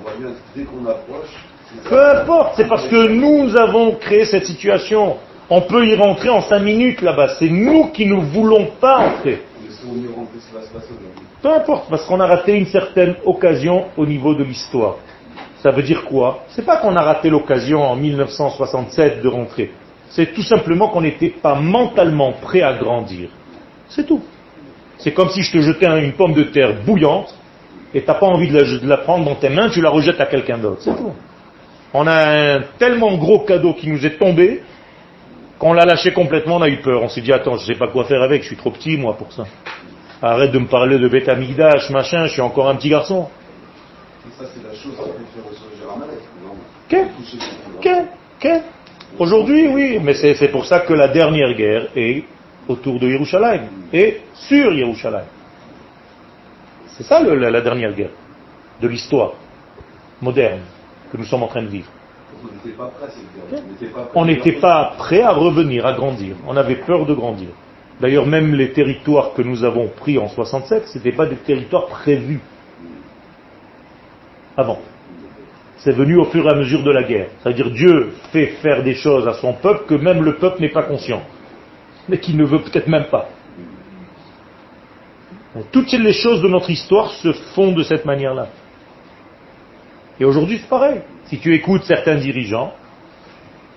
Peu 1.89 2.05
importe, 2.17 2.53
c'est 2.57 2.67
parce 2.67 2.87
que 2.87 3.07
nous 3.07 3.57
avons 3.57 3.95
créé 3.95 4.25
cette 4.25 4.45
situation. 4.45 5.17
On 5.49 5.61
peut 5.61 5.87
y 5.87 5.95
rentrer 5.95 6.29
en 6.29 6.41
cinq 6.41 6.59
minutes 6.59 7.01
là-bas. 7.01 7.29
C'est 7.39 7.49
nous 7.49 7.87
qui 7.87 8.05
ne 8.05 8.13
voulons 8.13 8.67
pas 8.79 8.99
entrer. 8.99 9.41
Peu 11.41 11.53
importe, 11.53 11.89
parce 11.89 12.05
qu'on 12.05 12.19
a 12.19 12.25
raté 12.25 12.53
une 12.53 12.65
certaine 12.65 13.15
occasion 13.25 13.85
au 13.95 14.05
niveau 14.05 14.33
de 14.33 14.43
l'histoire. 14.43 14.95
Ça 15.61 15.71
veut 15.71 15.83
dire 15.83 16.05
quoi? 16.05 16.43
C'est 16.49 16.65
pas 16.65 16.77
qu'on 16.77 16.95
a 16.95 17.01
raté 17.01 17.29
l'occasion 17.29 17.81
en 17.83 17.95
1967 17.95 19.21
de 19.21 19.27
rentrer. 19.27 19.71
C'est 20.09 20.33
tout 20.33 20.41
simplement 20.41 20.89
qu'on 20.89 21.01
n'était 21.01 21.29
pas 21.29 21.55
mentalement 21.55 22.33
prêt 22.33 22.61
à 22.61 22.73
grandir. 22.73 23.29
C'est 23.89 24.05
tout. 24.05 24.21
C'est 24.97 25.13
comme 25.13 25.29
si 25.29 25.41
je 25.41 25.51
te 25.51 25.61
jetais 25.61 25.85
une 26.03 26.13
pomme 26.13 26.33
de 26.33 26.43
terre 26.43 26.81
bouillante 26.83 27.35
et 27.93 28.01
t'as 28.01 28.15
pas 28.15 28.25
envie 28.25 28.49
de 28.49 28.57
la, 28.57 28.63
de 28.63 28.87
la 28.87 28.97
prendre 28.97 29.25
dans 29.25 29.35
tes 29.35 29.49
mains, 29.49 29.69
tu 29.69 29.81
la 29.81 29.89
rejettes 29.89 30.19
à 30.19 30.25
quelqu'un 30.25 30.57
d'autre. 30.57 30.81
C'est 30.81 30.95
tout. 30.95 31.13
On 31.93 32.05
a 32.07 32.55
un 32.55 32.61
tellement 32.77 33.15
gros 33.17 33.39
cadeau 33.39 33.73
qui 33.73 33.89
nous 33.89 34.05
est 34.05 34.17
tombé 34.17 34.61
qu'on 35.59 35.73
l'a 35.73 35.85
lâché 35.85 36.11
complètement, 36.13 36.57
on 36.57 36.61
a 36.61 36.69
eu 36.69 36.77
peur. 36.77 37.01
On 37.01 37.09
s'est 37.09 37.21
dit, 37.21 37.33
attends, 37.33 37.57
je 37.57 37.65
sais 37.65 37.79
pas 37.79 37.87
quoi 37.87 38.05
faire 38.05 38.21
avec, 38.21 38.43
je 38.43 38.47
suis 38.47 38.57
trop 38.57 38.71
petit 38.71 38.97
moi 38.97 39.15
pour 39.17 39.31
ça. 39.31 39.45
Arrête 40.21 40.51
de 40.51 40.59
me 40.59 40.67
parler 40.67 40.97
de 40.97 41.07
bêta 41.07 41.33
amigdash, 41.33 41.89
machin, 41.91 42.25
je 42.25 42.33
suis 42.33 42.41
encore 42.41 42.69
un 42.69 42.75
petit 42.75 42.89
garçon. 42.89 43.27
Ça, 44.37 44.45
c'est 44.53 44.63
la 44.63 44.73
chose 44.73 44.93
qui 44.95 45.39
ressurgir 45.47 45.91
Amalek. 45.95 46.19
Aujourd'hui, 49.19 49.67
oui, 49.67 49.99
mais 50.01 50.13
c'est 50.13 50.49
pour 50.49 50.65
ça 50.65 50.81
que 50.81 50.93
la 50.93 51.07
dernière 51.07 51.53
guerre 51.53 51.87
est 51.95 52.23
autour 52.67 52.99
de 52.99 53.07
Yerushalayim 53.07 53.63
et 53.93 54.21
sur 54.33 54.73
Yerushalayim. 54.73 55.25
C'est 56.97 57.03
ça 57.03 57.21
le- 57.21 57.35
la, 57.35 57.49
la 57.51 57.61
dernière 57.61 57.93
guerre 57.93 58.09
de 58.81 58.87
l'histoire 58.87 59.33
moderne 60.21 60.61
que 61.11 61.17
nous 61.17 61.25
sommes 61.25 61.43
en 61.43 61.47
train 61.47 61.61
de 61.61 61.67
vivre. 61.67 61.89
On 64.13 64.25
n'était 64.25 64.53
pas 64.53 64.93
prêt 64.97 65.21
à 65.21 65.31
revenir, 65.31 65.85
à 65.85 65.93
grandir. 65.93 66.35
On 66.47 66.57
avait 66.57 66.75
peur 66.75 67.05
de 67.05 67.13
grandir. 67.13 67.49
D'ailleurs, 67.99 68.27
même 68.27 68.53
les 68.53 68.71
territoires 68.73 69.33
que 69.33 69.41
nous 69.41 69.63
avons 69.63 69.87
pris 69.87 70.17
en 70.19 70.27
67, 70.27 70.87
ce 70.87 70.97
n'étaient 70.97 71.11
pas 71.11 71.25
des 71.25 71.37
territoires 71.37 71.87
prévus 71.87 72.41
avant. 74.55 74.79
C'est 75.77 75.91
venu 75.91 76.17
au 76.17 76.25
fur 76.25 76.45
et 76.45 76.51
à 76.51 76.55
mesure 76.55 76.83
de 76.83 76.91
la 76.91 77.03
guerre. 77.03 77.29
C'est-à-dire 77.41 77.71
Dieu 77.71 78.13
fait 78.31 78.47
faire 78.61 78.83
des 78.83 78.95
choses 78.95 79.27
à 79.27 79.33
son 79.33 79.53
peuple 79.53 79.85
que 79.87 79.95
même 79.95 80.23
le 80.23 80.35
peuple 80.35 80.61
n'est 80.61 80.71
pas 80.71 80.83
conscient, 80.83 81.21
mais 82.09 82.19
qui 82.19 82.35
ne 82.35 82.43
veut 82.43 82.61
peut-être 82.61 82.87
même 82.87 83.05
pas. 83.05 83.29
Toutes 85.71 85.91
les 85.91 86.13
choses 86.13 86.41
de 86.41 86.47
notre 86.47 86.69
histoire 86.69 87.09
se 87.11 87.31
font 87.55 87.71
de 87.71 87.83
cette 87.83 88.05
manière-là. 88.05 88.47
Et 90.19 90.25
aujourd'hui, 90.25 90.59
c'est 90.59 90.69
pareil. 90.69 91.01
Si 91.25 91.39
tu 91.39 91.53
écoutes 91.53 91.83
certains 91.83 92.15
dirigeants, 92.15 92.73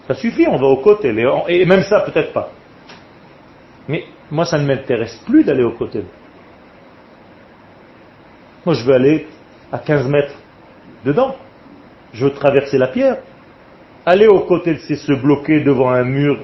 ça 0.06 0.14
suffit, 0.14 0.46
on 0.46 0.56
va 0.56 0.66
au 0.66 0.78
côté. 0.78 1.14
Et 1.48 1.64
même 1.64 1.82
ça, 1.82 2.00
peut-être 2.00 2.32
pas. 2.32 2.50
Mais 3.90 4.04
moi, 4.30 4.44
ça 4.44 4.56
ne 4.56 4.66
m'intéresse 4.66 5.20
plus 5.26 5.42
d'aller 5.42 5.64
au 5.64 5.72
côté. 5.72 6.04
Moi, 8.64 8.76
je 8.76 8.84
veux 8.84 8.94
aller 8.94 9.26
à 9.72 9.78
15 9.78 10.06
mètres 10.06 10.36
dedans. 11.04 11.34
Je 12.12 12.24
veux 12.24 12.32
traverser 12.32 12.78
la 12.78 12.86
pierre. 12.86 13.18
Aller 14.06 14.28
au 14.28 14.40
côté, 14.40 14.78
c'est 14.86 14.94
se 14.94 15.12
bloquer 15.12 15.60
devant 15.64 15.90
un 15.90 16.04
mur 16.04 16.38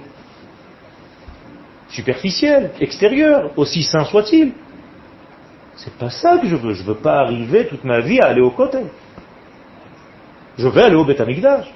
superficiel, 1.88 2.72
extérieur, 2.80 3.52
aussi 3.56 3.84
sain 3.84 4.04
soit-il. 4.04 4.52
C'est 5.76 5.94
pas 5.94 6.10
ça 6.10 6.38
que 6.38 6.48
je 6.48 6.56
veux. 6.56 6.74
Je 6.74 6.82
veux 6.82 6.96
pas 6.96 7.20
arriver 7.20 7.68
toute 7.68 7.84
ma 7.84 8.00
vie 8.00 8.18
à 8.20 8.26
aller 8.26 8.40
au 8.40 8.50
côté. 8.50 8.78
Je 10.58 10.66
veux 10.66 10.82
aller 10.82 10.96
au 10.96 11.04
Beth 11.04 11.20
Amikdash. 11.20 11.72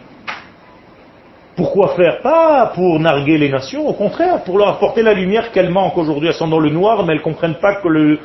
Pourquoi 1.60 1.88
faire 1.94 2.22
Pas 2.22 2.72
pour 2.74 2.98
narguer 2.98 3.36
les 3.36 3.50
nations, 3.50 3.86
au 3.86 3.92
contraire, 3.92 4.42
pour 4.44 4.56
leur 4.56 4.68
apporter 4.68 5.02
la 5.02 5.12
lumière 5.12 5.52
qu'elles 5.52 5.68
manquent 5.68 5.98
aujourd'hui. 5.98 6.28
Elles 6.28 6.34
sont 6.34 6.48
dans 6.48 6.58
le 6.58 6.70
noir, 6.70 7.04
mais 7.04 7.12
elles 7.12 7.18
ne 7.18 7.22
comprennent 7.24 7.58
pas 7.60 7.74
que 7.82 8.18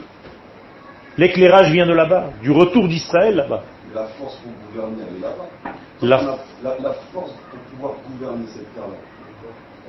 l'éclairage 1.17 1.69
vient 1.69 1.85
de 1.85 1.91
là-bas, 1.93 2.29
du 2.41 2.51
retour 2.51 2.87
d'Israël 2.87 3.35
là-bas. 3.35 3.63
La 3.93 4.03
force 4.17 4.37
pour 4.37 4.51
gouverner, 4.71 5.03
elle 5.09 5.17
est 5.17 5.21
là-bas. 5.21 5.47
La- 6.01 6.17
La, 6.17 6.37
la- 6.63 6.77
la 6.81 6.93
force 7.11 7.31
pour 7.51 7.59
pouvoir 7.71 7.91
gouverner 8.09 8.45
cette 8.47 8.73
terre-là, 8.73 8.95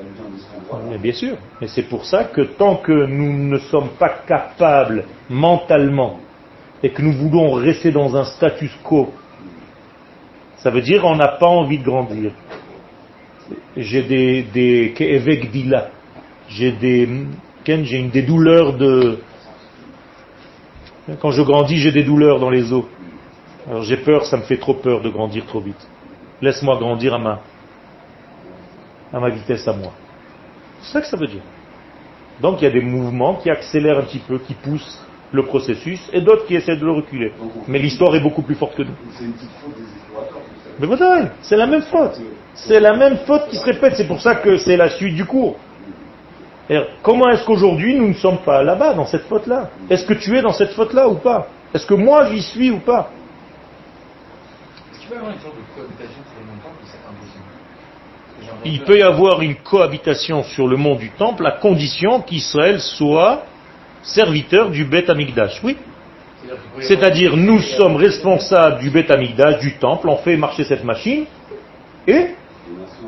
elle 0.00 0.06
vient 0.06 0.24
de 0.34 0.38
cet 0.40 0.60
endroit-là. 0.62 0.84
Mais 0.90 0.98
bien 0.98 1.12
sûr. 1.12 1.36
Et 1.62 1.68
c'est 1.68 1.84
pour 1.84 2.04
ça 2.04 2.24
que 2.24 2.40
tant 2.42 2.76
que 2.76 2.92
nous 3.06 3.32
ne 3.48 3.58
sommes 3.58 3.90
pas 3.96 4.10
capables 4.26 5.04
mentalement 5.30 6.18
et 6.82 6.90
que 6.90 7.00
nous 7.00 7.12
voulons 7.12 7.52
rester 7.52 7.92
dans 7.92 8.16
un 8.16 8.24
status 8.24 8.74
quo, 8.82 9.12
ça 10.56 10.70
veut 10.70 10.80
dire 10.82 11.00
qu'on 11.02 11.14
n'a 11.14 11.28
pas 11.28 11.46
envie 11.46 11.78
de 11.78 11.84
grandir. 11.84 12.32
J'ai 13.76 14.02
des, 14.02 14.42
des 14.42 15.48
dila. 15.52 15.90
J'ai 16.48 16.72
des, 16.72 17.08
Ken, 17.64 17.84
j'ai 17.84 17.98
une- 17.98 18.10
des 18.10 18.22
douleurs 18.22 18.76
de, 18.76 19.18
quand 21.20 21.30
je 21.30 21.42
grandis, 21.42 21.76
j'ai 21.78 21.92
des 21.92 22.04
douleurs 22.04 22.38
dans 22.40 22.50
les 22.50 22.72
os. 22.72 22.84
Alors 23.68 23.82
j'ai 23.82 23.96
peur, 23.96 24.24
ça 24.26 24.36
me 24.36 24.42
fait 24.42 24.58
trop 24.58 24.74
peur 24.74 25.02
de 25.02 25.08
grandir 25.10 25.44
trop 25.46 25.60
vite. 25.60 25.88
Laisse-moi 26.40 26.76
grandir 26.78 27.14
à 27.14 27.18
ma, 27.18 27.40
à 29.12 29.20
ma 29.20 29.30
vitesse 29.30 29.66
à 29.66 29.72
moi. 29.72 29.92
C'est 30.80 30.92
ça 30.92 31.00
que 31.00 31.06
ça 31.06 31.16
veut 31.16 31.26
dire. 31.26 31.42
Donc 32.40 32.60
il 32.60 32.64
y 32.64 32.68
a 32.68 32.70
des 32.70 32.82
mouvements 32.82 33.36
qui 33.36 33.50
accélèrent 33.50 33.98
un 33.98 34.02
petit 34.02 34.20
peu, 34.20 34.38
qui 34.38 34.54
poussent 34.54 35.02
le 35.32 35.44
processus, 35.44 36.00
et 36.12 36.20
d'autres 36.20 36.46
qui 36.46 36.54
essaient 36.54 36.76
de 36.76 36.84
le 36.84 36.92
reculer. 36.92 37.32
Mais 37.66 37.78
l'histoire 37.80 38.14
est 38.14 38.20
beaucoup 38.20 38.42
plus 38.42 38.54
forte 38.54 38.76
que 38.76 38.82
nous. 38.82 38.94
C'est 39.12 39.24
une 39.24 39.32
petite 39.32 39.50
faute 39.60 39.74
des 39.76 39.82
explorateurs, 39.96 40.42
c'est 41.42 41.56
la 41.56 41.66
même 41.66 41.82
faute. 41.82 42.20
C'est 42.54 42.80
la 42.80 42.94
même 42.96 43.18
faute 43.26 43.48
qui 43.48 43.56
se 43.56 43.64
répète. 43.64 43.94
C'est 43.96 44.06
pour 44.08 44.20
ça 44.20 44.34
que 44.36 44.56
c'est 44.58 44.76
la 44.76 44.90
suite 44.90 45.14
du 45.14 45.24
cours. 45.24 45.56
Comment 47.02 47.28
est-ce 47.30 47.44
qu'aujourd'hui 47.44 47.94
nous 47.96 48.08
ne 48.08 48.14
sommes 48.14 48.38
pas 48.38 48.62
là-bas, 48.62 48.94
dans 48.94 49.06
cette 49.06 49.26
faute-là? 49.26 49.70
Est-ce 49.88 50.04
que 50.04 50.14
tu 50.14 50.36
es 50.36 50.42
dans 50.42 50.52
cette 50.52 50.72
faute-là 50.72 51.08
ou 51.08 51.14
pas? 51.16 51.48
Est-ce 51.74 51.86
que 51.86 51.94
moi 51.94 52.26
j'y 52.30 52.42
suis 52.42 52.70
ou 52.70 52.78
pas? 52.80 53.10
Est-ce 54.92 55.00
qu'il 55.00 55.08
peut 55.08 55.14
y 55.14 55.18
avoir 55.18 55.32
une 55.32 55.40
sorte 55.40 55.54
de 55.56 55.62
cohabitation 55.74 56.22
sur 56.24 56.40
le 56.40 56.46
même 56.46 56.58
temps 56.62 56.70
ou 56.70 56.86
c'est 56.86 56.98
impossible 57.08 57.44
Parce 58.34 58.38
que 58.38 58.44
j'ai 58.44 58.50
entendu- 58.50 58.68
Il 58.70 58.80
peut 58.82 58.98
y 58.98 59.02
avoir 59.02 59.42
une 59.42 59.54
cohabitation 59.56 60.42
sur 60.42 60.66
le 60.66 60.76
mont 60.76 60.96
du 60.96 61.10
temple 61.10 61.46
à 61.46 61.52
condition 61.52 62.20
qu'Israël 62.22 62.80
soit 62.80 63.44
serviteur 64.02 64.70
du 64.70 64.84
Beth 64.84 65.08
Amikdash. 65.10 65.60
Oui. 65.62 65.76
C'est-à-dire 66.80 67.36
nous 67.36 67.58
sommes 67.60 67.96
responsables 67.96 68.80
du 68.80 68.90
Beth 68.90 69.10
du 69.60 69.74
temple, 69.78 70.08
on 70.08 70.16
fait 70.16 70.36
marcher 70.36 70.64
cette 70.64 70.84
machine, 70.84 71.24
et 72.06 72.28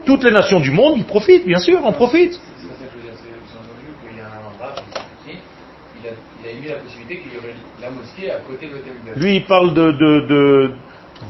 toutes 0.04 0.24
les 0.24 0.30
nations 0.30 0.60
du 0.60 0.70
monde, 0.70 0.94
ils 0.96 1.04
profitent, 1.04 1.46
bien 1.46 1.58
sûr, 1.58 1.84
en 1.84 1.92
profitent. 1.92 2.40
Lui, 9.16 9.36
il 9.36 9.44
parle 9.44 9.74
de, 9.74 9.92
de- 9.92 10.26
de- 10.26 10.70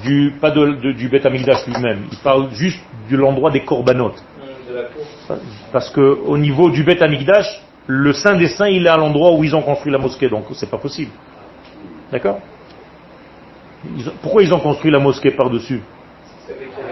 du, 0.04 0.32
pas 0.40 0.50
de, 0.50 0.66
de- 0.74 0.92
du 0.92 1.08
Beth 1.08 1.24
lui-même, 1.24 2.06
il 2.12 2.18
parle 2.18 2.50
juste 2.52 2.80
de 3.10 3.16
l'endroit 3.16 3.50
des 3.50 3.64
corbanotes. 3.64 4.22
Cour. 5.26 5.36
Parce 5.72 5.90
que 5.90 6.00
au 6.00 6.36
niveau 6.38 6.70
du 6.70 6.84
Beth 6.84 7.02
le 7.86 8.12
Saint 8.12 8.36
des 8.36 8.48
Saints, 8.48 8.68
il 8.68 8.84
est 8.86 8.90
à 8.90 8.98
l'endroit 8.98 9.32
où 9.32 9.42
ils 9.44 9.56
ont 9.56 9.62
construit 9.62 9.90
la 9.90 9.98
mosquée, 9.98 10.28
donc 10.28 10.44
c'est 10.54 10.70
pas 10.70 10.76
possible. 10.76 11.10
D'accord 12.10 12.40
Pourquoi 14.22 14.42
ils 14.42 14.52
ont 14.54 14.60
construit 14.60 14.90
la 14.90 14.98
mosquée 14.98 15.30
par-dessus 15.30 15.82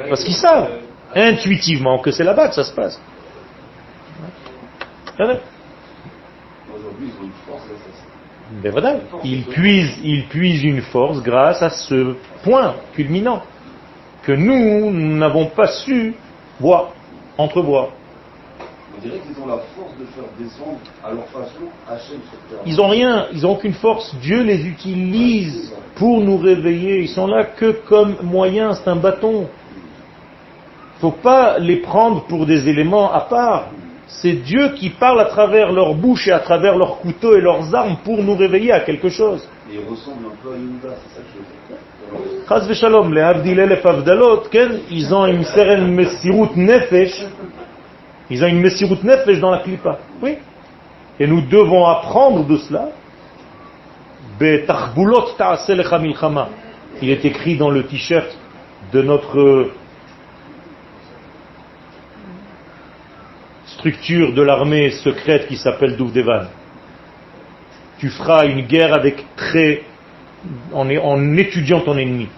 Parce 0.09 0.23
qu'ils 0.25 0.35
savent 0.35 0.71
intuitivement 1.15 1.99
que 1.99 2.11
c'est 2.11 2.25
là-bas 2.25 2.49
que 2.49 2.55
ça 2.55 2.65
se 2.65 2.75
passe. 2.75 3.01
Aujourd'hui, 5.19 7.09
ils 7.09 7.23
ont 7.23 7.25
une 7.25 7.33
force, 7.47 7.63
Ben 8.63 8.71
voilà, 8.71 8.97
ils 9.25 9.45
puisent, 9.45 9.99
ils 10.05 10.27
puisent 10.27 10.65
une 10.65 10.83
force 10.83 11.23
grâce 11.23 11.63
à 11.63 11.71
ce 11.71 12.15
point 12.43 12.75
culminant 12.95 13.43
que 14.23 14.33
nous 14.33 14.91
n'avons 14.91 15.47
pas 15.47 15.69
su 15.69 16.15
voir, 16.61 16.93
entrevoir. 17.39 17.89
On 18.97 19.03
dirait 19.03 19.19
qu'ils 19.19 19.43
ont 19.43 19.47
la 19.47 19.59
force 19.77 19.93
de 19.99 20.07
faire 20.07 20.25
descendre 20.39 20.79
à 21.05 21.13
leur 21.13 21.27
façon 21.27 21.67
Hachem 21.89 22.19
sur 22.31 22.39
terre. 22.49 22.61
Ils 22.65 22.81
ont 22.81 22.89
rien, 22.89 23.27
ils 23.33 23.47
ont 23.47 23.53
aucune 23.53 23.75
force. 23.75 24.15
Dieu 24.23 24.43
les 24.43 24.67
utilise 24.67 25.73
pour 25.97 26.21
nous 26.21 26.39
réveiller. 26.39 27.01
Ils 27.01 27.09
sont 27.09 27.27
là 27.27 27.45
que 27.45 27.73
comme 27.73 28.17
moyen, 28.23 28.73
c'est 28.75 28.89
un 28.89 28.97
bâton. 28.97 29.49
Faut 31.01 31.11
pas 31.11 31.59
les 31.59 31.77
prendre 31.77 32.25
pour 32.25 32.47
des 32.47 32.69
éléments 32.69 33.13
à 33.13 33.21
part. 33.21 33.67
C'est 34.07 34.33
Dieu 34.33 34.71
qui 34.77 34.91
parle 34.91 35.21
à 35.21 35.27
travers 35.27 35.73
leur 35.73 35.95
bouche 35.95 36.29
et 36.29 36.33
à 36.33 36.39
travers 36.39 36.77
leurs 36.77 37.01
couteaux 37.01 37.37
et 37.37 37.41
leurs 37.41 37.75
armes 37.75 37.97
pour 38.05 38.23
nous 38.23 38.37
réveiller 38.37 38.73
à 38.73 38.81
quelque 38.81 39.11
chose. 39.11 39.47
Et 39.71 39.75
ils 39.75 39.91
ressemblent 39.91 40.27
un 40.27 40.37
peu 40.43 40.55
à 40.55 40.57
Yehuda, 40.57 40.95
c'est 41.03 41.17
ça 41.17 41.21
que 41.21 41.27
je 41.35 41.39
veux 41.39 41.45
dire. 41.69 41.77
Nefesh, 46.55 47.27
ils 48.31 48.43
ont 48.45 48.49
une 48.49 48.61
mesirut 48.61 48.99
nefesh 49.03 49.39
dans 49.41 49.51
la 49.51 49.59
clipa. 49.59 49.99
Oui. 50.23 50.39
Et 51.19 51.27
nous 51.27 51.41
devons 51.43 51.87
apprendre 51.87 52.45
de 52.47 52.57
cela. 52.57 52.89
Il 57.03 57.11
est 57.11 57.25
écrit 57.25 57.57
dans 57.57 57.71
le 57.71 57.85
t-shirt 57.85 58.37
de 58.93 59.03
notre 59.03 59.71
structure 63.67 64.33
de 64.33 64.43
l'armée 64.43 64.91
secrète 64.91 65.47
qui 65.49 65.57
s'appelle 65.57 65.97
Douvdevan. 65.97 66.49
Tu 67.99 68.11
feras 68.11 68.47
une 68.47 68.67
guerre 68.67 68.95
avec 68.95 69.25
très 69.37 69.83
en, 70.73 70.89
étudiant 71.37 71.81
ton 71.81 71.97
ennemi. 71.97 72.29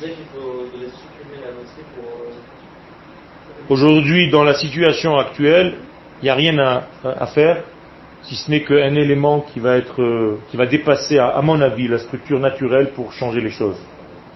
C'est 0.00 0.08
qu'il 0.08 0.24
faut 0.34 0.66
devait 0.74 0.90
supprimer 0.90 1.40
la 1.44 1.52
mosquée 1.52 1.84
pour. 1.94 2.04
euh, 2.04 3.53
Aujourd'hui, 3.68 4.30
dans 4.30 4.44
la 4.44 4.54
situation 4.54 5.16
actuelle, 5.16 5.74
il 6.20 6.24
n'y 6.24 6.30
a 6.30 6.34
rien 6.34 6.58
à, 6.58 6.82
à 7.04 7.26
faire, 7.26 7.62
si 8.22 8.34
ce 8.36 8.50
n'est 8.50 8.62
qu'un 8.62 8.94
élément 8.94 9.40
qui 9.52 9.60
va 9.60 9.76
être, 9.76 10.02
euh, 10.02 10.38
qui 10.50 10.56
va 10.56 10.66
dépasser, 10.66 11.18
à, 11.18 11.28
à 11.28 11.42
mon 11.42 11.60
avis, 11.60 11.88
la 11.88 11.98
structure 11.98 12.38
naturelle 12.40 12.90
pour 12.94 13.12
changer 13.12 13.40
les 13.40 13.50
choses. 13.50 13.78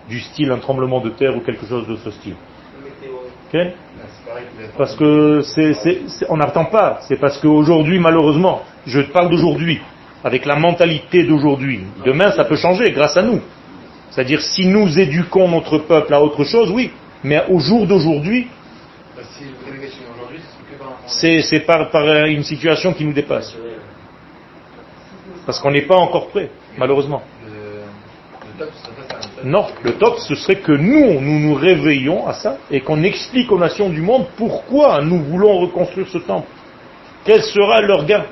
Du 0.09 0.20
style 0.20 0.51
un 0.51 0.59
tremblement 0.59 1.01
de 1.01 1.11
terre 1.11 1.37
ou 1.37 1.41
quelque 1.41 1.66
chose 1.66 1.87
de 1.87 1.97
ce 1.97 2.11
style. 2.11 2.35
météo. 2.83 3.12
Ok 3.49 3.55
Là, 3.55 3.70
c'est 4.09 4.26
pareil 4.29 4.45
que 4.57 4.62
la- 4.62 4.68
Parce 4.79 4.97
que 4.97 5.41
c'est, 5.43 5.74
c'est- 5.74 6.01
c'est- 6.09 6.26
on 6.31 6.37
n'attend 6.39 6.64
pas. 6.66 6.99
C'est 7.03 7.16
parce 7.20 7.39
qu'aujourd'hui, 7.39 7.99
malheureusement, 7.99 8.62
je 8.87 9.01
parle 9.01 9.31
d'aujourd'hui, 9.31 9.81
avec 10.24 10.47
la 10.47 10.57
mentalité 10.57 11.24
d'aujourd'hui. 11.24 11.81
Demain, 12.05 12.31
ça 12.33 12.45
peut 12.45 12.57
changer 12.57 12.91
grâce 12.93 13.16
à 13.18 13.22
nous. 13.22 13.41
C'est-à-dire, 14.11 14.41
si 14.41 14.66
nous 14.66 14.99
éduquons 14.99 15.49
notre 15.49 15.79
peuple 15.79 16.14
à 16.14 16.22
autre 16.22 16.45
chose, 16.45 16.70
oui. 16.70 16.91
Mais 17.24 17.43
au 17.51 17.59
jour 17.59 17.87
d'aujourd'hui, 17.87 18.49
c'est 21.07 21.61
par 21.61 21.95
euh, 21.95 22.27
une 22.27 22.45
situation 22.45 22.93
qui 22.93 23.05
nous 23.05 23.12
dépasse. 23.12 23.57
Parce 25.47 25.61
qu'on 25.61 25.71
n'est 25.71 25.87
pas 25.87 25.97
encore 25.97 26.29
prêt, 26.29 26.51
malheureusement. 26.77 27.23
Non, 29.45 29.66
le 29.83 29.93
top, 29.93 30.19
ce 30.19 30.35
serait 30.35 30.57
que 30.57 30.73
nous, 30.73 31.21
nous 31.21 31.39
nous 31.39 31.55
réveillons 31.55 32.27
à 32.27 32.33
ça 32.33 32.59
et 32.71 32.81
qu'on 32.81 33.03
explique 33.03 33.51
aux 33.53 33.59
nations 33.59 33.89
du 33.89 34.01
monde 34.01 34.27
pourquoi 34.37 35.01
nous 35.01 35.23
voulons 35.23 35.61
reconstruire 35.61 36.09
ce 36.09 36.19
temple. 36.19 36.49
Quel 37.25 37.43
sera 37.43 37.81
leur 37.81 38.05
gain? 38.05 38.25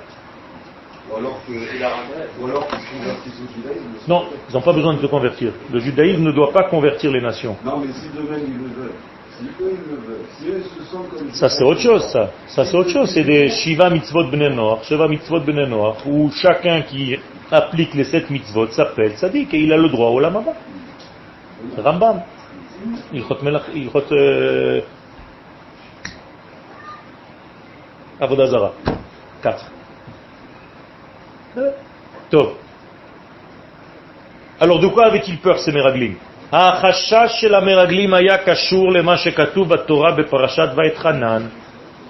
Ou 1.08 1.16
alors 1.16 1.40
que, 1.46 1.52
ou 1.52 2.46
alors 2.46 2.66
qu'ils 2.66 2.80
se 2.80 2.92
convertissent 2.98 3.40
au 3.40 3.54
judaïsme. 3.54 3.84
Non, 4.08 4.24
ils 4.48 4.54
n'ont 4.54 4.62
pas 4.62 4.72
besoin 4.72 4.94
de 4.94 5.00
se 5.00 5.06
convertir. 5.06 5.52
Le 5.72 5.78
judaïsme 5.78 6.22
ne 6.22 6.32
doit 6.32 6.52
pas 6.52 6.64
convertir 6.64 7.12
les 7.12 7.20
nations. 7.20 7.56
Non, 7.64 7.78
mais 7.78 7.92
si 7.92 8.08
demain 8.08 8.38
ils 8.44 8.58
le 8.58 8.74
veulent, 8.74 8.92
Ça 11.32 11.48
c'est 11.48 11.64
autre 11.64 11.80
chose, 11.80 12.04
ça. 12.10 12.30
Ça 12.46 12.64
c'est 12.64 12.76
autre 12.76 12.90
chose. 12.90 13.10
C'est 13.10 13.24
des 13.24 13.48
Shiva 13.50 13.90
mitzvot 13.90 14.24
bnei 14.30 14.50
Shiva 14.82 15.08
mitzvot 15.08 15.40
bnei 15.40 15.68
où 16.06 16.30
chacun 16.30 16.82
qui 16.82 17.16
applique 17.50 17.94
les 17.94 18.04
sept 18.04 18.30
mitzvot 18.30 18.68
s'appelle 18.68 19.12
tzaddik 19.12 19.52
et 19.52 19.60
il 19.60 19.72
a 19.72 19.76
le 19.76 19.88
droit 19.88 20.08
au 20.08 20.20
lamaba. 20.20 20.52
Rambam. 21.76 22.22
Melach, 23.42 23.64
ilchot 23.74 24.12
euh, 24.12 24.80
Avodah 28.20 28.46
Zarah. 28.46 28.72
Quatre. 29.42 29.70
Euh, 31.58 31.70
Tov. 32.30 32.54
Alors 34.60 34.80
de 34.80 34.88
quoi 34.88 35.06
avaient-ils 35.06 35.38
peur 35.38 35.58
ces 35.58 35.72
Meraglim? 35.72 36.14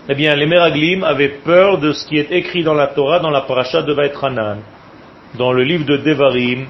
Eh 0.08 0.14
bien, 0.14 0.36
les 0.36 0.46
Meraglim 0.46 1.04
avaient 1.04 1.38
peur 1.42 1.78
de 1.78 1.92
ce 1.92 2.06
qui 2.06 2.18
est 2.18 2.30
écrit 2.30 2.62
dans 2.62 2.74
la 2.74 2.88
Torah, 2.88 3.18
dans 3.18 3.30
la 3.30 3.40
parasha 3.40 3.80
de 3.80 3.94
Vaetranan, 3.94 4.58
dans 5.38 5.52
le 5.52 5.62
livre 5.62 5.86
de 5.86 5.96
Devarim, 5.96 6.66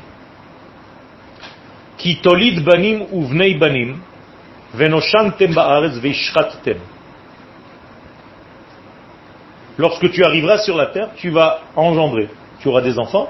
qui 1.98 2.20
tolid 2.20 2.62
banim 2.62 3.06
uvnei 3.12 3.54
banim, 3.54 3.96
venoshantem 4.74 5.52
ba'aretz 5.52 5.98
veishrattem. 5.98 6.78
Lorsque 9.76 10.08
tu 10.12 10.24
arriveras 10.24 10.58
sur 10.58 10.76
la 10.76 10.86
terre, 10.86 11.08
tu 11.16 11.30
vas 11.30 11.62
engendrer, 11.74 12.28
tu 12.60 12.68
auras 12.68 12.82
des 12.82 12.96
enfants, 12.96 13.28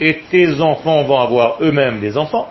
et 0.00 0.22
tes 0.30 0.60
enfants 0.60 1.04
vont 1.04 1.20
avoir 1.20 1.62
eux-mêmes 1.62 2.00
des 2.00 2.18
enfants, 2.18 2.48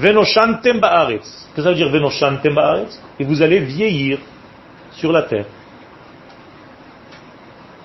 Venoshantem 0.00 0.80
ba'aretz. 0.80 1.48
Que 1.54 1.62
ça 1.62 1.70
veut 1.70 1.74
dire 1.74 1.90
venoshantem 1.90 2.54
ba'aretz 2.54 3.00
Et 3.18 3.24
vous 3.24 3.42
allez 3.42 3.60
vieillir 3.60 4.18
sur 4.92 5.12
la 5.12 5.22
terre. 5.22 5.46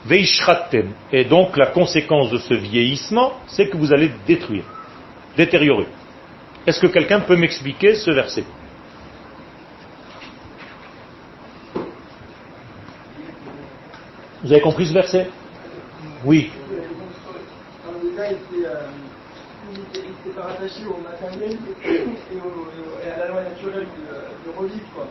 Veishchattem. 0.05 0.93
Et 1.11 1.25
donc 1.25 1.57
la 1.57 1.67
conséquence 1.67 2.29
de 2.31 2.37
ce 2.37 2.53
vieillissement, 2.53 3.33
c'est 3.47 3.67
que 3.69 3.77
vous 3.77 3.91
allez 3.91 4.11
détruire, 4.25 4.63
détériorer. 5.35 5.87
Est-ce 6.65 6.79
que 6.79 6.87
quelqu'un 6.87 7.19
peut 7.19 7.35
m'expliquer 7.35 7.95
ce 7.95 8.11
verset? 8.11 8.45
Vous 14.43 14.51
avez 14.51 14.61
compris 14.61 14.85
ce 14.85 14.93
verset? 14.93 15.27
Oui. 16.23 16.51
Alors, 17.83 17.99
le 18.03 18.15
gars 18.15 18.31
était, 18.31 18.65
euh, 18.65 18.87
il 19.73 20.24
était, 20.35 20.41
il 20.41 20.41
était 20.41 20.41
pas 20.41 20.47
rattaché 20.47 20.85
au 20.85 20.97
matériel 21.01 21.57
et, 22.31 22.35
au- 22.35 23.05
et 23.05 23.11
à 23.11 23.17
la 23.19 23.27
loi 23.27 23.41
naturelle 23.43 23.87
de, 23.87 24.51
de 24.51 24.57
revivre, 24.57 24.85
quoi. 24.93 25.07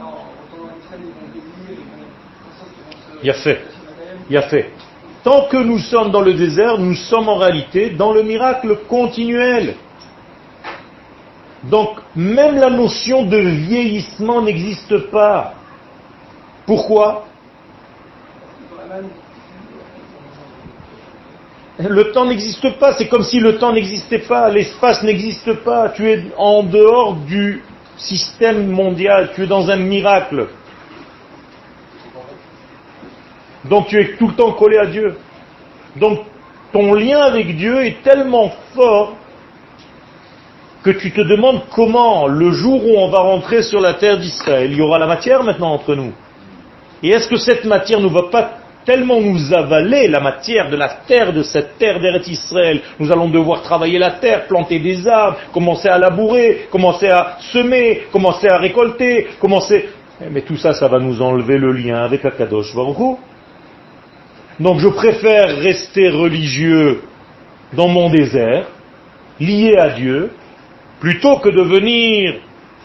En 0.00 0.10
retournant 0.42 0.72
en 0.72 0.78
Israël, 0.84 1.00
ils 1.02 1.06
vont 1.06 1.32
vieillir, 1.32 1.80
ils 1.80 1.88
vont, 1.90 2.04
en 2.46 2.58
sorte 2.58 2.70
qu'ils 2.74 2.84
vont 2.84 2.92
se... 2.92 3.22
Il 3.22 3.26
y 3.26 3.30
a 3.30 3.34
fait. 3.34 3.50
rattacher 3.50 3.78
au 3.80 3.84
matériel. 3.90 4.18
Il 4.28 4.34
y 4.34 4.36
a 4.38 4.42
fait. 4.42 4.70
Tant 5.24 5.48
que 5.48 5.56
nous 5.56 5.78
sommes 5.78 6.10
dans 6.12 6.20
le 6.20 6.34
désert, 6.34 6.78
nous 6.78 6.94
sommes 6.94 7.28
en 7.28 7.36
réalité 7.36 7.90
dans 7.90 8.12
le 8.12 8.22
miracle 8.22 8.78
continuel. 8.88 9.74
Donc, 11.64 11.98
même 12.14 12.56
la 12.56 12.70
notion 12.70 13.24
de 13.24 13.36
vieillissement 13.38 14.40
n'existe 14.42 15.10
pas. 15.10 15.54
Pourquoi 16.64 17.26
Dans 18.70 18.76
la 18.82 18.86
manne, 18.86 19.08
Le 21.78 22.10
temps 22.12 22.24
n'existe 22.24 22.78
pas, 22.78 22.94
c'est 22.94 23.08
comme 23.08 23.22
si 23.22 23.38
le 23.38 23.58
temps 23.58 23.72
n'existait 23.72 24.20
pas, 24.20 24.48
l'espace 24.48 25.02
n'existe 25.02 25.52
pas, 25.56 25.90
tu 25.90 26.10
es 26.10 26.24
en 26.38 26.62
dehors 26.62 27.14
du 27.14 27.62
système 27.98 28.68
mondial, 28.68 29.32
tu 29.34 29.44
es 29.44 29.46
dans 29.46 29.70
un 29.70 29.76
miracle. 29.76 30.48
Donc 33.64 33.88
tu 33.88 34.00
es 34.00 34.16
tout 34.16 34.28
le 34.28 34.34
temps 34.34 34.52
collé 34.52 34.78
à 34.78 34.86
Dieu. 34.86 35.16
Donc 35.96 36.20
ton 36.72 36.94
lien 36.94 37.20
avec 37.20 37.56
Dieu 37.56 37.84
est 37.84 38.02
tellement 38.02 38.52
fort 38.74 39.16
que 40.82 40.90
tu 40.90 41.10
te 41.10 41.20
demandes 41.20 41.62
comment, 41.74 42.26
le 42.26 42.52
jour 42.52 42.86
où 42.86 42.96
on 42.96 43.08
va 43.08 43.18
rentrer 43.18 43.62
sur 43.62 43.80
la 43.80 43.94
terre 43.94 44.18
d'Israël, 44.18 44.70
il 44.70 44.78
y 44.78 44.80
aura 44.80 44.98
la 44.98 45.06
matière 45.06 45.42
maintenant 45.42 45.72
entre 45.72 45.94
nous. 45.94 46.12
Et 47.02 47.10
est-ce 47.10 47.28
que 47.28 47.36
cette 47.36 47.64
matière 47.64 48.00
ne 48.00 48.08
va 48.08 48.30
pas 48.30 48.58
tellement 48.86 49.20
nous 49.20 49.52
avaler, 49.52 50.08
la 50.08 50.20
matière 50.20 50.70
de 50.70 50.76
la 50.76 50.88
terre, 51.06 51.32
de 51.32 51.42
cette 51.42 51.76
terre 51.76 52.00
d'Eretz 52.00 52.28
Israël 52.28 52.80
Nous 52.98 53.12
allons 53.12 53.28
devoir 53.28 53.60
travailler 53.62 53.98
la 53.98 54.12
terre, 54.12 54.46
planter 54.46 54.78
des 54.78 55.06
arbres, 55.06 55.36
commencer 55.52 55.88
à 55.88 55.98
labourer, 55.98 56.68
commencer 56.70 57.08
à 57.08 57.36
semer, 57.52 58.04
commencer 58.12 58.48
à 58.48 58.56
récolter, 58.56 59.26
commencer... 59.40 59.88
Eh, 60.22 60.30
Mais 60.30 60.42
tout 60.42 60.56
ça, 60.56 60.72
ça 60.72 60.88
va 60.88 60.98
nous 61.00 61.20
enlever 61.20 61.58
le 61.58 61.72
lien 61.72 61.96
avec 61.96 62.24
Akadosh 62.24 62.74
Baruch. 62.74 63.18
Donc 64.58 64.78
je 64.78 64.88
préfère 64.88 65.58
rester 65.58 66.08
religieux 66.08 67.02
dans 67.74 67.88
mon 67.88 68.08
désert, 68.08 68.68
lié 69.38 69.76
à 69.76 69.90
Dieu, 69.90 70.30
plutôt 71.00 71.36
que 71.38 71.50
de 71.50 71.60
venir 71.60 72.36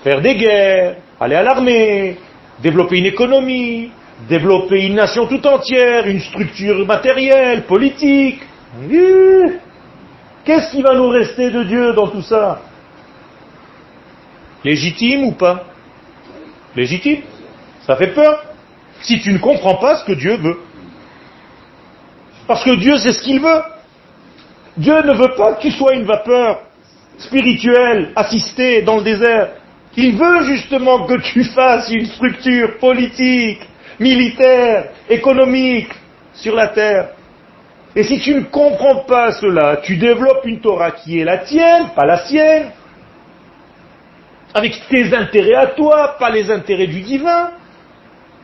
faire 0.03 0.19
des 0.19 0.35
guerres, 0.35 0.95
aller 1.19 1.35
à 1.35 1.43
l'armée, 1.43 2.17
développer 2.61 2.97
une 2.97 3.05
économie, 3.05 3.91
développer 4.27 4.85
une 4.85 4.95
nation 4.95 5.27
tout 5.27 5.45
entière, 5.45 6.07
une 6.07 6.19
structure 6.19 6.85
matérielle, 6.85 7.63
politique. 7.63 8.41
Qu'est-ce 10.43 10.71
qui 10.71 10.81
va 10.81 10.95
nous 10.95 11.09
rester 11.09 11.51
de 11.51 11.63
Dieu 11.63 11.93
dans 11.93 12.07
tout 12.07 12.21
ça? 12.21 12.61
Légitime 14.63 15.25
ou 15.25 15.31
pas? 15.33 15.65
Légitime 16.75 17.21
Ça 17.85 17.95
fait 17.95 18.13
peur 18.13 18.43
si 19.01 19.19
tu 19.19 19.33
ne 19.33 19.39
comprends 19.39 19.75
pas 19.75 19.95
ce 19.97 20.05
que 20.05 20.13
Dieu 20.13 20.37
veut. 20.37 20.59
Parce 22.47 22.63
que 22.63 22.75
Dieu, 22.75 22.97
c'est 22.97 23.13
ce 23.13 23.21
qu'il 23.21 23.39
veut. 23.39 23.61
Dieu 24.77 25.01
ne 25.01 25.13
veut 25.13 25.35
pas 25.35 25.53
que 25.53 25.61
tu 25.61 25.71
sois 25.71 25.93
une 25.93 26.05
vapeur 26.05 26.61
spirituelle, 27.17 28.11
assistée 28.15 28.81
dans 28.83 28.97
le 28.97 29.03
désert. 29.03 29.49
Il 29.97 30.15
veut 30.15 30.43
justement 30.43 31.05
que 31.05 31.15
tu 31.15 31.43
fasses 31.43 31.89
une 31.91 32.05
structure 32.05 32.77
politique, 32.77 33.61
militaire, 34.01 34.89
économique 35.09 35.93
sur 36.33 36.55
la 36.55 36.67
terre. 36.67 37.09
Et 37.95 38.03
si 38.03 38.19
tu 38.19 38.33
ne 38.33 38.41
comprends 38.41 39.03
pas 39.05 39.31
cela, 39.33 39.77
tu 39.83 39.97
développes 39.97 40.45
une 40.45 40.59
Torah 40.59 40.91
qui 40.91 41.19
est 41.19 41.23
la 41.23 41.37
tienne, 41.39 41.89
pas 41.95 42.05
la 42.05 42.25
sienne, 42.25 42.71
avec 44.53 44.73
tes 44.89 45.13
intérêts 45.13 45.55
à 45.55 45.67
toi, 45.67 46.15
pas 46.19 46.31
les 46.31 46.49
intérêts 46.49 46.87
du 46.87 47.01
divin. 47.01 47.51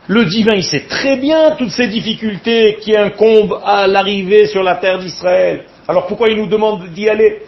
Le 0.06 0.24
divin, 0.24 0.54
il 0.54 0.64
sait 0.64 0.86
très 0.88 1.16
bien 1.16 1.56
toutes 1.58 1.70
ces 1.70 1.88
difficultés 1.88 2.78
qui 2.80 2.96
incombent 2.96 3.60
à 3.64 3.86
l'arrivée 3.86 4.46
sur 4.46 4.62
la 4.62 4.76
terre 4.76 4.98
d'Israël. 4.98 5.64
Alors 5.86 6.06
pourquoi 6.06 6.28
il 6.28 6.36
nous 6.36 6.46
demande 6.46 6.88
d'y 6.90 7.08
aller 7.08 7.42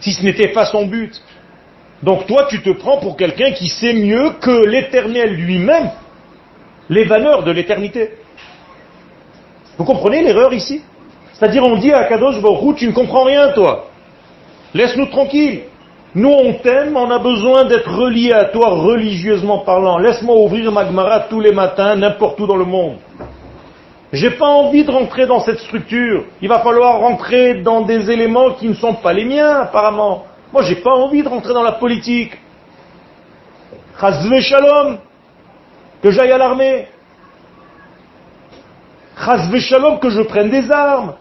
Si 0.00 0.12
ce 0.12 0.22
n'était 0.22 0.48
pas 0.48 0.66
son 0.66 0.86
but? 0.86 1.20
Donc 2.02 2.26
toi, 2.26 2.46
tu 2.50 2.60
te 2.60 2.70
prends 2.70 2.98
pour 2.98 3.16
quelqu'un 3.16 3.52
qui 3.52 3.68
sait 3.68 3.94
mieux 3.94 4.30
que 4.40 4.66
l'éternel 4.66 5.34
lui-même 5.34 5.90
les 6.88 7.04
valeurs 7.04 7.42
de 7.44 7.50
l'éternité. 7.50 8.10
Vous 9.78 9.84
comprenez 9.84 10.22
l'erreur 10.22 10.52
ici? 10.52 10.82
C'est-à-dire 11.32 11.64
on 11.64 11.76
dit 11.76 11.92
à 11.92 12.04
Kadosh 12.04 12.40
Baruch 12.40 12.76
tu 12.76 12.86
ne 12.86 12.92
comprends 12.92 13.24
rien 13.24 13.52
toi. 13.52 13.88
Laisse-nous 14.74 15.06
tranquilles. 15.06 15.62
Nous 16.14 16.30
on 16.30 16.54
t'aime, 16.54 16.96
on 16.96 17.10
a 17.10 17.18
besoin 17.18 17.64
d'être 17.64 17.90
relié 17.90 18.32
à 18.32 18.44
toi 18.44 18.70
religieusement 18.70 19.58
parlant. 19.58 19.98
Laisse-moi 19.98 20.36
ouvrir 20.36 20.70
Magmara 20.70 21.20
tous 21.28 21.40
les 21.40 21.52
matins, 21.52 21.96
n'importe 21.96 22.38
où 22.38 22.46
dans 22.46 22.56
le 22.56 22.64
monde. 22.64 22.98
J'ai 24.12 24.30
pas 24.30 24.46
envie 24.46 24.84
de 24.84 24.92
rentrer 24.92 25.26
dans 25.26 25.40
cette 25.40 25.58
structure. 25.58 26.24
Il 26.40 26.48
va 26.48 26.60
falloir 26.60 27.00
rentrer 27.00 27.54
dans 27.62 27.80
des 27.80 28.12
éléments 28.12 28.52
qui 28.52 28.68
ne 28.68 28.74
sont 28.74 28.94
pas 28.94 29.12
les 29.12 29.24
miens, 29.24 29.62
apparemment. 29.62 30.24
Moi, 30.52 30.62
j'ai 30.62 30.76
pas 30.76 30.92
envie 30.92 31.24
de 31.24 31.28
rentrer 31.28 31.52
dans 31.52 31.64
la 31.64 31.72
politique. 31.72 32.30
Chazve 34.00 34.40
shalom 34.40 34.98
que 36.04 36.10
j'aille 36.10 36.32
à 36.32 36.36
l'armée. 36.36 36.86
Chazve 39.16 39.58
shalom, 39.58 39.98
que 40.00 40.10
je 40.10 40.20
prenne 40.20 40.50
des 40.50 40.70
armes. 40.70 41.14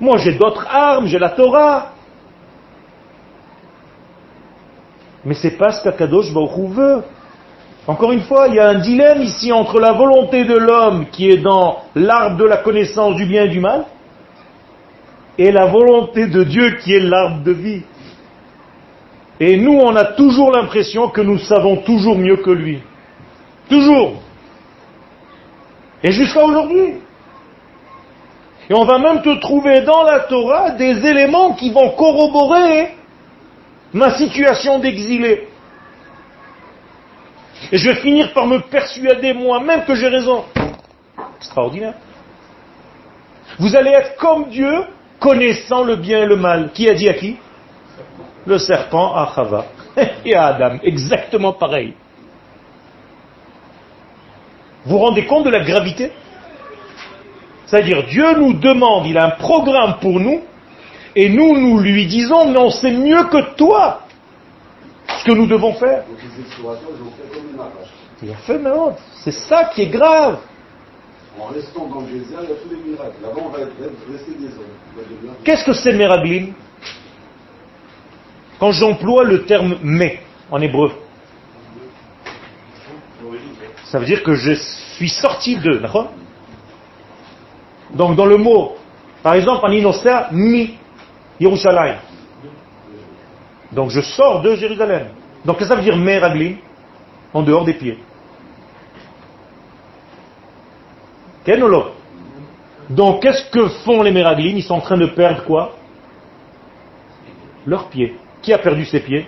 Moi, 0.00 0.16
j'ai 0.16 0.32
d'autres 0.32 0.66
armes, 0.66 1.06
j'ai 1.08 1.18
la 1.18 1.28
Torah. 1.28 1.92
Mais 5.26 5.34
c'est 5.34 5.58
pas 5.58 5.72
ce 5.72 5.84
qu'Akadosh 5.84 6.32
Baruch 6.32 6.70
veut. 6.70 7.02
Encore 7.86 8.12
une 8.12 8.22
fois, 8.22 8.48
il 8.48 8.54
y 8.54 8.58
a 8.58 8.68
un 8.68 8.78
dilemme 8.78 9.20
ici 9.20 9.52
entre 9.52 9.78
la 9.78 9.92
volonté 9.92 10.46
de 10.46 10.56
l'homme 10.56 11.08
qui 11.12 11.28
est 11.28 11.42
dans 11.42 11.82
l'arbre 11.94 12.38
de 12.38 12.44
la 12.44 12.58
connaissance 12.58 13.16
du 13.16 13.26
bien 13.26 13.44
et 13.44 13.48
du 13.48 13.60
mal 13.60 13.84
et 15.36 15.52
la 15.52 15.66
volonté 15.66 16.28
de 16.28 16.44
Dieu 16.44 16.78
qui 16.82 16.94
est 16.94 17.00
l'arbre 17.00 17.42
de 17.42 17.52
vie. 17.52 17.82
Et 19.38 19.58
nous, 19.58 19.74
on 19.74 19.94
a 19.96 20.04
toujours 20.04 20.50
l'impression 20.50 21.08
que 21.08 21.20
nous 21.20 21.38
savons 21.38 21.76
toujours 21.82 22.16
mieux 22.16 22.36
que 22.36 22.50
lui. 22.50 22.80
Toujours. 23.68 24.22
Et 26.02 26.12
jusqu'à 26.12 26.44
aujourd'hui. 26.44 26.94
Et 28.68 28.74
on 28.74 28.84
va 28.84 28.98
même 28.98 29.22
te 29.22 29.40
trouver 29.40 29.82
dans 29.82 30.02
la 30.04 30.20
Torah 30.20 30.70
des 30.70 31.04
éléments 31.06 31.54
qui 31.54 31.72
vont 31.72 31.90
corroborer 31.90 32.94
ma 33.92 34.16
situation 34.16 34.78
d'exilé. 34.78 35.48
Et 37.72 37.78
je 37.78 37.90
vais 37.90 37.96
finir 37.96 38.32
par 38.32 38.46
me 38.46 38.60
persuader 38.60 39.32
moi-même 39.32 39.84
que 39.84 39.94
j'ai 39.94 40.08
raison. 40.08 40.44
Extraordinaire. 41.38 41.94
Vous 43.58 43.74
allez 43.76 43.90
être 43.90 44.16
comme 44.16 44.48
Dieu, 44.48 44.84
connaissant 45.18 45.82
le 45.82 45.96
bien 45.96 46.22
et 46.22 46.26
le 46.26 46.36
mal. 46.36 46.70
Qui 46.72 46.88
a 46.88 46.94
dit 46.94 47.08
à 47.08 47.14
qui? 47.14 47.36
Le 48.46 48.58
serpent 48.58 49.14
à 49.14 49.32
Chava 49.34 49.66
et 50.24 50.34
à 50.34 50.46
Adam. 50.46 50.78
Exactement 50.82 51.52
pareil. 51.52 51.94
Vous 54.84 54.92
vous 54.92 54.98
rendez 54.98 55.26
compte 55.26 55.44
de 55.44 55.50
la 55.50 55.64
gravité? 55.64 56.12
C'est-à-dire, 57.66 58.04
Dieu 58.06 58.36
nous 58.36 58.54
demande, 58.54 59.06
il 59.06 59.16
a 59.16 59.26
un 59.26 59.30
programme 59.30 59.98
pour 60.00 60.18
nous, 60.18 60.42
et 61.14 61.28
nous, 61.28 61.58
nous 61.58 61.78
lui 61.78 62.06
disons, 62.06 62.50
mais 62.50 62.58
on 62.58 62.70
sait 62.70 62.90
mieux 62.90 63.24
que 63.24 63.54
toi 63.56 64.02
ce 65.18 65.24
que 65.24 65.32
nous 65.32 65.46
devons 65.46 65.74
faire. 65.74 66.04
C'est 69.22 69.32
ça 69.32 69.70
qui 69.74 69.82
est 69.82 69.88
grave. 69.88 70.38
En 71.38 71.46
restant 71.46 71.86
dans 71.86 72.00
le 72.00 72.06
désert, 72.06 72.40
il 72.42 72.50
y 72.50 72.52
a 72.52 72.56
tous 72.56 72.70
les 72.70 72.90
miracles. 72.90 73.16
Là-bas, 73.22 73.40
on 73.44 73.48
va 73.48 73.60
être, 73.60 73.76
des 73.78 74.46
hommes. 74.46 75.34
Qu'est-ce 75.44 75.64
que 75.64 75.72
c'est 75.72 75.92
Meraglim 75.92 76.52
Quand 78.58 78.72
j'emploie 78.72 79.24
le 79.24 79.44
terme 79.44 79.76
mais 79.82 80.20
en 80.50 80.60
hébreu, 80.60 80.92
ça 83.90 83.98
veut 83.98 84.06
dire 84.06 84.22
que 84.22 84.34
je 84.34 84.52
suis 84.52 85.08
sorti 85.08 85.56
de. 85.56 85.78
d'accord 85.78 86.12
Donc 87.92 88.14
dans 88.14 88.26
le 88.26 88.36
mot, 88.36 88.76
par 89.20 89.34
exemple 89.34 89.66
en 89.66 89.72
Inosa, 89.72 90.28
mi 90.30 90.78
Yerushalayim. 91.40 91.96
Donc 93.72 93.90
je 93.90 94.00
sors 94.00 94.42
de 94.42 94.54
Jérusalem. 94.54 95.08
Donc 95.44 95.60
ça 95.62 95.74
veut 95.74 95.82
dire 95.82 95.96
Meraglim 95.96 96.58
En 97.32 97.42
dehors 97.42 97.64
des 97.64 97.74
pieds. 97.74 97.98
Ken 101.44 101.60
ou 101.62 101.68
non 101.68 101.86
Donc 102.90 103.22
qu'est-ce 103.22 103.50
que 103.50 103.68
font 103.84 104.02
les 104.02 104.12
Meraglim 104.12 104.56
Ils 104.56 104.62
sont 104.62 104.74
en 104.74 104.80
train 104.80 104.98
de 104.98 105.06
perdre 105.06 105.42
quoi 105.44 105.76
Leurs 107.66 107.88
pieds. 107.88 108.14
Qui 108.40 108.52
a 108.52 108.58
perdu 108.58 108.84
ses 108.84 109.00
pieds? 109.00 109.26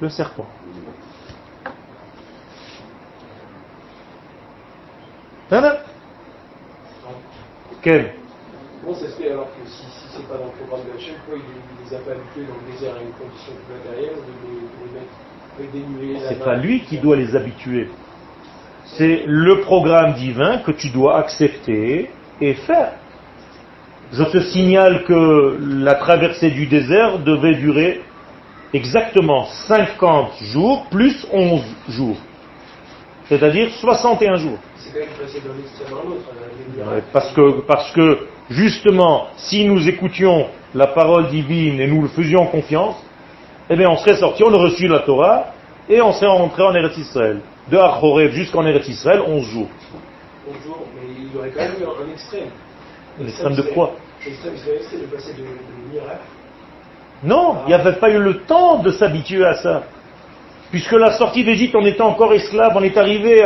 Le 0.00 0.08
serpent. 0.10 0.46
Hein 5.52 5.76
Quel 7.82 8.14
Comment 8.80 8.96
ça 8.96 9.06
se 9.06 9.20
fait 9.20 9.30
alors 9.30 9.48
que 9.48 9.68
si, 9.68 9.84
si 9.84 10.06
c'est 10.16 10.26
pas 10.26 10.38
dans 10.38 10.46
le 10.46 10.50
programme 10.52 10.86
de 10.88 10.96
Hachem, 10.96 11.14
pourquoi 11.26 11.36
il 11.36 11.84
ne 11.84 11.90
les 11.90 11.94
a 11.94 11.98
pas 11.98 12.12
habitués 12.12 12.46
dans 12.48 12.56
le 12.56 12.72
désert 12.72 12.94
à 12.96 13.02
une 13.02 13.12
condition 13.12 13.52
plus 13.66 13.74
matérielle 13.76 14.16
de 14.16 14.32
les, 14.48 14.60
de 14.64 15.68
les 15.68 16.14
mettre 16.16 16.28
C'est 16.28 16.42
pas 16.42 16.56
lui 16.56 16.80
qui 16.80 16.98
doit 16.98 17.16
les 17.16 17.36
habituer. 17.36 17.90
C'est 18.96 19.24
le 19.26 19.60
programme 19.60 20.14
divin 20.14 20.58
que 20.58 20.72
tu 20.72 20.88
dois 20.88 21.18
accepter 21.18 22.10
et 22.40 22.54
faire. 22.54 22.92
Je 24.10 24.24
te 24.24 24.40
signale 24.40 25.04
que 25.04 25.58
la 25.60 25.96
traversée 25.96 26.50
du 26.50 26.66
désert 26.66 27.18
devait 27.18 27.56
durer 27.56 28.00
exactement 28.72 29.44
50 29.68 30.32
jours 30.44 30.86
plus 30.90 31.26
11 31.30 31.62
jours. 31.90 32.16
C'est-à-dire 33.28 33.70
61 33.80 34.34
jours. 34.36 34.58
C'est 34.76 34.92
quand 34.92 34.98
même 34.98 35.08
passé 35.20 35.40
d'un 35.40 35.58
extrême 35.58 35.94
à 35.94 36.00
un 36.00 36.10
autre. 36.10 36.96
hein, 36.96 37.00
Parce 37.12 37.32
que, 37.32 37.60
parce 37.62 37.92
que, 37.92 38.26
justement, 38.50 39.28
si 39.36 39.64
nous 39.64 39.88
écoutions 39.88 40.46
la 40.74 40.88
parole 40.88 41.28
divine 41.28 41.80
et 41.80 41.86
nous 41.86 42.02
le 42.02 42.08
faisions 42.08 42.46
confiance, 42.46 42.96
eh 43.70 43.76
bien, 43.76 43.88
on 43.88 43.96
serait 43.96 44.16
sorti, 44.16 44.42
on 44.44 44.52
aurait 44.52 44.70
reçu 44.70 44.86
la 44.88 45.00
Torah, 45.00 45.46
et 45.88 46.00
on 46.02 46.12
serait 46.12 46.26
rentré 46.30 46.62
en 46.62 46.74
Eretz 46.74 46.96
Israël. 46.98 47.40
De 47.70 47.76
Achorev 47.78 48.32
jusqu'en 48.32 48.66
Eretz 48.66 48.88
Israël, 48.88 49.22
11 49.26 49.44
jours. 49.46 49.68
Bonjour, 50.46 50.84
mais 50.96 51.02
il 51.32 51.38
aurait 51.38 51.50
quand 51.50 51.60
même 51.60 51.72
eu 51.80 51.84
un 51.84 52.12
extrême. 52.12 52.48
L'extrême 53.20 53.54
de 53.54 53.62
quoi? 53.62 53.92
L'extrême 54.24 54.54
israélien, 54.54 54.82
c'est 54.90 55.00
de 55.00 55.06
passer 55.06 55.32
de 55.34 55.92
miracle. 55.92 56.20
Non, 57.22 57.58
il 57.66 57.68
n'y 57.68 57.74
avait 57.74 57.92
pas 58.00 58.10
eu 58.10 58.18
le 58.18 58.38
temps 58.40 58.78
de 58.82 58.90
s'habituer 58.90 59.44
à 59.44 59.54
ça. 59.54 59.84
Puisque 60.72 60.92
la 60.92 61.12
sortie 61.18 61.44
d'Égypte, 61.44 61.76
on 61.76 61.84
était 61.84 62.00
encore 62.00 62.32
esclave, 62.32 62.72
on 62.74 62.82
est 62.82 62.96
arrivé 62.96 63.42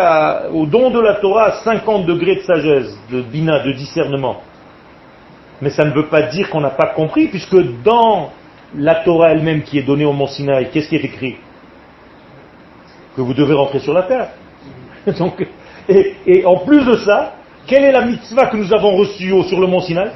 au 0.52 0.64
don 0.64 0.90
de 0.90 1.00
la 1.00 1.16
Torah 1.16 1.46
à 1.46 1.52
50 1.64 2.06
degrés 2.06 2.36
de 2.36 2.42
sagesse, 2.42 2.96
de 3.10 3.20
bina, 3.20 3.64
de 3.64 3.72
discernement. 3.72 4.42
Mais 5.60 5.70
ça 5.70 5.84
ne 5.84 5.90
veut 5.90 6.06
pas 6.06 6.22
dire 6.22 6.48
qu'on 6.50 6.60
n'a 6.60 6.70
pas 6.70 6.90
compris, 6.94 7.26
puisque 7.26 7.56
dans 7.82 8.30
la 8.76 8.94
Torah 8.96 9.32
elle-même 9.32 9.62
qui 9.62 9.76
est 9.76 9.82
donnée 9.82 10.04
au 10.04 10.12
Mont 10.12 10.28
Sinaï, 10.28 10.70
qu'est-ce 10.70 10.88
qui 10.88 10.94
est 10.94 11.04
écrit? 11.04 11.34
Que 13.16 13.22
vous 13.22 13.34
devez 13.34 13.54
rentrer 13.54 13.80
sur 13.80 13.92
la 13.92 14.04
terre. 14.04 14.28
Donc, 15.18 15.44
et, 15.88 16.44
en 16.44 16.58
plus 16.58 16.84
de 16.84 16.94
ça, 16.98 17.32
Quelle 17.66 17.82
est 17.82 17.92
la 17.92 18.02
mitzvah 18.02 18.46
que 18.46 18.56
nous 18.56 18.72
avons 18.72 18.94
reçue 18.94 19.32
sur 19.48 19.58
le 19.58 19.66
mont 19.66 19.80
Sinaï? 19.80 20.12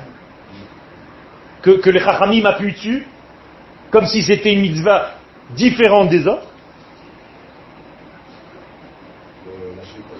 Que, 1.62 1.70
que 1.80 1.90
les 1.90 1.98
Chachamim 1.98 2.44
appuient 2.44 2.70
dessus 2.70 3.08
Comme 3.90 4.06
si 4.06 4.22
c'était 4.22 4.52
une 4.52 4.60
mitzvah 4.60 5.14
différente 5.56 6.08
des 6.10 6.28
autres 6.28 6.49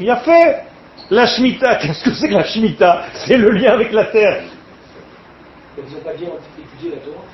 Il 0.01 0.11
a 0.11 0.17
fait 0.17 0.65
la 1.11 1.27
Shemitah. 1.27 1.77
Qu'est-ce 1.81 2.03
que 2.05 2.13
c'est 2.15 2.29
que 2.29 2.35
la 2.35 2.45
Shemitah? 2.45 3.05
C'est 3.27 3.37
le 3.37 3.51
lien 3.51 3.73
avec 3.73 3.93
la 3.93 4.07
terre. 4.07 4.43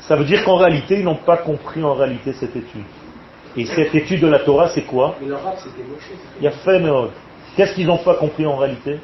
Ça 0.00 0.16
veut 0.16 0.24
dire 0.24 0.44
qu'en 0.44 0.56
réalité, 0.56 0.98
ils 0.98 1.04
n'ont 1.04 1.16
pas 1.16 1.38
compris 1.38 1.82
en 1.82 1.94
réalité 1.94 2.32
cette 2.32 2.54
étude. 2.56 2.84
Et 3.56 3.64
cette 3.64 3.94
étude 3.94 4.20
de 4.20 4.26
la 4.26 4.40
Torah, 4.40 4.68
c'est 4.68 4.82
quoi? 4.82 5.16
Il 6.40 6.44
y 6.44 6.46
a 6.46 6.50
fait 6.50 6.78
Meod. 6.78 7.10
Qu'est-ce 7.56 7.74
qu'ils 7.74 7.86
n'ont 7.86 7.98
pas 8.04 8.14
compris 8.16 8.44
en 8.44 8.56
réalité? 8.56 9.00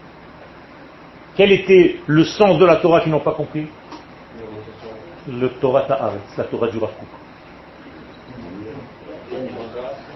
Quel 1.36 1.52
était 1.52 1.96
le 2.06 2.24
sens 2.24 2.58
de 2.58 2.64
la 2.66 2.76
Torah 2.76 3.00
qu'ils 3.00 3.12
n'ont 3.12 3.20
pas 3.20 3.32
compris? 3.32 3.66
Le 5.26 5.48
Torah 5.48 5.82
Ta'aretz, 5.82 6.36
la 6.36 6.44
Torah 6.44 6.68
du 6.68 6.78
Rav. 6.78 6.90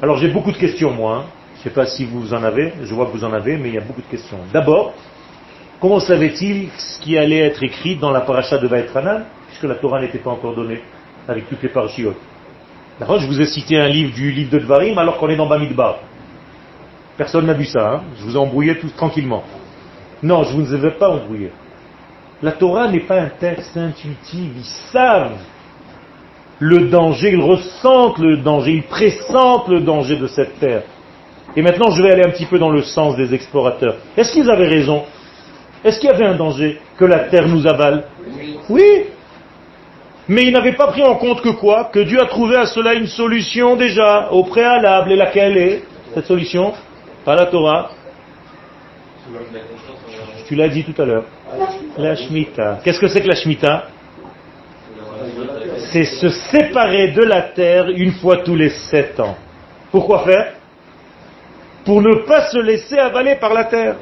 Alors 0.03 0.19
j'ai 0.19 0.29
beaucoup 0.29 0.53
de 0.53 0.59
questions 0.59 0.91
moi. 0.91 1.17
hein. 1.17 1.25
Je 1.67 1.71
ne 1.71 1.75
sais 1.75 1.81
pas 1.81 1.87
si 1.87 2.05
vous 2.05 2.33
en 2.33 2.45
avez, 2.45 2.75
je 2.85 2.95
vois 2.95 3.07
que 3.07 3.11
vous 3.11 3.25
en 3.25 3.33
avez, 3.33 3.57
mais 3.57 3.71
il 3.71 3.75
y 3.75 3.79
a 3.79 3.81
beaucoup 3.81 4.01
de 4.01 4.07
questions. 4.07 4.39
D'abord, 4.53 4.95
comment 5.81 5.99
savait-il 5.99 6.69
ce 6.79 7.01
qui 7.01 7.19
allait 7.19 7.41
être 7.41 7.61
écrit 7.65 7.97
dans 7.97 8.13
la 8.13 8.21
paracha 8.21 8.57
de 8.59 8.69
Vaetranan, 8.69 9.25
puisque 9.49 9.65
la 9.65 9.75
Torah 9.75 10.01
n'était 10.01 10.19
pas 10.19 10.31
encore 10.31 10.55
donnée 10.55 10.81
avec 11.27 11.49
toutes 11.49 11.61
les 11.65 11.69
parachiotes? 11.69 12.21
D'accord 13.01 13.19
Je 13.19 13.27
vous 13.27 13.41
ai 13.41 13.47
cité 13.47 13.81
un 13.81 13.89
livre 13.89 14.15
du 14.15 14.31
livre 14.31 14.53
de 14.53 14.61
Dvarim 14.61 14.97
alors 14.97 15.19
qu'on 15.19 15.29
est 15.29 15.35
dans 15.35 15.49
Bamidbar. 15.49 15.97
Personne 17.17 17.47
n'a 17.47 17.55
vu 17.55 17.65
ça, 17.65 17.95
hein 17.95 18.03
je 18.17 18.23
vous 18.23 18.37
ai 18.37 18.39
embrouillé 18.39 18.79
tous 18.79 18.95
tranquillement. 18.95 19.43
Non, 20.23 20.45
je 20.45 20.57
ne 20.57 20.63
vous 20.63 20.87
ai 20.87 20.91
pas 20.93 21.09
embrouillé. 21.09 21.51
La 22.43 22.53
Torah 22.53 22.87
n'est 22.87 23.01
pas 23.01 23.23
un 23.23 23.31
texte 23.31 23.77
intuitif, 23.77 24.53
ils 24.57 24.93
savent 24.93 25.39
le 26.61 26.87
danger, 26.91 27.33
ils 27.33 27.43
ressentent 27.43 28.19
le 28.19 28.37
danger, 28.37 28.73
ils 28.73 28.85
pressentent 28.85 29.67
le 29.67 29.81
danger 29.81 30.15
de 30.15 30.29
cette 30.29 30.61
terre. 30.61 30.85
Et 31.57 31.63
maintenant, 31.63 31.91
je 31.91 32.03
vais 32.03 32.13
aller 32.13 32.25
un 32.25 32.31
petit 32.31 32.45
peu 32.45 32.59
dans 32.59 32.71
le 32.71 32.83
sens 32.83 33.17
des 33.17 33.35
explorateurs. 33.35 33.97
Est-ce 34.17 34.33
qu'ils 34.33 34.51
avaient 34.51 34.69
raison? 34.69 35.05
Est-ce 35.83 35.99
qu'il 35.99 36.11
y 36.11 36.13
avait 36.13 36.27
un 36.27 36.37
danger 36.37 36.79
que 36.99 37.05
la 37.07 37.21
terre 37.21 37.49
nous 37.49 37.67
avale? 37.67 38.05
Oui. 38.69 39.05
Mais 40.29 40.43
ils 40.43 40.53
n'avaient 40.53 40.75
pas 40.75 40.89
pris 40.89 41.03
en 41.03 41.15
compte 41.15 41.41
que 41.41 41.51
quoi? 41.51 41.91
Que 41.93 42.01
Dieu 42.01 42.21
a 42.21 42.27
trouvé 42.27 42.57
à 42.57 42.67
cela 42.67 42.95
une 42.95 43.07
solution 43.07 43.77
déjà, 43.77 44.29
au 44.33 44.45
préalable. 44.45 45.13
Et 45.13 45.17
laquelle 45.17 45.57
est 45.57 45.85
cette 46.13 46.27
solution? 46.27 46.75
Pas 47.25 47.37
la 47.37 47.47
Torah. 47.47 47.91
Tu 50.47 50.55
l'as 50.57 50.69
dit 50.69 50.85
tout 50.85 51.01
à 51.01 51.05
l'heure. 51.05 51.25
La 51.97 52.17
Shemitah. 52.17 52.81
Qu'est-ce 52.85 53.01
que 53.01 53.09
c'est 53.09 53.23
que 53.23 53.29
la 53.29 53.35
Shemitah? 53.35 53.85
C'est 55.93 56.05
se 56.05 56.29
séparer 56.29 57.13
de 57.13 57.23
la 57.23 57.43
terre 57.43 57.89
une 57.89 58.13
fois 58.13 58.39
tous 58.39 58.57
les 58.57 58.71
sept 58.71 59.19
ans. 59.21 59.37
Pourquoi 59.91 60.25
faire? 60.25 60.53
Pour 61.87 62.03
ne 62.03 62.27
pas 62.27 62.49
se 62.49 62.59
laisser 62.59 62.99
avaler 62.99 63.37
par 63.37 63.55
la 63.55 63.65
terre. 63.65 63.95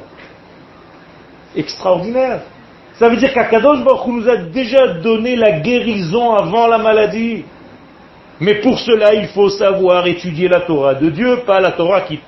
Extraordinaire. 1.55 2.41
Ça 2.95 3.07
veut 3.07 3.17
dire 3.17 3.31
qu'Akadosh 3.31 3.83
Baruch 3.83 4.07
nous 4.07 4.27
a 4.27 4.37
déjà 4.37 4.87
donné 4.95 5.35
la 5.35 5.59
guérison 5.59 6.33
avant 6.33 6.67
la 6.67 6.79
maladie. 6.79 7.45
Mais 8.39 8.55
pour 8.55 8.79
cela, 8.79 9.13
il 9.13 9.27
faut 9.27 9.49
savoir 9.49 10.07
étudier 10.07 10.47
la 10.47 10.61
Torah 10.61 10.95
de 10.95 11.09
Dieu, 11.09 11.41
pas 11.45 11.59
la 11.59 11.71
Torah 11.71 12.01
qui 12.01 12.19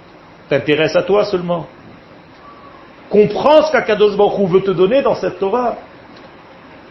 t'intéresse 0.48 0.96
à 0.96 1.02
toi 1.02 1.26
seulement. 1.26 1.66
Comprends 3.10 3.64
ce 3.64 3.72
qu'Akadosh 3.72 4.16
Baruch 4.16 4.50
veut 4.50 4.62
te 4.62 4.72
donner 4.72 5.02
dans 5.02 5.16
cette 5.16 5.40
Torah. 5.40 5.76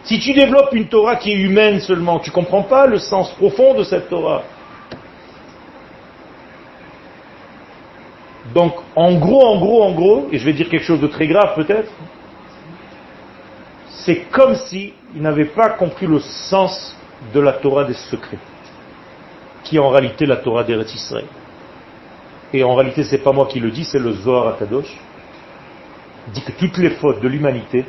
Si 0.03 0.19
tu 0.19 0.33
développes 0.33 0.73
une 0.73 0.87
Torah 0.87 1.15
qui 1.15 1.31
est 1.31 1.37
humaine 1.37 1.79
seulement, 1.79 2.19
tu 2.19 2.31
ne 2.31 2.35
comprends 2.35 2.63
pas 2.63 2.85
le 2.85 2.97
sens 2.97 3.31
profond 3.31 3.75
de 3.75 3.83
cette 3.83 4.09
Torah. 4.09 4.43
Donc, 8.53 8.73
en 8.95 9.17
gros, 9.19 9.45
en 9.45 9.59
gros, 9.59 9.83
en 9.83 9.91
gros, 9.93 10.27
et 10.31 10.37
je 10.37 10.45
vais 10.45 10.53
dire 10.53 10.69
quelque 10.69 10.83
chose 10.85 11.01
de 11.01 11.07
très 11.07 11.27
grave 11.27 11.53
peut-être, 11.55 11.91
c'est 13.89 14.21
comme 14.31 14.55
si 14.55 14.93
ils 15.15 15.21
n'avaient 15.21 15.45
pas 15.45 15.71
compris 15.71 16.07
le 16.07 16.19
sens 16.19 16.95
de 17.33 17.39
la 17.39 17.53
Torah 17.53 17.83
des 17.83 17.93
secrets, 17.93 18.37
qui 19.63 19.75
est 19.75 19.79
en 19.79 19.89
réalité 19.89 20.25
la 20.25 20.37
Torah 20.37 20.63
d'Eretz 20.63 20.93
Israël. 20.93 21.25
Et 22.53 22.63
en 22.63 22.75
réalité, 22.75 23.03
c'est 23.03 23.17
pas 23.17 23.33
moi 23.33 23.47
qui 23.47 23.59
le 23.59 23.71
dis, 23.71 23.83
c'est 23.83 23.99
le 23.99 24.13
Zohar 24.13 24.47
Akadosh, 24.47 24.95
dit 26.33 26.41
que 26.41 26.51
toutes 26.53 26.77
les 26.77 26.91
fautes 26.91 27.21
de 27.21 27.27
l'humanité, 27.27 27.85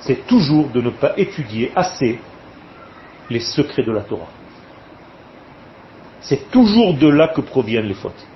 c'est 0.00 0.26
toujours 0.26 0.68
de 0.68 0.80
ne 0.80 0.90
pas 0.90 1.12
étudier 1.18 1.70
assez 1.76 2.18
les 3.28 3.40
secrets 3.40 3.82
de 3.82 3.92
la 3.92 4.02
Torah. 4.02 4.28
C'est 6.20 6.50
toujours 6.50 6.94
de 6.94 7.08
là 7.08 7.28
que 7.28 7.40
proviennent 7.40 7.86
les 7.86 7.94
fautes. 7.94 8.26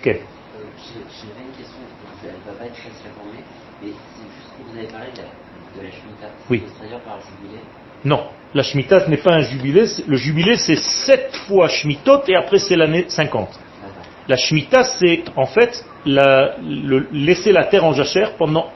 Ok. 0.00 0.06
Euh, 0.06 0.12
j'ai- 0.12 1.00
J'avais 1.26 1.46
une 1.48 1.56
question, 1.56 1.78
elle 2.24 2.30
ne 2.30 2.52
va 2.52 2.58
pas 2.58 2.66
être 2.66 2.74
très 2.74 2.90
très 2.90 3.10
formée, 3.16 3.42
mais 3.82 3.88
c'est 3.88 4.28
juste 4.36 4.52
que 4.56 4.70
vous 4.70 4.78
avez 4.78 4.86
parlé 4.86 5.06
de 5.12 5.18
la, 5.18 5.80
de 5.80 5.86
la 5.86 5.90
Shemitah. 5.90 6.30
Oui. 6.50 6.62
Par 7.04 7.18
jubilé. 7.20 7.60
Non, 8.04 8.24
la 8.54 8.62
Shemitah 8.62 9.00
ce 9.04 9.10
n'est 9.10 9.16
pas 9.16 9.34
un 9.34 9.40
jubilé. 9.40 9.84
Le 10.06 10.16
jubilé, 10.16 10.56
c'est 10.56 10.76
sept 10.76 11.34
fois 11.48 11.68
Shmitot 11.68 12.22
et 12.28 12.36
après 12.36 12.58
c'est 12.58 12.76
l'année 12.76 13.04
50. 13.08 13.48
D'accord. 13.48 14.02
La 14.28 14.36
Shemitah, 14.36 14.84
c'est 14.84 15.24
en 15.36 15.46
fait 15.46 15.84
la- 16.04 16.56
le- 16.62 17.08
laisser 17.12 17.52
la 17.52 17.64
terre 17.64 17.84
en 17.84 17.92
jachère 17.92 18.34
pendant 18.36 18.70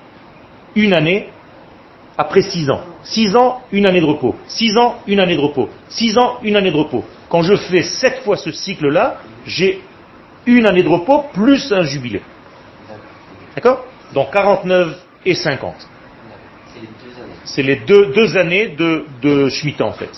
une 0.74 0.92
année 0.94 1.28
après 2.18 2.42
six 2.42 2.68
ans. 2.70 2.82
Six 3.02 3.34
ans, 3.36 3.62
une 3.72 3.86
année 3.86 4.00
de 4.00 4.04
repos. 4.06 4.34
Six 4.46 4.76
ans, 4.76 4.96
une 5.06 5.20
année 5.20 5.36
de 5.36 5.40
repos. 5.40 5.68
Six 5.88 6.18
ans, 6.18 6.38
une 6.42 6.56
année 6.56 6.70
de 6.70 6.76
repos. 6.76 7.04
Quand 7.28 7.42
je 7.42 7.54
fais 7.56 7.82
sept 7.82 8.22
fois 8.24 8.36
ce 8.36 8.50
cycle-là, 8.50 9.18
j'ai 9.46 9.80
une 10.46 10.66
année 10.66 10.82
de 10.82 10.88
repos 10.88 11.24
plus 11.32 11.72
un 11.72 11.82
jubilé. 11.82 12.20
D'accord 13.54 13.84
Donc 14.12 14.30
49 14.32 14.98
et 15.24 15.34
50. 15.34 15.74
D'accord. 15.74 15.86
C'est 16.74 16.80
les 16.80 16.86
deux 16.86 17.22
années. 17.22 17.29
C'est 17.44 17.62
les 17.62 17.76
deux, 17.76 18.06
deux 18.12 18.36
années 18.36 18.68
de, 18.68 19.04
de 19.22 19.48
Shemitah 19.48 19.84
en 19.86 19.92
fait. 19.92 20.10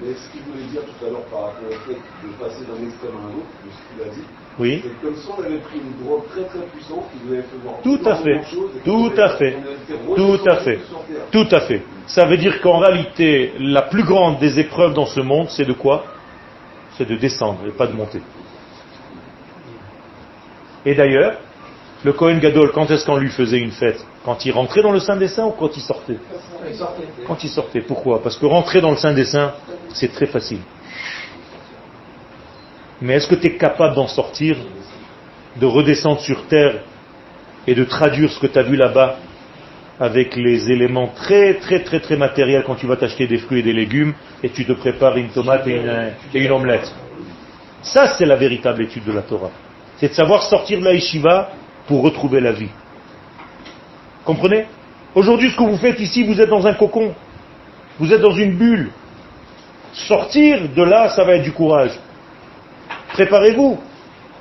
Mais 0.00 0.14
ce 0.14 0.32
qu'il 0.32 0.40
voulait 0.42 0.64
dire 0.64 0.82
tout 0.82 1.06
à 1.06 1.10
l'heure 1.10 1.22
par 1.30 1.40
rapport 1.46 1.68
au 1.68 1.72
fait 1.88 1.94
de 1.94 2.32
passer 2.40 2.64
d'un 2.64 2.84
extrême 2.86 3.12
à 3.16 3.26
un 3.26 3.36
autre, 3.38 3.52
de 3.64 3.70
ce 3.70 3.78
qu'il 3.88 4.10
a 4.10 4.14
dit, 4.14 4.26
Oui. 4.58 4.82
c'est 4.82 5.00
comme 5.06 5.16
si 5.16 5.28
on 5.30 5.40
avait 5.44 5.58
pris 5.58 5.78
une 5.78 6.04
drogue 6.04 6.24
très 6.30 6.44
très 6.44 6.66
puissante 6.66 7.04
qui 7.12 7.18
nous 7.24 7.32
avait 7.34 7.42
fait 7.42 7.58
voir 7.62 7.74
Tout 7.82 8.00
à 8.04 8.16
fait. 8.16 8.40
Tout 8.84 9.12
à 9.16 9.28
fait. 9.36 9.56
Tout 10.16 10.40
à 10.48 10.56
fait. 10.56 10.80
Tout 11.30 11.46
à 11.52 11.60
fait. 11.60 11.82
Ça 12.06 12.24
veut 12.24 12.36
dire 12.36 12.60
qu'en 12.60 12.78
réalité, 12.78 13.52
la 13.60 13.82
plus 13.82 14.02
grande 14.02 14.40
des 14.40 14.58
épreuves 14.58 14.92
dans 14.94 15.06
ce 15.06 15.20
monde, 15.20 15.48
c'est 15.50 15.64
de 15.66 15.72
quoi? 15.72 16.04
C'est 16.98 17.08
de 17.08 17.16
descendre 17.16 17.60
et 17.68 17.70
pas 17.70 17.86
de 17.86 17.92
monter. 17.92 18.20
Et 20.84 20.94
d'ailleurs, 20.94 21.36
le 22.04 22.12
Kohen 22.12 22.40
Gadol, 22.40 22.72
quand 22.72 22.90
est-ce 22.90 23.06
qu'on 23.06 23.16
lui 23.16 23.30
faisait 23.30 23.58
une 23.58 23.70
fête? 23.70 24.04
Quand 24.24 24.44
il 24.44 24.52
rentrait 24.52 24.82
dans 24.82 24.92
le 24.92 25.00
Saint 25.00 25.16
des 25.16 25.28
Saints 25.28 25.46
ou 25.46 25.52
quand 25.52 25.76
il 25.76 25.82
sortait? 25.82 26.18
Quand 27.26 27.42
il 27.44 27.48
sortait. 27.48 27.80
Pourquoi? 27.80 28.22
Parce 28.22 28.36
que 28.36 28.46
rentrer 28.46 28.80
dans 28.80 28.90
le 28.90 28.96
Saint 28.96 29.12
des 29.12 29.24
Saints, 29.24 29.52
c'est 29.94 30.12
très 30.12 30.26
facile. 30.26 30.60
Mais 33.00 33.14
est-ce 33.14 33.28
que 33.28 33.34
tu 33.34 33.48
es 33.48 33.56
capable 33.56 33.94
d'en 33.94 34.08
sortir, 34.08 34.56
de 35.56 35.66
redescendre 35.66 36.20
sur 36.20 36.46
terre 36.46 36.82
et 37.66 37.74
de 37.74 37.84
traduire 37.84 38.30
ce 38.32 38.40
que 38.40 38.46
tu 38.46 38.58
as 38.58 38.62
vu 38.62 38.76
là-bas 38.76 39.16
avec 40.00 40.34
les 40.34 40.72
éléments 40.72 41.08
très 41.08 41.54
très 41.54 41.80
très 41.84 42.00
très 42.00 42.16
matériels 42.16 42.64
quand 42.66 42.74
tu 42.74 42.86
vas 42.86 42.96
t'acheter 42.96 43.26
des 43.28 43.38
fruits 43.38 43.60
et 43.60 43.62
des 43.62 43.72
légumes 43.72 44.14
et 44.42 44.50
tu 44.50 44.64
te 44.64 44.72
prépares 44.72 45.16
une 45.16 45.28
tomate 45.28 45.66
et 45.68 45.76
une, 45.76 46.12
et 46.34 46.44
une 46.44 46.50
omelette? 46.50 46.92
Ça, 47.82 48.14
c'est 48.16 48.26
la 48.26 48.36
véritable 48.36 48.82
étude 48.82 49.04
de 49.04 49.12
la 49.12 49.22
Torah. 49.22 49.50
C'est 49.98 50.08
de 50.08 50.14
savoir 50.14 50.42
sortir 50.42 50.80
de 50.80 50.84
la 50.84 50.94
yeshiva 50.94 51.50
pour 51.86 52.02
retrouver 52.02 52.40
la 52.40 52.52
vie. 52.52 52.70
Comprenez? 54.24 54.66
Aujourd'hui, 55.14 55.50
ce 55.50 55.56
que 55.56 55.62
vous 55.62 55.76
faites 55.76 56.00
ici, 56.00 56.22
vous 56.22 56.40
êtes 56.40 56.48
dans 56.48 56.66
un 56.66 56.74
cocon. 56.74 57.12
Vous 57.98 58.12
êtes 58.12 58.20
dans 58.20 58.34
une 58.34 58.56
bulle. 58.56 58.90
Sortir 59.92 60.68
de 60.74 60.82
là, 60.82 61.10
ça 61.10 61.24
va 61.24 61.34
être 61.34 61.42
du 61.42 61.52
courage. 61.52 61.92
Préparez-vous 63.12 63.78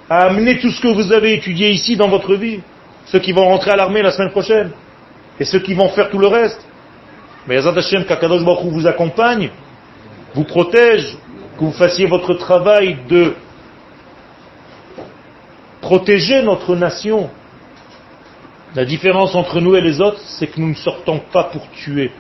à 0.10 0.26
amener 0.28 0.60
tout 0.60 0.72
ce 0.72 0.82
que 0.82 0.88
vous 0.88 1.12
avez 1.12 1.34
étudié 1.34 1.72
ici 1.72 1.98
dans 1.98 2.08
votre 2.08 2.36
vie. 2.36 2.62
Ceux 3.06 3.20
qui 3.20 3.34
vont 3.34 3.46
rentrer 3.46 3.72
à 3.72 3.76
l'armée 3.76 4.02
la 4.02 4.12
semaine 4.12 4.32
prochaine. 4.32 4.72
Et 5.40 5.46
ceux 5.46 5.60
qui 5.60 5.74
vont 5.74 5.90
faire 5.90 6.10
tout 6.10 6.20
le 6.20 6.28
reste. 6.28 6.66
Mais 7.48 7.56
Yazat 7.56 7.74
Hashem, 7.76 8.06
qu'Akadosh 8.06 8.44
Baruch 8.44 8.72
vous 8.72 8.88
accompagne, 8.88 9.50
vous 10.36 10.44
protège, 10.44 11.18
que 11.58 11.66
vous 11.66 11.72
fassiez 11.72 12.06
votre 12.06 12.36
travail 12.36 12.98
de 13.10 13.34
protéger 15.82 16.42
notre 16.44 16.76
nation. 16.76 17.30
La 18.76 18.86
différence 18.86 19.36
entre 19.36 19.60
nous 19.60 19.76
et 19.76 19.82
les 19.82 20.00
autres, 20.00 20.22
c'est 20.26 20.48
que 20.48 20.60
nous 20.60 20.70
ne 20.70 20.76
sortons 20.76 21.20
pas 21.32 21.46
pour 21.46 21.70
tuer. 21.72 22.12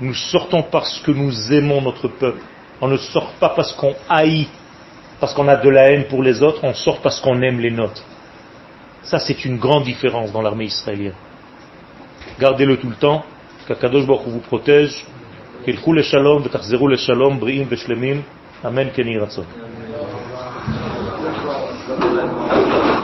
Nous 0.00 0.14
sortons 0.14 0.62
parce 0.62 0.98
que 1.00 1.12
nous 1.12 1.52
aimons 1.52 1.80
notre 1.80 2.08
peuple. 2.08 2.40
On 2.80 2.88
ne 2.88 2.96
sort 2.96 3.32
pas 3.38 3.50
parce 3.50 3.72
qu'on 3.72 3.94
haït, 4.08 4.48
parce 5.20 5.34
qu'on 5.34 5.48
a 5.48 5.56
de 5.56 5.68
la 5.68 5.90
haine 5.90 6.04
pour 6.04 6.22
les 6.22 6.42
autres, 6.42 6.60
on 6.62 6.74
sort 6.74 7.00
parce 7.00 7.20
qu'on 7.20 7.40
aime 7.42 7.60
les 7.60 7.70
nôtres. 7.70 8.02
Ça, 9.02 9.18
c'est 9.18 9.44
une 9.44 9.58
grande 9.58 9.84
différence 9.84 10.32
dans 10.32 10.42
l'armée 10.42 10.66
israélienne. 10.66 11.14
Gardez-le 12.40 12.76
tout 12.78 12.88
le 12.88 12.96
temps, 12.96 13.24
qu'Akadosh 13.66 14.06
Baruch 14.06 14.26
vous 14.26 14.40
protège, 14.40 15.04
qu'il 15.64 15.80
coule 15.80 15.96
le 15.96 16.02
shalom, 16.02 16.44
le 16.44 16.96
shalom, 16.96 17.38
brim, 17.38 17.64
beshlemim, 17.64 18.22
amen, 18.62 18.90
keni 18.94 19.18